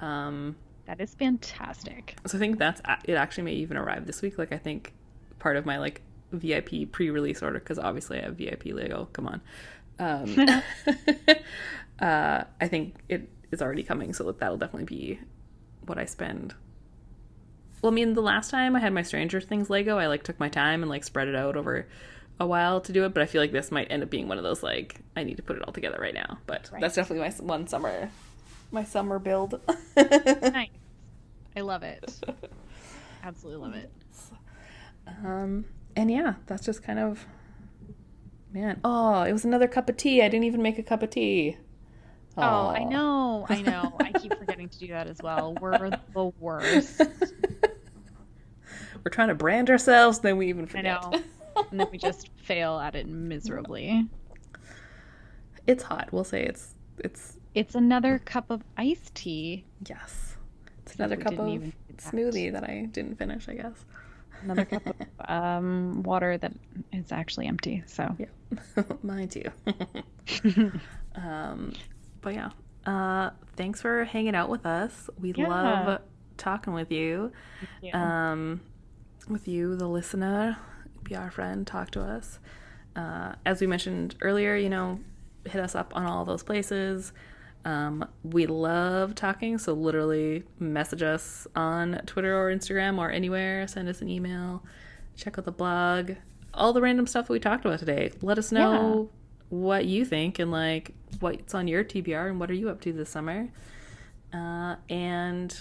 um 0.00 0.56
That 0.86 1.00
is 1.00 1.14
fantastic. 1.14 2.16
so 2.26 2.36
i 2.36 2.40
think 2.40 2.58
that's 2.58 2.80
it 3.04 3.14
actually 3.14 3.44
may 3.44 3.52
even 3.54 3.76
arrive 3.76 4.06
this 4.06 4.20
week 4.22 4.36
like 4.38 4.52
i 4.52 4.58
think 4.58 4.92
part 5.38 5.56
of 5.56 5.64
my 5.66 5.78
like 5.78 6.02
vip 6.32 6.70
pre-release 6.92 7.42
order 7.42 7.58
because 7.58 7.78
obviously 7.78 8.18
i 8.18 8.22
have 8.22 8.36
vip 8.36 8.62
lego 8.66 9.08
come 9.12 9.26
on 9.26 9.40
um 9.98 10.36
uh 12.00 12.44
i 12.60 12.68
think 12.68 12.94
it 13.08 13.28
is 13.50 13.62
already 13.62 13.82
coming 13.82 14.12
so 14.12 14.30
that'll 14.30 14.58
definitely 14.58 14.84
be 14.84 15.18
what 15.86 15.98
i 15.98 16.04
spend 16.04 16.54
well, 17.80 17.92
I 17.92 17.94
mean, 17.94 18.14
the 18.14 18.22
last 18.22 18.50
time 18.50 18.74
I 18.74 18.80
had 18.80 18.92
my 18.92 19.02
Stranger 19.02 19.40
Things 19.40 19.70
Lego, 19.70 19.98
I 19.98 20.08
like 20.08 20.24
took 20.24 20.40
my 20.40 20.48
time 20.48 20.82
and 20.82 20.90
like 20.90 21.04
spread 21.04 21.28
it 21.28 21.36
out 21.36 21.56
over 21.56 21.86
a 22.40 22.44
while 22.44 22.80
to 22.80 22.92
do 22.92 23.04
it. 23.04 23.14
But 23.14 23.22
I 23.22 23.26
feel 23.26 23.40
like 23.40 23.52
this 23.52 23.70
might 23.70 23.86
end 23.88 24.02
up 24.02 24.10
being 24.10 24.26
one 24.26 24.36
of 24.36 24.42
those 24.42 24.64
like 24.64 25.00
I 25.16 25.22
need 25.22 25.36
to 25.36 25.44
put 25.44 25.54
it 25.56 25.62
all 25.62 25.72
together 25.72 25.96
right 26.00 26.14
now. 26.14 26.38
But 26.46 26.68
Right. 26.72 26.80
that's 26.80 26.96
definitely 26.96 27.28
my 27.28 27.34
one 27.36 27.68
summer, 27.68 28.10
my 28.72 28.82
summer 28.82 29.18
build. 29.20 29.60
Nice. 29.96 30.70
I 31.56 31.60
love 31.60 31.84
it. 31.84 32.20
Absolutely 33.22 33.64
love 33.64 33.74
it. 33.76 33.92
Um, 35.24 35.64
and 35.96 36.10
yeah, 36.10 36.34
that's 36.46 36.64
just 36.64 36.82
kind 36.82 36.98
of 36.98 37.26
man. 38.52 38.80
Oh, 38.84 39.22
it 39.22 39.32
was 39.32 39.44
another 39.44 39.68
cup 39.68 39.88
of 39.88 39.96
tea. 39.96 40.22
I 40.22 40.28
didn't 40.28 40.44
even 40.44 40.62
make 40.62 40.78
a 40.78 40.82
cup 40.82 41.02
of 41.02 41.10
tea. 41.10 41.56
Oh, 42.36 42.68
I 42.68 42.84
know. 42.84 43.46
I 43.48 43.62
know. 43.62 43.96
I 44.00 44.12
keep 44.12 44.32
forgetting 44.38 44.68
to 44.68 44.78
do 44.78 44.86
that 44.88 45.08
as 45.08 45.18
well. 45.22 45.56
We're 45.60 45.90
the 45.90 46.32
worst. 46.38 47.00
We're 49.04 49.10
trying 49.10 49.28
to 49.28 49.34
brand 49.34 49.70
ourselves, 49.70 50.20
then 50.20 50.36
we 50.36 50.48
even 50.48 50.64
I 50.64 50.68
forget. 50.68 50.84
know. 50.84 51.22
And 51.70 51.80
then 51.80 51.86
we 51.90 51.98
just 51.98 52.28
fail 52.36 52.78
at 52.78 52.94
it 52.94 53.06
miserably. 53.08 54.08
it's 55.66 55.82
hot. 55.82 56.08
We'll 56.12 56.24
say 56.24 56.44
it's 56.44 56.74
it's 56.98 57.38
It's 57.54 57.74
another 57.74 58.18
cup 58.18 58.50
of 58.50 58.62
iced 58.76 59.14
tea. 59.14 59.64
yes. 59.88 60.36
It's 60.84 60.94
another 60.96 61.16
cup 61.16 61.34
of 61.34 61.62
smoothie 61.96 62.52
that 62.52 62.64
I 62.64 62.88
didn't 62.90 63.16
finish. 63.18 63.48
I 63.48 63.54
guess. 63.54 63.84
Another 64.42 64.64
cup 64.64 64.82
of 64.86 64.96
um, 65.28 66.02
water 66.04 66.38
that 66.38 66.52
is 66.92 67.10
actually 67.12 67.46
empty. 67.46 67.82
So 67.86 68.14
Yeah, 68.18 68.82
mine 69.02 69.28
too. 69.28 69.44
um, 71.14 71.72
but 72.20 72.34
yeah, 72.34 72.50
uh, 72.86 73.30
thanks 73.56 73.80
for 73.80 74.04
hanging 74.04 74.34
out 74.34 74.48
with 74.48 74.66
us. 74.66 75.10
We 75.18 75.32
Yeah. 75.32 75.48
love 75.48 76.00
talking 76.36 76.72
with 76.72 76.90
you. 76.92 77.32
yeah. 77.80 78.30
Um, 78.32 78.60
with 79.28 79.48
you, 79.48 79.76
the 79.76 79.86
listener, 79.88 80.56
be 81.02 81.14
our 81.16 81.30
friend, 81.30 81.66
talk 81.66 81.90
to 81.92 82.00
us. 82.02 82.38
Uh, 82.96 83.34
as 83.44 83.60
we 83.60 83.66
mentioned 83.66 84.14
earlier, 84.22 84.56
you 84.56 84.68
know, 84.70 85.00
hit 85.44 85.60
us 85.60 85.74
up 85.74 85.94
on 85.96 86.06
all 86.06 86.24
those 86.24 86.42
places. 86.42 87.12
Um, 87.68 88.08
we 88.22 88.46
love 88.46 89.14
talking, 89.14 89.58
so 89.58 89.74
literally 89.74 90.42
message 90.58 91.02
us 91.02 91.46
on 91.54 92.00
Twitter 92.06 92.34
or 92.34 92.50
Instagram 92.50 92.96
or 92.96 93.10
anywhere. 93.10 93.68
Send 93.68 93.90
us 93.90 94.00
an 94.00 94.08
email. 94.08 94.62
Check 95.18 95.38
out 95.38 95.44
the 95.44 95.52
blog. 95.52 96.12
All 96.54 96.72
the 96.72 96.80
random 96.80 97.06
stuff 97.06 97.26
that 97.26 97.32
we 97.34 97.38
talked 97.38 97.66
about 97.66 97.78
today. 97.78 98.10
Let 98.22 98.38
us 98.38 98.50
know 98.52 99.10
what 99.50 99.84
you 99.84 100.06
think 100.06 100.38
and 100.38 100.50
like 100.50 100.92
what's 101.20 101.54
on 101.54 101.68
your 101.68 101.84
TBR 101.84 102.30
and 102.30 102.40
what 102.40 102.50
are 102.50 102.54
you 102.54 102.70
up 102.70 102.80
to 102.82 102.92
this 102.94 103.10
summer. 103.10 103.50
Uh, 104.32 104.76
and 104.88 105.54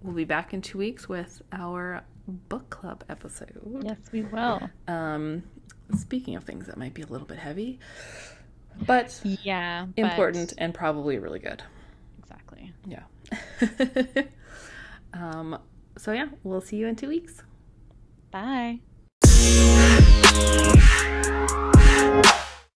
we'll 0.00 0.14
be 0.14 0.24
back 0.24 0.54
in 0.54 0.62
two 0.62 0.78
weeks 0.78 1.08
with 1.08 1.42
our 1.50 2.04
book 2.28 2.70
club 2.70 3.02
episode. 3.08 3.58
Yes, 3.82 3.98
we 4.12 4.22
will. 4.22 4.70
Um, 4.86 5.42
speaking 5.96 6.36
of 6.36 6.44
things 6.44 6.68
that 6.68 6.76
might 6.76 6.94
be 6.94 7.02
a 7.02 7.06
little 7.06 7.26
bit 7.26 7.38
heavy, 7.38 7.80
but 8.86 9.20
Yeah. 9.24 9.86
but- 9.96 10.04
important 10.10 10.54
and 10.58 10.74
probably 10.74 11.18
really 11.18 11.38
good. 11.38 11.62
Exactly. 12.18 12.72
Yeah. 12.86 13.02
um, 15.12 15.58
so 15.96 16.12
yeah, 16.12 16.28
we'll 16.42 16.60
see 16.60 16.76
you 16.76 16.86
in 16.86 16.96
two 16.96 17.08
weeks. 17.08 17.42
Bye. 18.30 18.80